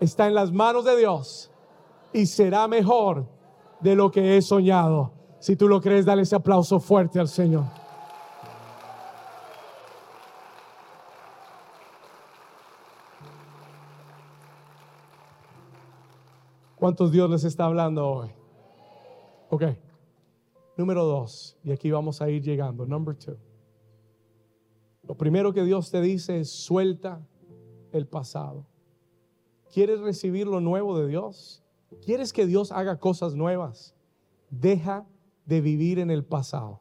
está 0.00 0.26
en 0.26 0.34
las 0.34 0.52
manos 0.52 0.84
de 0.84 0.96
Dios 0.96 1.50
y 2.12 2.26
será 2.26 2.66
mejor 2.68 3.26
de 3.80 3.94
lo 3.94 4.10
que 4.10 4.36
he 4.36 4.42
soñado. 4.42 5.12
Si 5.38 5.56
tú 5.56 5.68
lo 5.68 5.80
crees, 5.80 6.06
dale 6.06 6.22
ese 6.22 6.36
aplauso 6.36 6.80
fuerte 6.80 7.20
al 7.20 7.28
Señor. 7.28 7.64
¿Cuántos 16.76 17.12
Dios 17.12 17.30
les 17.30 17.44
está 17.44 17.64
hablando 17.64 18.06
hoy? 18.06 18.43
Ok. 19.54 19.62
Número 20.76 21.04
dos, 21.04 21.56
y 21.62 21.70
aquí 21.70 21.88
vamos 21.92 22.20
a 22.20 22.28
ir 22.28 22.42
llegando. 22.42 22.86
Number 22.86 23.14
two. 23.14 23.36
Lo 25.04 25.16
primero 25.16 25.52
que 25.52 25.62
Dios 25.62 25.92
te 25.92 26.00
dice 26.00 26.40
es 26.40 26.50
suelta 26.50 27.24
el 27.92 28.08
pasado. 28.08 28.66
¿Quieres 29.72 30.00
recibir 30.00 30.48
lo 30.48 30.58
nuevo 30.58 30.98
de 30.98 31.06
Dios? 31.06 31.62
¿Quieres 32.04 32.32
que 32.32 32.46
Dios 32.46 32.72
haga 32.72 32.98
cosas 32.98 33.36
nuevas? 33.36 33.94
Deja 34.50 35.06
de 35.46 35.60
vivir 35.60 36.00
en 36.00 36.10
el 36.10 36.24
pasado. 36.24 36.80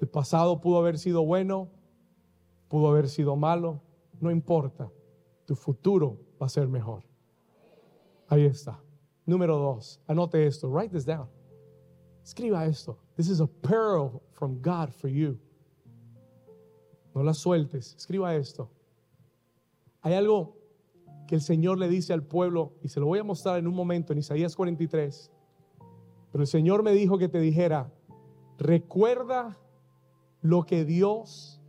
El 0.00 0.06
pasado 0.06 0.60
pudo 0.60 0.78
haber 0.78 1.00
sido 1.00 1.24
bueno, 1.24 1.68
pudo 2.68 2.86
haber 2.90 3.08
sido 3.08 3.34
malo, 3.34 3.82
no 4.20 4.30
importa. 4.30 4.88
Tu 5.46 5.56
futuro 5.56 6.20
va 6.40 6.46
a 6.46 6.48
ser 6.48 6.68
mejor. 6.68 7.02
Ahí 8.28 8.44
está. 8.44 8.83
Número 9.26 9.56
dos, 9.58 10.00
anote 10.06 10.46
esto, 10.46 10.68
write 10.68 10.92
this 10.92 11.04
down. 11.04 11.28
Escriba 12.22 12.66
esto. 12.66 12.98
This 13.16 13.28
is 13.28 13.40
a 13.40 13.46
pearl 13.46 14.22
from 14.32 14.60
God 14.60 14.92
for 14.92 15.08
you. 15.08 15.38
No 17.14 17.22
la 17.22 17.32
sueltes, 17.32 17.94
escriba 17.96 18.34
esto. 18.34 18.70
Hay 20.02 20.14
algo 20.14 20.56
que 21.26 21.36
el 21.36 21.40
Señor 21.40 21.78
le 21.78 21.88
dice 21.88 22.12
al 22.12 22.22
pueblo, 22.22 22.72
y 22.82 22.88
se 22.88 23.00
lo 23.00 23.06
voy 23.06 23.18
a 23.18 23.24
mostrar 23.24 23.58
en 23.58 23.66
un 23.66 23.74
momento 23.74 24.12
en 24.12 24.18
Isaías 24.18 24.54
43. 24.56 25.30
Pero 26.32 26.42
el 26.42 26.48
Señor 26.48 26.82
me 26.82 26.92
dijo 26.92 27.16
que 27.16 27.28
te 27.28 27.40
dijera, 27.40 27.92
recuerda 28.58 29.56
lo 30.42 30.64
que 30.64 30.84
Dios 30.84 31.62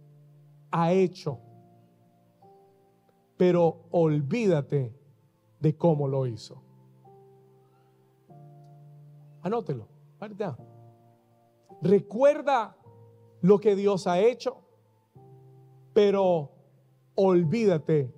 ha 0.72 0.92
hecho, 0.92 1.40
pero 3.38 3.88
olvídate 3.92 4.94
de 5.60 5.78
cómo 5.78 6.08
lo 6.08 6.28
hizo. 6.28 6.65
Anótelo. 9.46 9.88
recuerda 11.80 12.76
lo 13.42 13.60
que 13.60 13.76
Dios 13.76 14.08
ha 14.08 14.20
hecho, 14.20 14.58
pero 15.94 16.52
olvídate 17.14 18.12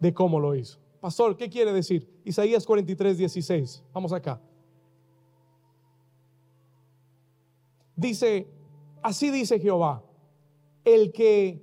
de 0.00 0.12
cómo 0.12 0.40
lo 0.40 0.56
hizo. 0.56 0.80
Pastor, 1.00 1.36
¿qué 1.36 1.48
quiere 1.48 1.72
decir? 1.72 2.10
Isaías 2.24 2.66
43, 2.66 3.18
16. 3.18 3.84
Vamos 3.92 4.12
acá. 4.12 4.40
Dice, 7.94 8.48
así 9.00 9.30
dice 9.30 9.60
Jehová, 9.60 10.02
el 10.84 11.12
que, 11.12 11.62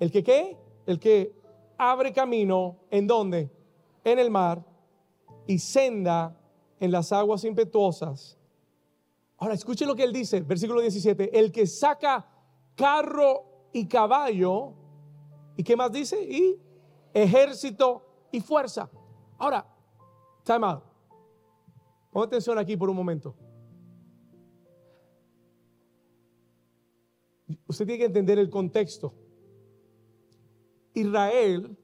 el 0.00 0.10
que 0.10 0.24
qué? 0.24 0.58
El 0.86 0.98
que 0.98 1.32
abre 1.78 2.12
camino, 2.12 2.80
¿en 2.90 3.06
dónde? 3.06 3.48
En 4.02 4.18
el 4.18 4.28
mar 4.28 4.66
y 5.46 5.60
senda 5.60 6.36
en 6.80 6.90
las 6.90 7.12
aguas 7.12 7.44
impetuosas. 7.44 8.38
Ahora, 9.38 9.54
escuche 9.54 9.86
lo 9.86 9.94
que 9.94 10.04
él 10.04 10.12
dice, 10.12 10.40
versículo 10.40 10.80
17, 10.80 11.38
el 11.38 11.50
que 11.52 11.66
saca 11.66 12.26
carro 12.74 13.68
y 13.72 13.86
caballo, 13.86 14.72
¿y 15.56 15.62
qué 15.62 15.76
más 15.76 15.92
dice? 15.92 16.22
Y 16.22 16.60
ejército 17.12 18.02
y 18.30 18.40
fuerza. 18.40 18.90
Ahora, 19.38 19.66
time 20.44 20.66
out. 20.66 20.84
Pon 22.10 22.24
atención 22.24 22.58
aquí 22.58 22.76
por 22.76 22.88
un 22.88 22.96
momento. 22.96 23.34
Usted 27.66 27.86
tiene 27.86 27.98
que 27.98 28.04
entender 28.06 28.38
el 28.38 28.50
contexto. 28.50 29.14
Israel 30.94 31.76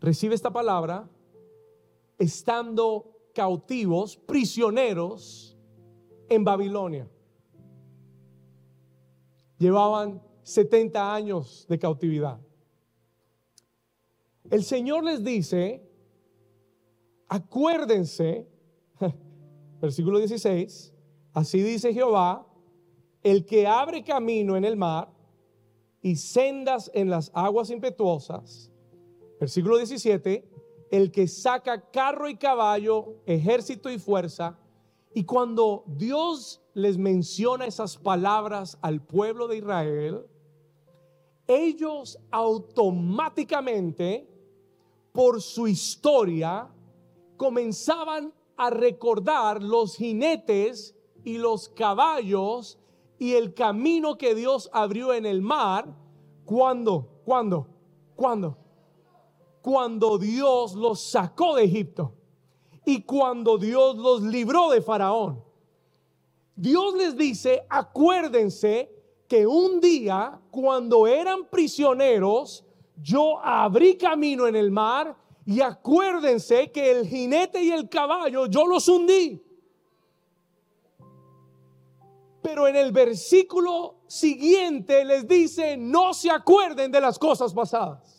recibe 0.00 0.34
esta 0.34 0.50
palabra 0.50 1.08
estando 2.18 3.15
cautivos, 3.36 4.16
prisioneros 4.16 5.54
en 6.30 6.42
Babilonia. 6.42 7.06
Llevaban 9.58 10.22
70 10.42 11.14
años 11.14 11.66
de 11.68 11.78
cautividad. 11.78 12.40
El 14.48 14.64
Señor 14.64 15.04
les 15.04 15.22
dice, 15.22 15.86
acuérdense, 17.28 18.48
versículo 19.82 20.18
16, 20.18 20.94
así 21.34 21.62
dice 21.62 21.92
Jehová, 21.92 22.46
el 23.22 23.44
que 23.44 23.66
abre 23.66 24.02
camino 24.02 24.56
en 24.56 24.64
el 24.64 24.76
mar 24.76 25.12
y 26.00 26.16
sendas 26.16 26.90
en 26.94 27.10
las 27.10 27.30
aguas 27.34 27.68
impetuosas. 27.68 28.72
Versículo 29.38 29.76
17, 29.76 30.48
el 30.90 31.10
que 31.10 31.28
saca 31.28 31.90
carro 31.90 32.28
y 32.28 32.36
caballo, 32.36 33.16
ejército 33.26 33.90
y 33.90 33.98
fuerza. 33.98 34.58
Y 35.14 35.24
cuando 35.24 35.84
Dios 35.86 36.62
les 36.74 36.98
menciona 36.98 37.66
esas 37.66 37.96
palabras 37.96 38.78
al 38.82 39.00
pueblo 39.00 39.48
de 39.48 39.58
Israel, 39.58 40.26
ellos 41.46 42.18
automáticamente, 42.30 44.28
por 45.12 45.40
su 45.40 45.68
historia, 45.68 46.68
comenzaban 47.36 48.32
a 48.56 48.70
recordar 48.70 49.62
los 49.62 49.96
jinetes 49.96 50.94
y 51.24 51.38
los 51.38 51.68
caballos 51.68 52.78
y 53.18 53.32
el 53.32 53.54
camino 53.54 54.18
que 54.18 54.34
Dios 54.34 54.68
abrió 54.72 55.14
en 55.14 55.26
el 55.26 55.40
mar, 55.40 55.94
¿cuándo? 56.44 57.08
¿Cuándo? 57.24 57.66
¿Cuándo? 58.14 58.56
Cuando 59.66 60.16
Dios 60.16 60.76
los 60.76 61.00
sacó 61.00 61.56
de 61.56 61.64
Egipto 61.64 62.14
y 62.84 63.02
cuando 63.02 63.58
Dios 63.58 63.96
los 63.96 64.22
libró 64.22 64.70
de 64.70 64.80
Faraón. 64.80 65.42
Dios 66.54 66.94
les 66.94 67.16
dice, 67.16 67.66
acuérdense 67.68 68.88
que 69.26 69.44
un 69.44 69.80
día, 69.80 70.40
cuando 70.52 71.08
eran 71.08 71.46
prisioneros, 71.50 72.64
yo 73.02 73.40
abrí 73.40 73.96
camino 73.98 74.46
en 74.46 74.54
el 74.54 74.70
mar 74.70 75.16
y 75.44 75.60
acuérdense 75.60 76.70
que 76.70 76.92
el 76.92 77.04
jinete 77.08 77.60
y 77.60 77.72
el 77.72 77.88
caballo 77.88 78.46
yo 78.46 78.68
los 78.68 78.88
hundí. 78.88 79.42
Pero 82.40 82.68
en 82.68 82.76
el 82.76 82.92
versículo 82.92 83.96
siguiente 84.06 85.04
les 85.04 85.26
dice, 85.26 85.76
no 85.76 86.14
se 86.14 86.30
acuerden 86.30 86.92
de 86.92 87.00
las 87.00 87.18
cosas 87.18 87.52
pasadas. 87.52 88.15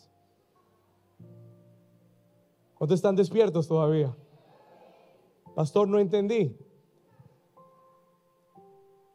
¿Cuántos 2.78 2.98
están 2.98 3.16
despiertos 3.16 3.66
todavía? 3.66 4.16
Pastor, 5.56 5.88
no 5.88 5.98
entendí. 5.98 6.56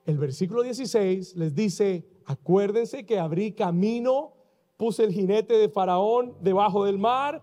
El 0.06 0.18
versículo 0.18 0.64
16 0.64 1.38
les 1.38 1.56
dice, 1.56 2.06
acuérdense 2.26 3.06
que 3.06 3.20
abrí 3.20 3.54
camino, 3.54 4.34
puse 4.76 5.06
el 5.06 5.14
jinete 5.14 5.54
de 5.54 5.70
Faraón 5.70 6.36
debajo 6.42 6.84
del 6.84 6.98
mar, 6.98 7.42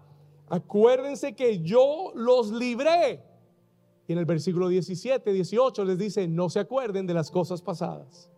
acuérdense 0.50 1.34
que 1.34 1.60
yo 1.60 2.12
los 2.14 2.50
libré. 2.50 3.24
Y 4.06 4.12
en 4.12 4.18
el 4.18 4.26
versículo 4.26 4.68
17, 4.68 5.32
18 5.32 5.84
les 5.86 5.96
dice, 5.96 6.28
no 6.28 6.50
se 6.50 6.60
acuerden 6.60 7.06
de 7.06 7.14
las 7.14 7.30
cosas 7.30 7.62
pasadas, 7.62 8.30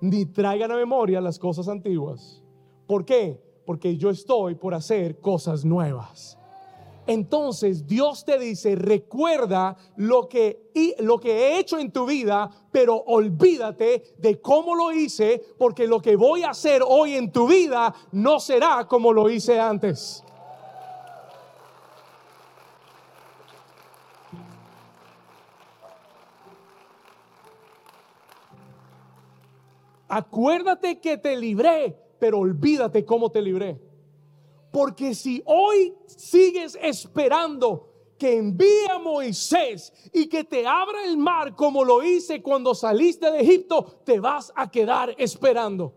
ni 0.00 0.24
traigan 0.24 0.70
a 0.72 0.76
memoria 0.76 1.20
las 1.20 1.38
cosas 1.38 1.68
antiguas. 1.68 2.42
¿Por 2.86 3.04
qué? 3.04 3.38
Porque 3.66 3.98
yo 3.98 4.08
estoy 4.08 4.54
por 4.54 4.72
hacer 4.72 5.20
cosas 5.20 5.62
nuevas. 5.62 6.37
Entonces 7.08 7.86
Dios 7.86 8.22
te 8.26 8.38
dice, 8.38 8.76
recuerda 8.76 9.78
lo 9.96 10.28
que, 10.28 10.70
lo 10.98 11.18
que 11.18 11.32
he 11.32 11.58
hecho 11.58 11.78
en 11.78 11.90
tu 11.90 12.04
vida, 12.04 12.50
pero 12.70 12.96
olvídate 12.96 14.14
de 14.18 14.42
cómo 14.42 14.74
lo 14.74 14.92
hice, 14.92 15.42
porque 15.56 15.86
lo 15.86 16.02
que 16.02 16.16
voy 16.16 16.42
a 16.42 16.50
hacer 16.50 16.82
hoy 16.86 17.14
en 17.14 17.32
tu 17.32 17.48
vida 17.48 17.94
no 18.12 18.38
será 18.38 18.86
como 18.86 19.14
lo 19.14 19.30
hice 19.30 19.58
antes. 19.58 20.22
Acuérdate 30.08 31.00
que 31.00 31.16
te 31.16 31.38
libré, 31.38 31.96
pero 32.18 32.40
olvídate 32.40 33.06
cómo 33.06 33.30
te 33.30 33.40
libré. 33.40 33.87
Porque 34.70 35.14
si 35.14 35.42
hoy 35.46 35.94
sigues 36.06 36.78
esperando 36.80 37.88
que 38.18 38.36
envíe 38.36 38.86
a 38.90 38.98
Moisés 38.98 39.92
y 40.12 40.28
que 40.28 40.44
te 40.44 40.66
abra 40.66 41.04
el 41.04 41.16
mar 41.16 41.54
como 41.54 41.84
lo 41.84 42.02
hice 42.02 42.42
cuando 42.42 42.74
saliste 42.74 43.30
de 43.30 43.40
Egipto, 43.40 44.00
te 44.04 44.18
vas 44.18 44.52
a 44.54 44.70
quedar 44.70 45.14
esperando. 45.16 45.94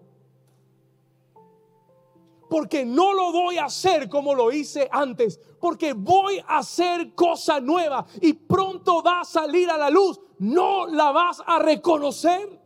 Porque 2.49 2.85
no 2.85 3.13
lo 3.13 3.31
voy 3.31 3.57
a 3.57 3.65
hacer 3.65 4.07
como 4.07 4.35
lo 4.35 4.51
hice 4.51 4.87
antes, 4.91 5.39
porque 5.59 5.93
voy 5.93 6.39
a 6.39 6.59
hacer 6.59 7.15
cosa 7.15 7.59
nueva 7.59 8.05
y 8.21 8.33
pronto 8.33 9.01
va 9.01 9.21
a 9.21 9.25
salir 9.25 9.69
a 9.69 9.77
la 9.77 9.89
luz. 9.89 10.19
No 10.37 10.85
la 10.85 11.11
vas 11.11 11.41
a 11.45 11.59
reconocer. 11.59 12.59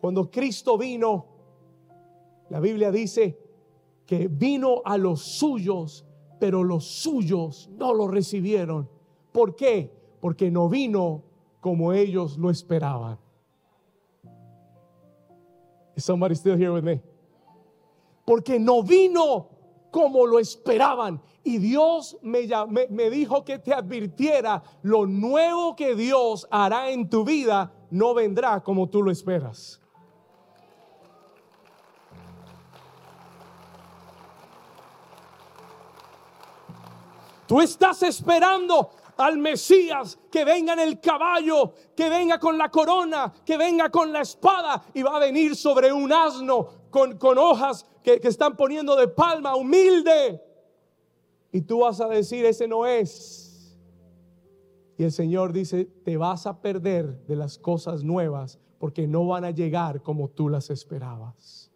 Cuando 0.00 0.28
Cristo 0.30 0.76
vino, 0.76 1.31
la 2.52 2.60
Biblia 2.60 2.90
dice 2.90 3.38
que 4.04 4.28
vino 4.28 4.82
a 4.84 4.98
los 4.98 5.22
suyos, 5.22 6.04
pero 6.38 6.62
los 6.62 6.84
suyos 6.84 7.70
no 7.78 7.94
lo 7.94 8.08
recibieron. 8.08 8.90
¿Por 9.32 9.56
qué? 9.56 9.90
Porque 10.20 10.50
no 10.50 10.68
vino 10.68 11.22
como 11.62 11.94
ellos 11.94 12.36
lo 12.36 12.50
esperaban. 12.50 13.18
Is 15.96 16.04
somebody 16.04 16.34
still 16.34 16.54
here 16.54 16.70
with 16.70 16.82
me? 16.82 17.00
Porque 18.26 18.60
no 18.60 18.82
vino 18.82 19.48
como 19.90 20.26
lo 20.26 20.38
esperaban. 20.38 21.22
Y 21.42 21.56
Dios 21.56 22.18
me, 22.20 22.46
me, 22.68 22.86
me, 22.88 23.08
dijo 23.08 23.46
que 23.46 23.60
te 23.60 23.72
advirtiera, 23.72 24.62
lo 24.82 25.06
nuevo 25.06 25.74
que 25.74 25.94
Dios 25.94 26.46
hará 26.50 26.90
en 26.90 27.08
tu 27.08 27.24
vida 27.24 27.72
no 27.90 28.12
vendrá 28.12 28.62
como 28.62 28.90
tú 28.90 29.02
lo 29.02 29.10
esperas. 29.10 29.81
Tú 37.52 37.60
estás 37.60 38.02
esperando 38.02 38.92
al 39.18 39.36
Mesías 39.36 40.18
que 40.30 40.42
venga 40.42 40.72
en 40.72 40.78
el 40.78 40.98
caballo, 41.00 41.74
que 41.94 42.08
venga 42.08 42.38
con 42.38 42.56
la 42.56 42.70
corona, 42.70 43.30
que 43.44 43.58
venga 43.58 43.90
con 43.90 44.10
la 44.10 44.22
espada 44.22 44.82
y 44.94 45.02
va 45.02 45.16
a 45.16 45.20
venir 45.20 45.54
sobre 45.54 45.92
un 45.92 46.10
asno 46.10 46.66
con, 46.88 47.18
con 47.18 47.36
hojas 47.36 47.84
que, 48.02 48.18
que 48.20 48.28
están 48.28 48.56
poniendo 48.56 48.96
de 48.96 49.06
palma, 49.06 49.54
humilde. 49.54 50.42
Y 51.52 51.60
tú 51.60 51.80
vas 51.80 52.00
a 52.00 52.08
decir, 52.08 52.46
ese 52.46 52.66
no 52.66 52.86
es. 52.86 53.76
Y 54.96 55.04
el 55.04 55.12
Señor 55.12 55.52
dice, 55.52 55.84
te 56.06 56.16
vas 56.16 56.46
a 56.46 56.62
perder 56.62 57.26
de 57.26 57.36
las 57.36 57.58
cosas 57.58 58.02
nuevas 58.02 58.58
porque 58.78 59.06
no 59.06 59.26
van 59.26 59.44
a 59.44 59.50
llegar 59.50 60.00
como 60.00 60.30
tú 60.30 60.48
las 60.48 60.70
esperabas. 60.70 61.71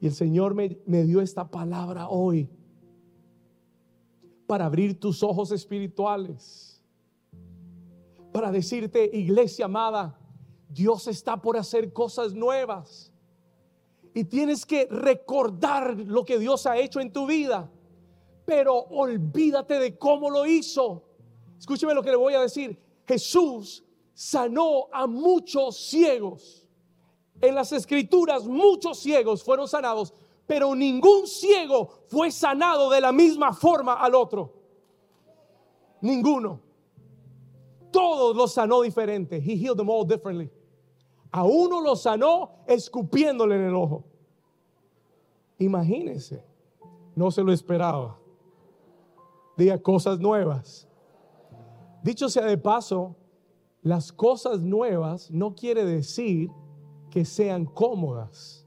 Y 0.00 0.06
el 0.06 0.14
Señor 0.14 0.54
me, 0.54 1.04
dio 1.04 1.20
esta 1.20 1.50
palabra 1.50 2.08
hoy 2.08 2.48
para 4.46 4.64
abrir 4.64 4.98
tus 4.98 5.22
ojos 5.22 5.52
espirituales, 5.52 6.82
para 8.32 8.50
decirte, 8.50 9.10
iglesia 9.12 9.66
amada, 9.66 10.18
Dios 10.70 11.06
está 11.06 11.40
por 11.40 11.58
hacer 11.58 11.92
cosas 11.92 12.32
nuevas. 12.32 13.12
Y 14.14 14.24
tienes 14.24 14.64
que 14.64 14.86
recordar 14.86 15.96
lo 15.96 16.24
que 16.24 16.38
Dios 16.38 16.66
ha 16.66 16.78
hecho 16.78 16.98
en 17.00 17.12
tu 17.12 17.26
vida. 17.26 17.70
Pero 18.46 18.74
olvídate 18.74 19.78
de 19.78 19.98
cómo 19.98 20.30
lo 20.30 20.46
hizo. 20.46 21.04
Escúcheme 21.58 21.94
lo 21.94 22.02
que 22.02 22.10
le 22.10 22.16
voy 22.16 22.34
a 22.34 22.40
decir. 22.40 22.80
Jesús 23.06 23.84
sanó 24.14 24.86
a 24.92 25.06
muchos 25.06 25.76
ciegos. 25.76 26.66
En 27.40 27.54
las 27.54 27.72
escrituras 27.72 28.46
muchos 28.46 28.98
ciegos 28.98 29.42
fueron 29.42 29.66
sanados, 29.66 30.12
pero 30.46 30.74
ningún 30.74 31.26
ciego 31.26 31.90
fue 32.08 32.30
sanado 32.30 32.90
de 32.90 33.00
la 33.00 33.12
misma 33.12 33.52
forma 33.52 33.94
al 33.94 34.14
otro. 34.14 34.52
Ninguno. 36.00 36.60
Todos 37.90 38.36
los 38.36 38.52
sanó 38.52 38.82
diferente. 38.82 39.36
He 39.36 39.56
healed 39.56 39.76
them 39.76 39.88
all 39.88 40.06
differently. 40.06 40.50
A 41.32 41.44
uno 41.44 41.80
lo 41.80 41.96
sanó 41.96 42.62
escupiéndole 42.66 43.56
en 43.56 43.62
el 43.62 43.74
ojo. 43.74 44.04
Imagínense, 45.58 46.44
no 47.14 47.30
se 47.30 47.42
lo 47.42 47.52
esperaba. 47.52 48.18
Diga 49.56 49.78
cosas 49.78 50.18
nuevas. 50.18 50.88
Dicho 52.02 52.28
sea 52.28 52.46
de 52.46 52.56
paso, 52.56 53.14
las 53.82 54.12
cosas 54.12 54.60
nuevas 54.60 55.30
no 55.30 55.54
quiere 55.54 55.84
decir 55.84 56.50
que 57.10 57.24
sean 57.24 57.64
cómodas. 57.64 58.66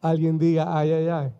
Alguien 0.00 0.38
diga, 0.38 0.76
ay, 0.76 0.92
ay, 0.92 1.08
ay. 1.08 1.32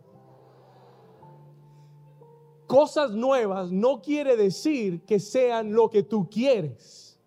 Cosas 2.66 3.10
nuevas 3.12 3.70
no 3.72 4.00
quiere 4.00 4.36
decir 4.36 5.04
que 5.04 5.18
sean 5.18 5.72
lo 5.72 5.90
que 5.90 6.02
tú 6.02 6.28
quieres. 6.30 7.18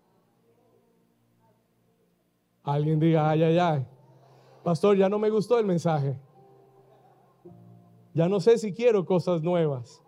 Alguien 2.62 2.98
diga, 2.98 3.28
ay, 3.28 3.42
ay, 3.42 3.58
ay. 3.58 3.86
Pastor, 4.62 4.96
ya 4.96 5.08
no 5.08 5.18
me 5.18 5.28
gustó 5.28 5.58
el 5.58 5.66
mensaje. 5.66 6.18
Ya 8.14 8.28
no 8.28 8.40
sé 8.40 8.56
si 8.56 8.72
quiero 8.72 9.04
cosas 9.04 9.42
nuevas. 9.42 10.00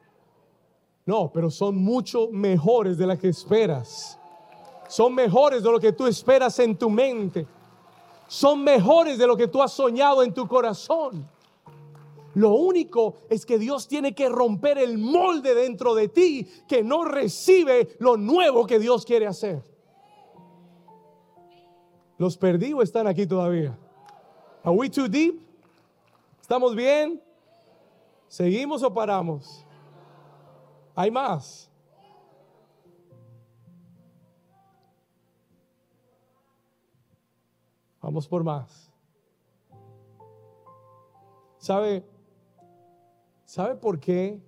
No, 1.05 1.31
pero 1.33 1.51
son 1.51 1.77
mucho 1.77 2.31
mejores 2.31 2.97
de 2.97 3.07
las 3.07 3.19
que 3.19 3.29
esperas. 3.29 4.19
Son 4.89 5.15
mejores 5.15 5.63
de 5.63 5.71
lo 5.71 5.81
que 5.81 5.93
tú 5.93 6.07
esperas 6.07 6.59
en 6.59 6.77
tu 6.77 6.91
mente. 6.91 7.47
Son 8.29 8.63
mejores 8.63 9.19
de 9.19 9.27
lo 9.27 9.37
que 9.37 9.49
tú 9.49 9.63
has 9.63 9.73
soñado 9.73 10.23
en 10.23 10.33
tu 10.33 10.47
corazón. 10.47 11.29
Lo 12.35 12.51
único 12.51 13.15
es 13.31 13.47
que 13.47 13.59
Dios 13.59 13.89
tiene 13.89 14.15
que 14.15 14.29
romper 14.29 14.77
el 14.77 14.99
molde 14.99 15.55
dentro 15.55 15.95
de 15.95 16.09
ti 16.09 16.47
que 16.69 16.83
no 16.83 17.05
recibe 17.05 17.97
lo 17.99 18.17
nuevo 18.17 18.67
que 18.67 18.79
Dios 18.79 19.07
quiere 19.07 19.27
hacer. 19.27 19.63
Los 22.19 22.37
perdidos 22.37 22.85
están 22.85 23.07
aquí 23.07 23.27
todavía. 23.27 23.79
Are 24.63 24.75
we 24.77 24.91
too 24.91 25.09
deep? 25.09 25.41
¿Estamos 26.41 26.75
bien? 26.75 27.23
¿Seguimos 28.29 28.83
o 28.83 28.93
paramos? 28.93 29.65
Hay 30.95 31.11
más. 31.11 31.66
Vamos 38.07 38.29
por 38.29 38.45
más. 38.45 38.93
¿Sabe? 41.59 42.07
¿Sabe 43.45 43.75
por 43.75 43.99
qué 43.99 44.41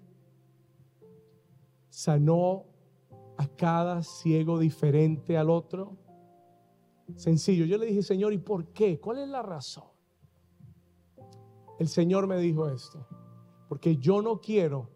sanó 1.88 2.66
a 3.36 3.48
cada 3.48 4.04
ciego 4.04 4.60
diferente 4.60 5.36
al 5.36 5.50
otro? 5.50 5.96
Sencillo, 7.16 7.64
yo 7.64 7.78
le 7.78 7.86
dije, 7.86 8.04
Señor, 8.04 8.32
¿y 8.32 8.38
por 8.38 8.66
qué? 8.68 9.00
¿Cuál 9.00 9.18
es 9.18 9.28
la 9.28 9.42
razón? 9.42 9.88
El 11.80 11.88
Señor 11.88 12.28
me 12.28 12.38
dijo 12.38 12.68
esto, 12.68 13.08
porque 13.68 13.96
yo 13.96 14.22
no 14.22 14.40
quiero 14.40 14.88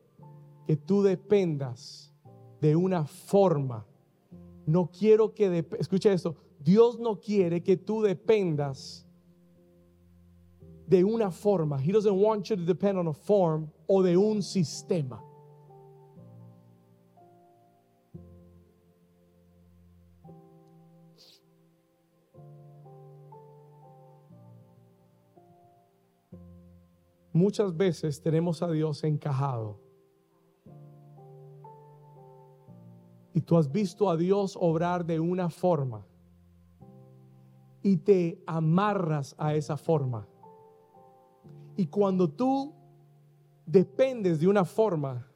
que 0.68 0.76
tú 0.76 1.02
dependas 1.02 2.14
de 2.60 2.76
una 2.76 3.06
forma. 3.06 3.88
No 4.66 4.88
quiero 4.88 5.34
que, 5.34 5.66
escuche 5.80 6.12
esto, 6.12 6.36
Dios 6.62 6.98
no 6.98 7.18
quiere 7.18 7.62
que 7.62 7.76
tú 7.76 8.02
dependas 8.02 9.06
de 10.86 11.04
una 11.04 11.30
forma. 11.30 11.78
He 11.78 11.92
doesn't 11.92 12.14
want 12.14 12.50
you 12.50 12.56
to 12.56 12.64
depend 12.64 12.98
on 12.98 13.08
a 13.08 13.12
form 13.12 13.70
o 13.88 14.02
de 14.02 14.16
un 14.16 14.42
sistema. 14.42 15.22
Muchas 27.32 27.74
veces 27.74 28.20
tenemos 28.20 28.62
a 28.62 28.70
Dios 28.70 29.02
encajado. 29.04 29.80
Y 33.34 33.40
tú 33.40 33.56
has 33.56 33.72
visto 33.72 34.10
a 34.10 34.16
Dios 34.18 34.56
obrar 34.60 35.06
de 35.06 35.18
una 35.18 35.48
forma. 35.48 36.06
Y 37.82 37.98
te 37.98 38.42
amarras 38.46 39.34
a 39.38 39.54
esa 39.54 39.76
forma. 39.76 40.26
Y 41.76 41.86
cuando 41.86 42.28
tú 42.28 42.72
dependes 43.66 44.40
de 44.40 44.46
una 44.46 44.64
forma, 44.64 45.26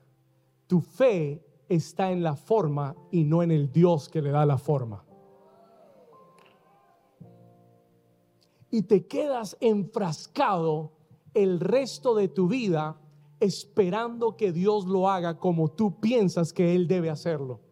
tu 0.66 0.80
fe 0.80 1.44
está 1.68 2.12
en 2.12 2.22
la 2.22 2.36
forma 2.36 2.94
y 3.10 3.24
no 3.24 3.42
en 3.42 3.50
el 3.50 3.72
Dios 3.72 4.08
que 4.08 4.22
le 4.22 4.30
da 4.30 4.46
la 4.46 4.58
forma. 4.58 5.04
Y 8.70 8.82
te 8.82 9.06
quedas 9.06 9.56
enfrascado 9.60 10.92
el 11.34 11.60
resto 11.60 12.14
de 12.14 12.28
tu 12.28 12.48
vida 12.48 13.00
esperando 13.40 14.36
que 14.36 14.52
Dios 14.52 14.86
lo 14.86 15.08
haga 15.08 15.38
como 15.38 15.68
tú 15.68 16.00
piensas 16.00 16.52
que 16.52 16.74
Él 16.74 16.88
debe 16.88 17.10
hacerlo 17.10 17.65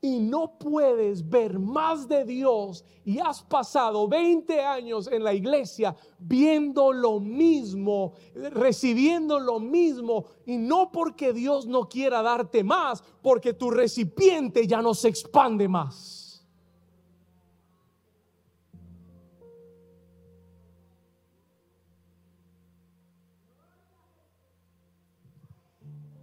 y 0.00 0.20
no 0.20 0.58
puedes 0.58 1.28
ver 1.28 1.58
más 1.58 2.06
de 2.06 2.24
Dios 2.24 2.84
y 3.04 3.18
has 3.18 3.42
pasado 3.42 4.06
20 4.06 4.60
años 4.60 5.08
en 5.10 5.24
la 5.24 5.34
iglesia 5.34 5.96
viendo 6.18 6.92
lo 6.92 7.18
mismo, 7.18 8.12
recibiendo 8.52 9.40
lo 9.40 9.58
mismo, 9.58 10.26
y 10.46 10.56
no 10.56 10.92
porque 10.92 11.32
Dios 11.32 11.66
no 11.66 11.88
quiera 11.88 12.22
darte 12.22 12.62
más, 12.62 13.02
porque 13.22 13.54
tu 13.54 13.70
recipiente 13.70 14.66
ya 14.66 14.80
no 14.80 14.94
se 14.94 15.08
expande 15.08 15.66
más. 15.66 16.46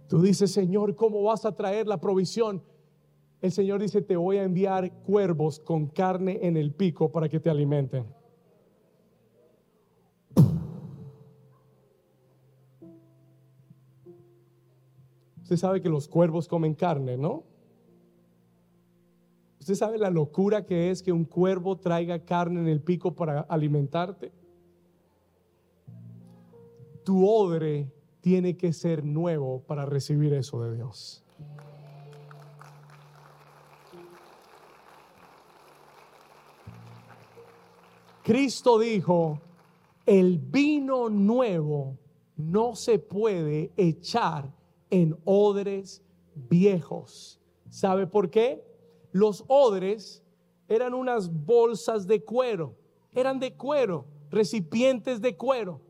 Tú 0.08 0.22
dices, 0.22 0.52
Señor, 0.52 0.94
¿cómo 0.94 1.24
vas 1.24 1.44
a 1.44 1.54
traer 1.54 1.88
la 1.88 2.00
provisión? 2.00 2.62
El 3.40 3.52
Señor 3.52 3.80
dice, 3.80 4.02
te 4.02 4.16
voy 4.16 4.38
a 4.38 4.44
enviar 4.44 4.92
cuervos 5.02 5.60
con 5.60 5.86
carne 5.86 6.38
en 6.42 6.56
el 6.56 6.72
pico 6.72 7.12
para 7.12 7.28
que 7.28 7.40
te 7.40 7.50
alimenten. 7.50 8.04
Usted 15.42 15.56
sabe 15.56 15.80
que 15.80 15.88
los 15.88 16.08
cuervos 16.08 16.48
comen 16.48 16.74
carne, 16.74 17.16
¿no? 17.16 17.44
¿Usted 19.60 19.74
sabe 19.74 19.96
la 19.96 20.10
locura 20.10 20.64
que 20.64 20.90
es 20.90 21.02
que 21.02 21.12
un 21.12 21.24
cuervo 21.24 21.76
traiga 21.78 22.24
carne 22.24 22.60
en 22.60 22.68
el 22.68 22.80
pico 22.80 23.14
para 23.14 23.40
alimentarte? 23.42 24.32
Tu 27.04 27.28
odre 27.28 27.92
tiene 28.20 28.56
que 28.56 28.72
ser 28.72 29.04
nuevo 29.04 29.62
para 29.62 29.86
recibir 29.86 30.34
eso 30.34 30.60
de 30.62 30.74
Dios. 30.74 31.24
Cristo 38.26 38.80
dijo, 38.80 39.40
el 40.04 40.38
vino 40.40 41.08
nuevo 41.08 41.96
no 42.36 42.74
se 42.74 42.98
puede 42.98 43.70
echar 43.76 44.52
en 44.90 45.16
odres 45.24 46.02
viejos. 46.34 47.38
¿Sabe 47.70 48.08
por 48.08 48.28
qué? 48.28 48.64
Los 49.12 49.44
odres 49.46 50.24
eran 50.66 50.92
unas 50.92 51.32
bolsas 51.32 52.08
de 52.08 52.24
cuero, 52.24 52.74
eran 53.14 53.38
de 53.38 53.54
cuero, 53.54 54.06
recipientes 54.28 55.20
de 55.20 55.36
cuero. 55.36 55.80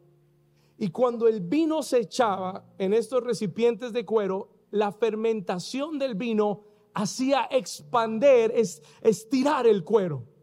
Y 0.76 0.90
cuando 0.90 1.28
el 1.28 1.40
vino 1.40 1.82
se 1.82 2.00
echaba 2.00 2.66
en 2.76 2.92
estos 2.92 3.24
recipientes 3.24 3.94
de 3.94 4.04
cuero, 4.04 4.50
la 4.72 4.92
fermentación 4.92 5.98
del 5.98 6.14
vino 6.14 6.64
hacía 6.92 7.48
expander, 7.50 8.52
es, 8.54 8.82
estirar 9.00 9.66
el 9.66 9.84
cuero. 9.84 10.35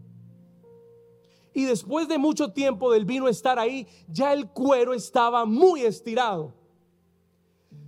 Y 1.53 1.65
después 1.65 2.07
de 2.07 2.17
mucho 2.17 2.51
tiempo 2.51 2.91
del 2.91 3.05
vino 3.05 3.27
estar 3.27 3.59
ahí, 3.59 3.87
ya 4.07 4.33
el 4.33 4.49
cuero 4.49 4.93
estaba 4.93 5.45
muy 5.45 5.83
estirado. 5.83 6.53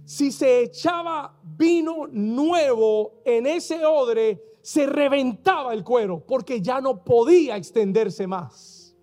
Si 0.05 0.31
se 0.31 0.61
echaba 0.61 1.35
vino 1.43 2.07
nuevo 2.11 3.21
en 3.25 3.47
ese 3.47 3.83
odre, 3.85 4.41
se 4.61 4.85
reventaba 4.85 5.73
el 5.73 5.83
cuero 5.83 6.23
porque 6.25 6.61
ya 6.61 6.79
no 6.79 7.03
podía 7.03 7.57
extenderse 7.57 8.27
más. 8.27 8.95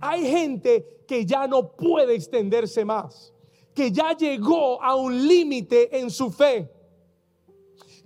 Hay 0.00 0.26
gente 0.26 1.04
que 1.06 1.24
ya 1.24 1.46
no 1.46 1.72
puede 1.72 2.14
extenderse 2.14 2.84
más, 2.84 3.32
que 3.74 3.90
ya 3.90 4.16
llegó 4.16 4.82
a 4.82 4.94
un 4.94 5.26
límite 5.26 5.98
en 5.98 6.10
su 6.10 6.30
fe. 6.30 6.70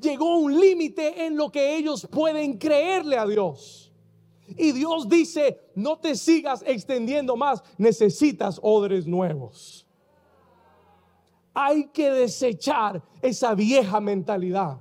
Llegó 0.01 0.35
a 0.35 0.37
un 0.37 0.61
límite 0.61 1.25
en 1.27 1.37
lo 1.37 1.51
que 1.51 1.77
ellos 1.77 2.07
pueden 2.11 2.59
creerle 2.59 3.17
a 3.17 3.27
Dios. 3.27 3.86
Y 4.57 4.73
Dios 4.73 5.09
dice, 5.09 5.61
no 5.75 5.99
te 5.99 6.15
sigas 6.15 6.63
extendiendo 6.67 7.37
más, 7.37 7.63
necesitas 7.77 8.59
odres 8.63 9.07
nuevos. 9.07 9.87
Hay 11.53 11.89
que 11.89 12.11
desechar 12.11 13.03
esa 13.23 13.55
vieja 13.55 14.01
mentalidad. 14.01 14.79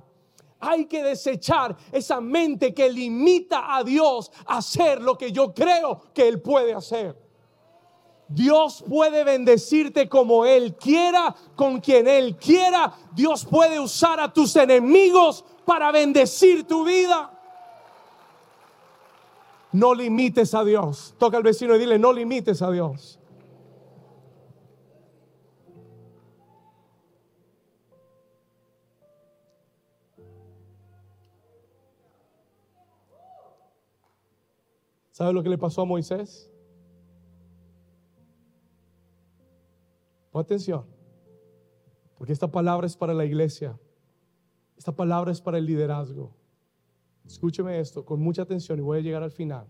Hay 0.58 0.86
que 0.86 1.02
desechar 1.02 1.76
esa 1.92 2.20
mente 2.20 2.72
que 2.72 2.90
limita 2.90 3.76
a 3.76 3.84
Dios 3.84 4.30
a 4.46 4.58
hacer 4.58 5.00
lo 5.00 5.16
que 5.18 5.30
yo 5.30 5.52
creo 5.52 6.02
que 6.14 6.26
Él 6.26 6.40
puede 6.40 6.72
hacer. 6.74 7.16
Dios 8.28 8.84
puede 8.88 9.22
bendecirte 9.22 10.08
como 10.08 10.44
Él 10.44 10.74
quiera, 10.76 11.34
con 11.54 11.80
quien 11.80 12.08
Él 12.08 12.36
quiera. 12.36 12.92
Dios 13.14 13.44
puede 13.44 13.78
usar 13.78 14.18
a 14.18 14.32
tus 14.32 14.56
enemigos 14.56 15.44
para 15.64 15.92
bendecir 15.92 16.66
tu 16.66 16.84
vida. 16.84 17.35
No 19.76 19.94
limites 19.94 20.54
a 20.54 20.64
Dios. 20.64 21.14
Toca 21.18 21.36
al 21.36 21.42
vecino 21.42 21.76
y 21.76 21.78
dile, 21.78 21.98
no 21.98 22.10
limites 22.10 22.62
a 22.62 22.70
Dios. 22.70 23.20
¿Sabe 35.12 35.34
lo 35.34 35.42
que 35.42 35.50
le 35.50 35.58
pasó 35.58 35.82
a 35.82 35.84
Moisés? 35.84 36.50
Pon 40.30 40.40
atención, 40.40 40.86
porque 42.16 42.32
esta 42.32 42.50
palabra 42.50 42.86
es 42.86 42.96
para 42.96 43.12
la 43.12 43.26
iglesia. 43.26 43.78
Esta 44.78 44.92
palabra 44.92 45.32
es 45.32 45.42
para 45.42 45.58
el 45.58 45.66
liderazgo. 45.66 46.45
Escúcheme 47.26 47.78
esto 47.80 48.04
con 48.04 48.20
mucha 48.20 48.42
atención 48.42 48.78
y 48.78 48.82
voy 48.82 48.98
a 48.98 49.02
llegar 49.02 49.22
al 49.22 49.30
final. 49.30 49.66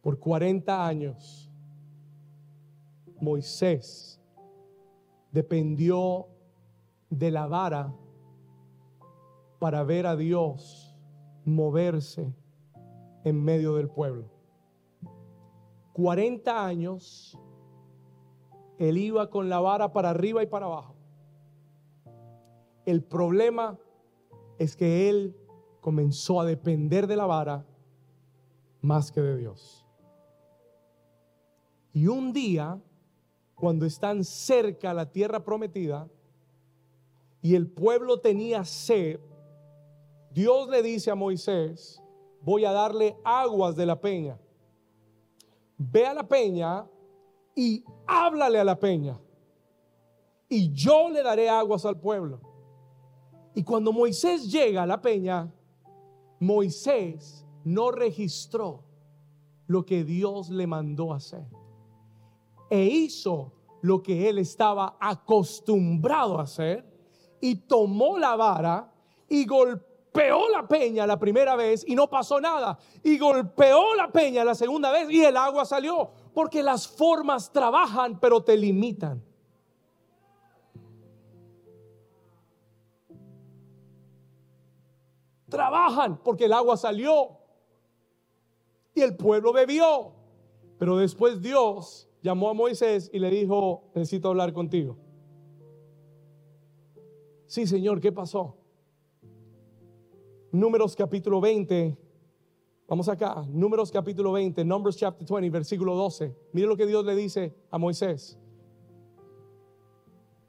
Por 0.00 0.18
40 0.18 0.86
años, 0.86 1.50
Moisés 3.20 4.20
dependió 5.32 6.28
de 7.10 7.30
la 7.30 7.46
vara 7.46 7.94
para 9.58 9.82
ver 9.82 10.06
a 10.06 10.16
Dios 10.16 10.96
moverse 11.44 12.32
en 13.24 13.42
medio 13.42 13.74
del 13.74 13.88
pueblo. 13.88 14.30
40 15.92 16.64
años 16.64 17.38
él 18.78 18.98
iba 18.98 19.28
con 19.30 19.48
la 19.48 19.60
vara 19.60 19.92
para 19.92 20.10
arriba 20.10 20.42
y 20.42 20.46
para 20.46 20.66
abajo. 20.66 20.94
El 22.86 23.02
problema 23.02 23.78
es 24.58 24.76
que 24.76 25.08
él 25.10 25.36
comenzó 25.80 26.40
a 26.40 26.44
depender 26.44 27.06
de 27.06 27.16
la 27.16 27.26
vara 27.26 27.66
más 28.80 29.12
que 29.12 29.20
de 29.20 29.36
Dios. 29.36 29.84
Y 31.92 32.06
un 32.06 32.32
día, 32.32 32.80
cuando 33.54 33.84
están 33.84 34.24
cerca 34.24 34.90
a 34.90 34.94
la 34.94 35.10
tierra 35.10 35.44
prometida 35.44 36.08
y 37.42 37.54
el 37.54 37.66
pueblo 37.66 38.20
tenía 38.20 38.64
sed, 38.64 39.20
Dios 40.30 40.68
le 40.68 40.82
dice 40.82 41.10
a 41.10 41.14
Moisés, 41.14 42.00
voy 42.42 42.64
a 42.64 42.72
darle 42.72 43.16
aguas 43.24 43.74
de 43.76 43.86
la 43.86 44.00
peña. 44.00 44.38
Ve 45.76 46.06
a 46.06 46.14
la 46.14 46.28
peña 46.28 46.86
y 47.58 47.84
háblale 48.06 48.60
a 48.60 48.64
la 48.64 48.78
peña. 48.78 49.20
Y 50.48 50.72
yo 50.72 51.10
le 51.10 51.24
daré 51.24 51.50
aguas 51.50 51.84
al 51.84 51.98
pueblo. 51.98 52.40
Y 53.52 53.64
cuando 53.64 53.92
Moisés 53.92 54.48
llega 54.48 54.84
a 54.84 54.86
la 54.86 55.02
peña, 55.02 55.52
Moisés 56.38 57.44
no 57.64 57.90
registró 57.90 58.84
lo 59.66 59.84
que 59.84 60.04
Dios 60.04 60.50
le 60.50 60.68
mandó 60.68 61.12
hacer. 61.12 61.48
E 62.70 62.84
hizo 62.84 63.52
lo 63.82 64.04
que 64.04 64.28
él 64.28 64.38
estaba 64.38 64.96
acostumbrado 65.00 66.38
a 66.38 66.44
hacer 66.44 66.88
y 67.40 67.56
tomó 67.56 68.18
la 68.18 68.36
vara 68.36 68.92
y 69.28 69.44
golpeó 69.46 70.48
la 70.48 70.68
peña 70.68 71.08
la 71.08 71.18
primera 71.18 71.56
vez 71.56 71.84
y 71.84 71.96
no 71.96 72.08
pasó 72.08 72.40
nada. 72.40 72.78
Y 73.02 73.18
golpeó 73.18 73.96
la 73.96 74.12
peña 74.12 74.44
la 74.44 74.54
segunda 74.54 74.92
vez 74.92 75.10
y 75.10 75.24
el 75.24 75.36
agua 75.36 75.64
salió. 75.64 76.12
Porque 76.38 76.62
las 76.62 76.86
formas 76.86 77.50
trabajan, 77.50 78.20
pero 78.20 78.40
te 78.40 78.56
limitan. 78.56 79.20
Trabajan 85.48 86.22
porque 86.22 86.44
el 86.44 86.52
agua 86.52 86.76
salió 86.76 87.38
y 88.94 89.00
el 89.00 89.16
pueblo 89.16 89.52
bebió. 89.52 90.12
Pero 90.78 90.96
después 90.98 91.42
Dios 91.42 92.08
llamó 92.22 92.50
a 92.50 92.54
Moisés 92.54 93.10
y 93.12 93.18
le 93.18 93.30
dijo, 93.30 93.90
necesito 93.96 94.28
hablar 94.28 94.52
contigo. 94.52 94.96
Sí, 97.46 97.66
Señor, 97.66 98.00
¿qué 98.00 98.12
pasó? 98.12 98.56
Números 100.52 100.94
capítulo 100.94 101.40
20, 101.40 101.98
Vamos 102.88 103.06
acá, 103.10 103.44
Números 103.50 103.92
capítulo 103.92 104.32
20, 104.32 104.64
Numbers 104.64 104.96
chapter 104.96 105.26
20, 105.28 105.50
versículo 105.50 105.94
12. 105.94 106.34
Mire 106.54 106.66
lo 106.66 106.74
que 106.74 106.86
Dios 106.86 107.04
le 107.04 107.14
dice 107.14 107.54
a 107.70 107.76
Moisés. 107.76 108.38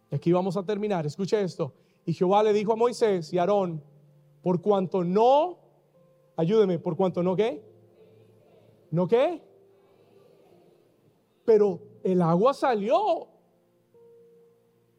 Y 0.09 0.15
aquí 0.15 0.31
vamos 0.31 0.55
a 0.55 0.63
terminar. 0.63 1.05
Escuche 1.05 1.41
esto. 1.41 1.73
Y 2.05 2.13
Jehová 2.13 2.41
le 2.41 2.53
dijo 2.53 2.71
a 2.71 2.77
Moisés 2.77 3.33
y 3.33 3.37
a 3.37 3.41
Aarón, 3.41 3.83
por 4.41 4.61
cuanto 4.61 5.03
no, 5.03 5.57
ayúdeme, 6.37 6.79
por 6.79 6.95
cuanto 6.95 7.21
no 7.21 7.35
qué, 7.35 7.61
no 8.91 9.05
qué, 9.05 9.41
pero 11.43 11.81
el 12.03 12.21
agua 12.21 12.53
salió, 12.53 13.27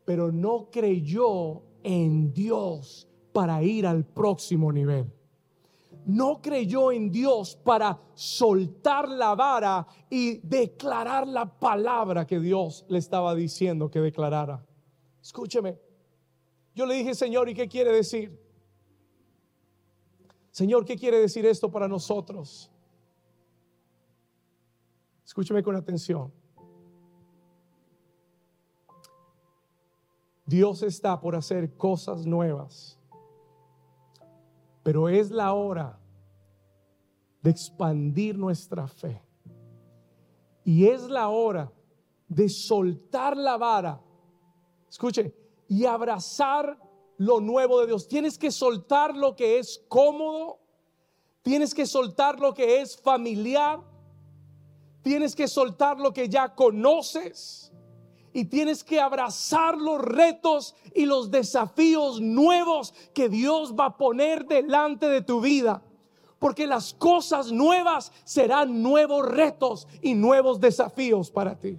pero 0.04 0.30
no 0.30 0.68
creyó 0.70 1.62
en 1.82 2.34
Dios 2.34 3.08
para 3.32 3.62
ir 3.62 3.86
al 3.86 4.04
próximo 4.04 4.70
nivel 4.70 5.10
no 6.06 6.40
creyó 6.40 6.92
en 6.92 7.10
Dios 7.10 7.56
para 7.56 8.00
soltar 8.14 9.08
la 9.08 9.34
vara 9.34 9.86
y 10.08 10.38
declarar 10.38 11.26
la 11.26 11.58
palabra 11.58 12.26
que 12.26 12.38
Dios 12.38 12.84
le 12.88 12.98
estaba 12.98 13.34
diciendo 13.34 13.90
que 13.90 14.00
declarara. 14.00 14.64
Escúcheme, 15.22 15.78
yo 16.74 16.86
le 16.86 16.94
dije, 16.94 17.14
Señor, 17.14 17.48
¿y 17.48 17.54
qué 17.54 17.68
quiere 17.68 17.92
decir? 17.92 18.38
Señor, 20.50 20.84
¿qué 20.84 20.96
quiere 20.96 21.18
decir 21.18 21.46
esto 21.46 21.70
para 21.70 21.86
nosotros? 21.86 22.70
Escúcheme 25.24 25.62
con 25.62 25.76
atención. 25.76 26.32
Dios 30.44 30.82
está 30.82 31.20
por 31.20 31.36
hacer 31.36 31.76
cosas 31.76 32.26
nuevas 32.26 32.99
pero 34.82 35.08
es 35.08 35.30
la 35.30 35.52
hora 35.52 35.98
de 37.42 37.50
expandir 37.50 38.38
nuestra 38.38 38.86
fe. 38.86 39.22
Y 40.64 40.86
es 40.86 41.02
la 41.02 41.28
hora 41.28 41.72
de 42.28 42.48
soltar 42.48 43.36
la 43.36 43.56
vara. 43.56 44.00
Escuche, 44.88 45.34
y 45.68 45.84
abrazar 45.84 46.78
lo 47.16 47.40
nuevo 47.40 47.80
de 47.80 47.86
Dios. 47.86 48.08
Tienes 48.08 48.38
que 48.38 48.50
soltar 48.50 49.16
lo 49.16 49.36
que 49.36 49.58
es 49.58 49.84
cómodo. 49.88 50.58
Tienes 51.42 51.74
que 51.74 51.86
soltar 51.86 52.40
lo 52.40 52.54
que 52.54 52.80
es 52.80 52.96
familiar. 52.96 53.80
Tienes 55.02 55.34
que 55.34 55.48
soltar 55.48 55.98
lo 55.98 56.12
que 56.12 56.28
ya 56.28 56.54
conoces 56.54 57.69
y 58.32 58.44
tienes 58.44 58.84
que 58.84 59.00
abrazar 59.00 59.76
los 59.76 60.00
retos 60.00 60.76
y 60.94 61.06
los 61.06 61.30
desafíos 61.30 62.20
nuevos 62.20 62.94
que 63.12 63.28
Dios 63.28 63.74
va 63.78 63.86
a 63.86 63.96
poner 63.96 64.46
delante 64.46 65.08
de 65.08 65.22
tu 65.22 65.40
vida. 65.40 65.82
Porque 66.38 66.66
las 66.66 66.94
cosas 66.94 67.52
nuevas 67.52 68.12
serán 68.24 68.82
nuevos 68.82 69.26
retos 69.26 69.86
y 70.00 70.14
nuevos 70.14 70.60
desafíos 70.60 71.30
para 71.30 71.58
ti. 71.58 71.78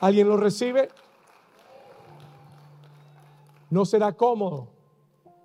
¿Alguien 0.00 0.28
lo 0.28 0.36
recibe? 0.36 0.88
No 3.70 3.84
será 3.84 4.12
cómodo, 4.12 4.68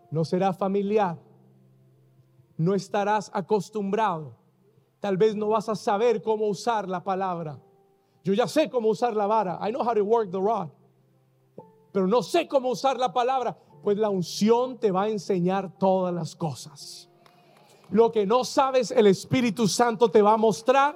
no 0.09 0.25
será 0.25 0.53
familiar, 0.53 1.17
no 2.57 2.75
estarás 2.75 3.31
acostumbrado. 3.33 4.40
Tal 5.01 5.17
vez 5.17 5.35
no 5.35 5.49
vas 5.49 5.67
a 5.67 5.75
saber 5.75 6.21
cómo 6.21 6.47
usar 6.47 6.87
la 6.87 7.03
palabra. 7.03 7.59
Yo 8.23 8.33
ya 8.33 8.47
sé 8.47 8.69
cómo 8.69 8.89
usar 8.89 9.15
la 9.15 9.25
vara. 9.25 9.59
I 9.67 9.71
know 9.71 9.83
how 9.83 9.95
to 9.95 10.03
work 10.03 10.31
the 10.31 10.39
rod. 10.39 10.69
Pero 11.91 12.07
no 12.07 12.21
sé 12.21 12.47
cómo 12.47 12.69
usar 12.69 12.97
la 12.97 13.11
palabra. 13.11 13.57
Pues 13.83 13.97
la 13.97 14.09
unción 14.09 14.77
te 14.77 14.91
va 14.91 15.03
a 15.03 15.09
enseñar 15.09 15.71
todas 15.79 16.13
las 16.13 16.35
cosas. 16.35 17.09
Lo 17.89 18.11
que 18.11 18.27
no 18.27 18.43
sabes, 18.45 18.91
el 18.91 19.07
Espíritu 19.07 19.67
Santo 19.67 20.09
te 20.09 20.21
va 20.21 20.33
a 20.33 20.37
mostrar 20.37 20.95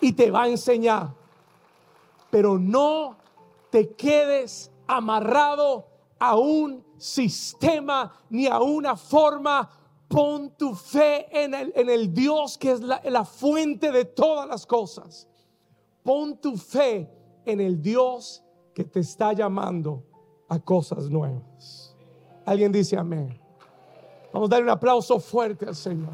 y 0.00 0.12
te 0.12 0.30
va 0.30 0.44
a 0.44 0.48
enseñar. 0.48 1.12
Pero 2.30 2.56
no 2.56 3.16
te 3.70 3.94
quedes 3.94 4.70
amarrado 4.86 5.86
a 6.20 6.36
un 6.36 6.84
sistema 6.96 8.12
ni 8.30 8.46
a 8.46 8.60
una 8.60 8.96
forma. 8.96 9.68
Pon 10.08 10.56
tu 10.56 10.74
fe 10.74 11.26
en 11.30 11.52
el, 11.54 11.72
en 11.76 11.90
el 11.90 12.12
Dios 12.12 12.56
que 12.56 12.72
es 12.72 12.80
la, 12.80 13.00
la 13.04 13.24
fuente 13.24 13.92
de 13.92 14.04
todas 14.06 14.48
las 14.48 14.64
cosas. 14.64 15.28
Pon 16.02 16.40
tu 16.40 16.56
fe 16.56 17.10
en 17.44 17.60
el 17.60 17.80
Dios 17.80 18.42
que 18.74 18.84
te 18.84 19.00
está 19.00 19.32
llamando 19.32 20.04
a 20.48 20.58
cosas 20.58 21.10
nuevas. 21.10 21.94
Alguien 22.46 22.72
dice 22.72 22.96
amén. 22.96 23.38
Vamos 24.32 24.48
a 24.48 24.50
darle 24.50 24.64
un 24.64 24.70
aplauso 24.70 25.20
fuerte 25.20 25.66
al 25.66 25.74
Señor. 25.74 26.12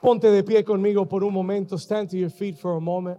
Ponte 0.00 0.30
de 0.30 0.44
pie 0.44 0.64
conmigo 0.64 1.04
por 1.04 1.24
un 1.24 1.34
momento. 1.34 1.76
Stand 1.76 2.10
to 2.10 2.16
your 2.16 2.30
feet 2.30 2.56
for 2.56 2.76
a 2.76 2.80
moment. 2.80 3.18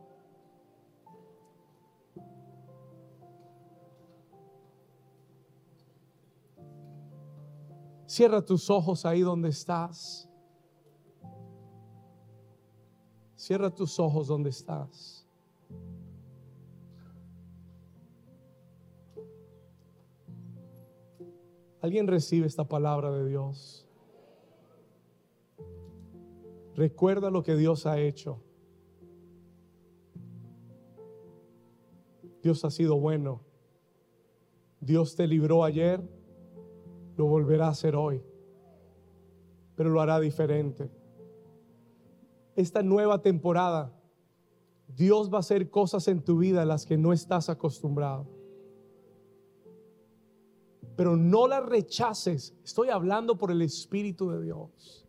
Cierra 8.17 8.43
tus 8.43 8.71
ojos 8.71 9.05
ahí 9.05 9.21
donde 9.21 9.49
estás. 9.49 10.27
Cierra 13.35 13.69
tus 13.69 13.99
ojos 13.99 14.25
donde 14.25 14.49
estás. 14.49 15.23
¿Alguien 21.79 22.07
recibe 22.07 22.47
esta 22.47 22.67
palabra 22.67 23.11
de 23.11 23.29
Dios? 23.29 23.87
Recuerda 26.73 27.29
lo 27.29 27.43
que 27.43 27.55
Dios 27.55 27.85
ha 27.85 27.99
hecho. 27.99 28.41
Dios 32.41 32.65
ha 32.65 32.71
sido 32.71 32.99
bueno. 32.99 33.41
Dios 34.81 35.15
te 35.15 35.27
libró 35.27 35.63
ayer, 35.63 36.16
lo 37.17 37.25
volverá 37.25 37.67
a 37.67 37.71
hacer 37.71 37.95
hoy, 37.95 38.23
pero 39.75 39.89
lo 39.89 39.99
hará 39.99 40.19
diferente. 40.19 40.89
Esta 42.55 42.81
nueva 42.81 43.21
temporada, 43.21 43.93
Dios 44.87 45.31
va 45.31 45.37
a 45.37 45.39
hacer 45.41 45.69
cosas 45.69 46.07
en 46.07 46.23
tu 46.23 46.37
vida 46.37 46.61
a 46.61 46.65
las 46.65 46.85
que 46.85 46.97
no 46.97 47.11
estás 47.11 47.49
acostumbrado 47.49 48.37
pero 50.97 51.15
no 51.15 51.47
la 51.47 51.61
rechaces. 51.61 52.55
Estoy 52.65 52.89
hablando 52.89 53.37
por 53.37 53.51
el 53.51 53.61
Espíritu 53.61 54.31
de 54.31 54.41
Dios. 54.41 55.07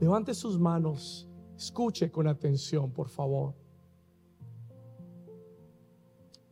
Levante 0.00 0.34
sus 0.34 0.58
manos, 0.58 1.28
escuche 1.56 2.10
con 2.10 2.26
atención, 2.26 2.90
por 2.90 3.08
favor. 3.08 3.54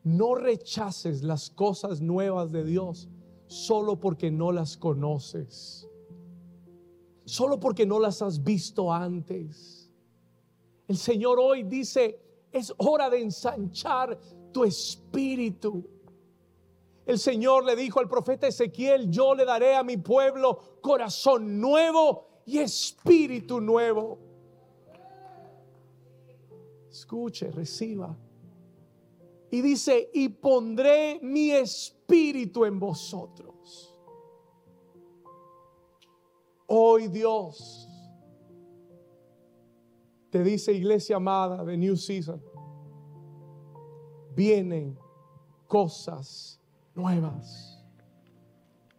No 0.05 0.37
rechaces 0.37 1.25
las 1.25 1.51
cosas 1.51 2.01
nuevas 2.01 2.53
de 2.53 2.63
Dios 2.63 3.09
solo 3.55 4.01
porque 4.01 4.31
no 4.31 4.51
las 4.51 4.77
conoces, 4.77 5.89
solo 7.25 7.61
porque 7.61 7.87
no 7.87 8.01
las 8.01 8.21
has 8.21 8.43
visto 8.43 8.93
antes. 8.93 9.91
El 10.89 10.97
Señor 10.97 11.39
hoy 11.41 11.63
dice, 11.63 12.21
es 12.51 12.75
hora 12.79 13.09
de 13.09 13.23
ensanchar 13.23 14.19
tu 14.53 14.65
espíritu. 14.65 15.89
El 17.07 17.19
Señor 17.19 17.65
le 17.65 17.77
dijo 17.77 18.01
al 18.01 18.09
profeta 18.09 18.49
Ezequiel, 18.49 19.11
yo 19.11 19.35
le 19.35 19.45
daré 19.45 19.77
a 19.77 19.85
mi 19.85 19.99
pueblo 19.99 20.79
corazón 20.81 21.61
nuevo 21.61 22.27
y 22.47 22.59
espíritu 22.59 23.61
nuevo. 23.61 24.19
Escuche, 26.91 27.51
reciba. 27.51 28.17
Y 29.55 29.63
dice, 29.63 30.11
y 30.13 30.31
pondré 30.31 31.21
mi 31.23 31.53
espíritu 31.53 32.65
en 32.65 32.81
vosotros. 32.81 33.97
Hoy 36.67 37.07
Dios 37.07 37.89
te 40.31 40.43
dice, 40.43 40.73
iglesia 40.73 41.15
amada 41.19 41.65
de 41.65 41.77
New 41.77 41.97
Season, 41.97 42.43
vienen 44.35 44.99
cosas 45.69 46.61
nuevas. 46.93 47.81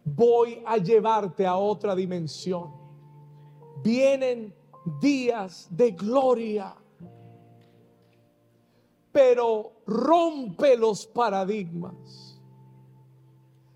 Voy 0.04 0.62
a 0.64 0.78
llevarte 0.78 1.46
a 1.46 1.58
otra 1.58 1.94
dimensión. 1.94 2.72
Vienen 3.82 4.54
días 5.02 5.68
de 5.70 5.90
gloria. 5.90 6.74
Pero 9.16 9.80
rompe 9.86 10.76
los 10.76 11.06
paradigmas. 11.06 12.38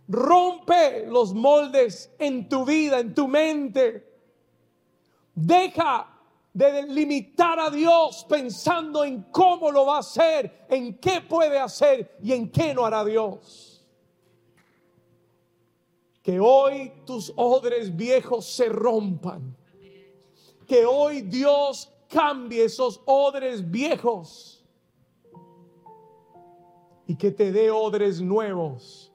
Rompe 0.06 1.06
los 1.06 1.32
moldes 1.32 2.12
en 2.18 2.46
tu 2.46 2.66
vida, 2.66 3.00
en 3.00 3.14
tu 3.14 3.26
mente. 3.26 4.06
Deja 5.34 6.06
de 6.52 6.82
limitar 6.82 7.58
a 7.58 7.70
Dios 7.70 8.26
pensando 8.28 9.02
en 9.02 9.22
cómo 9.30 9.70
lo 9.70 9.86
va 9.86 9.96
a 9.96 10.00
hacer, 10.00 10.66
en 10.68 10.98
qué 10.98 11.22
puede 11.22 11.58
hacer 11.58 12.18
y 12.22 12.34
en 12.34 12.50
qué 12.50 12.74
no 12.74 12.84
hará 12.84 13.02
Dios. 13.02 13.82
Que 16.22 16.38
hoy 16.38 16.92
tus 17.06 17.32
odres 17.34 17.96
viejos 17.96 18.44
se 18.44 18.68
rompan. 18.68 19.56
Que 20.66 20.84
hoy 20.84 21.22
Dios 21.22 21.90
cambie 22.10 22.64
esos 22.64 23.00
odres 23.06 23.70
viejos. 23.70 24.59
Y 27.10 27.16
que 27.16 27.32
te 27.32 27.50
dé 27.50 27.72
odres 27.72 28.20
nuevos 28.20 29.12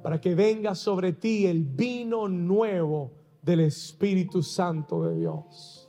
para 0.00 0.20
que 0.20 0.32
venga 0.36 0.76
sobre 0.76 1.12
ti 1.12 1.48
el 1.48 1.64
vino 1.64 2.28
nuevo 2.28 3.10
del 3.42 3.58
Espíritu 3.62 4.44
Santo 4.44 5.02
de 5.02 5.16
Dios. 5.18 5.81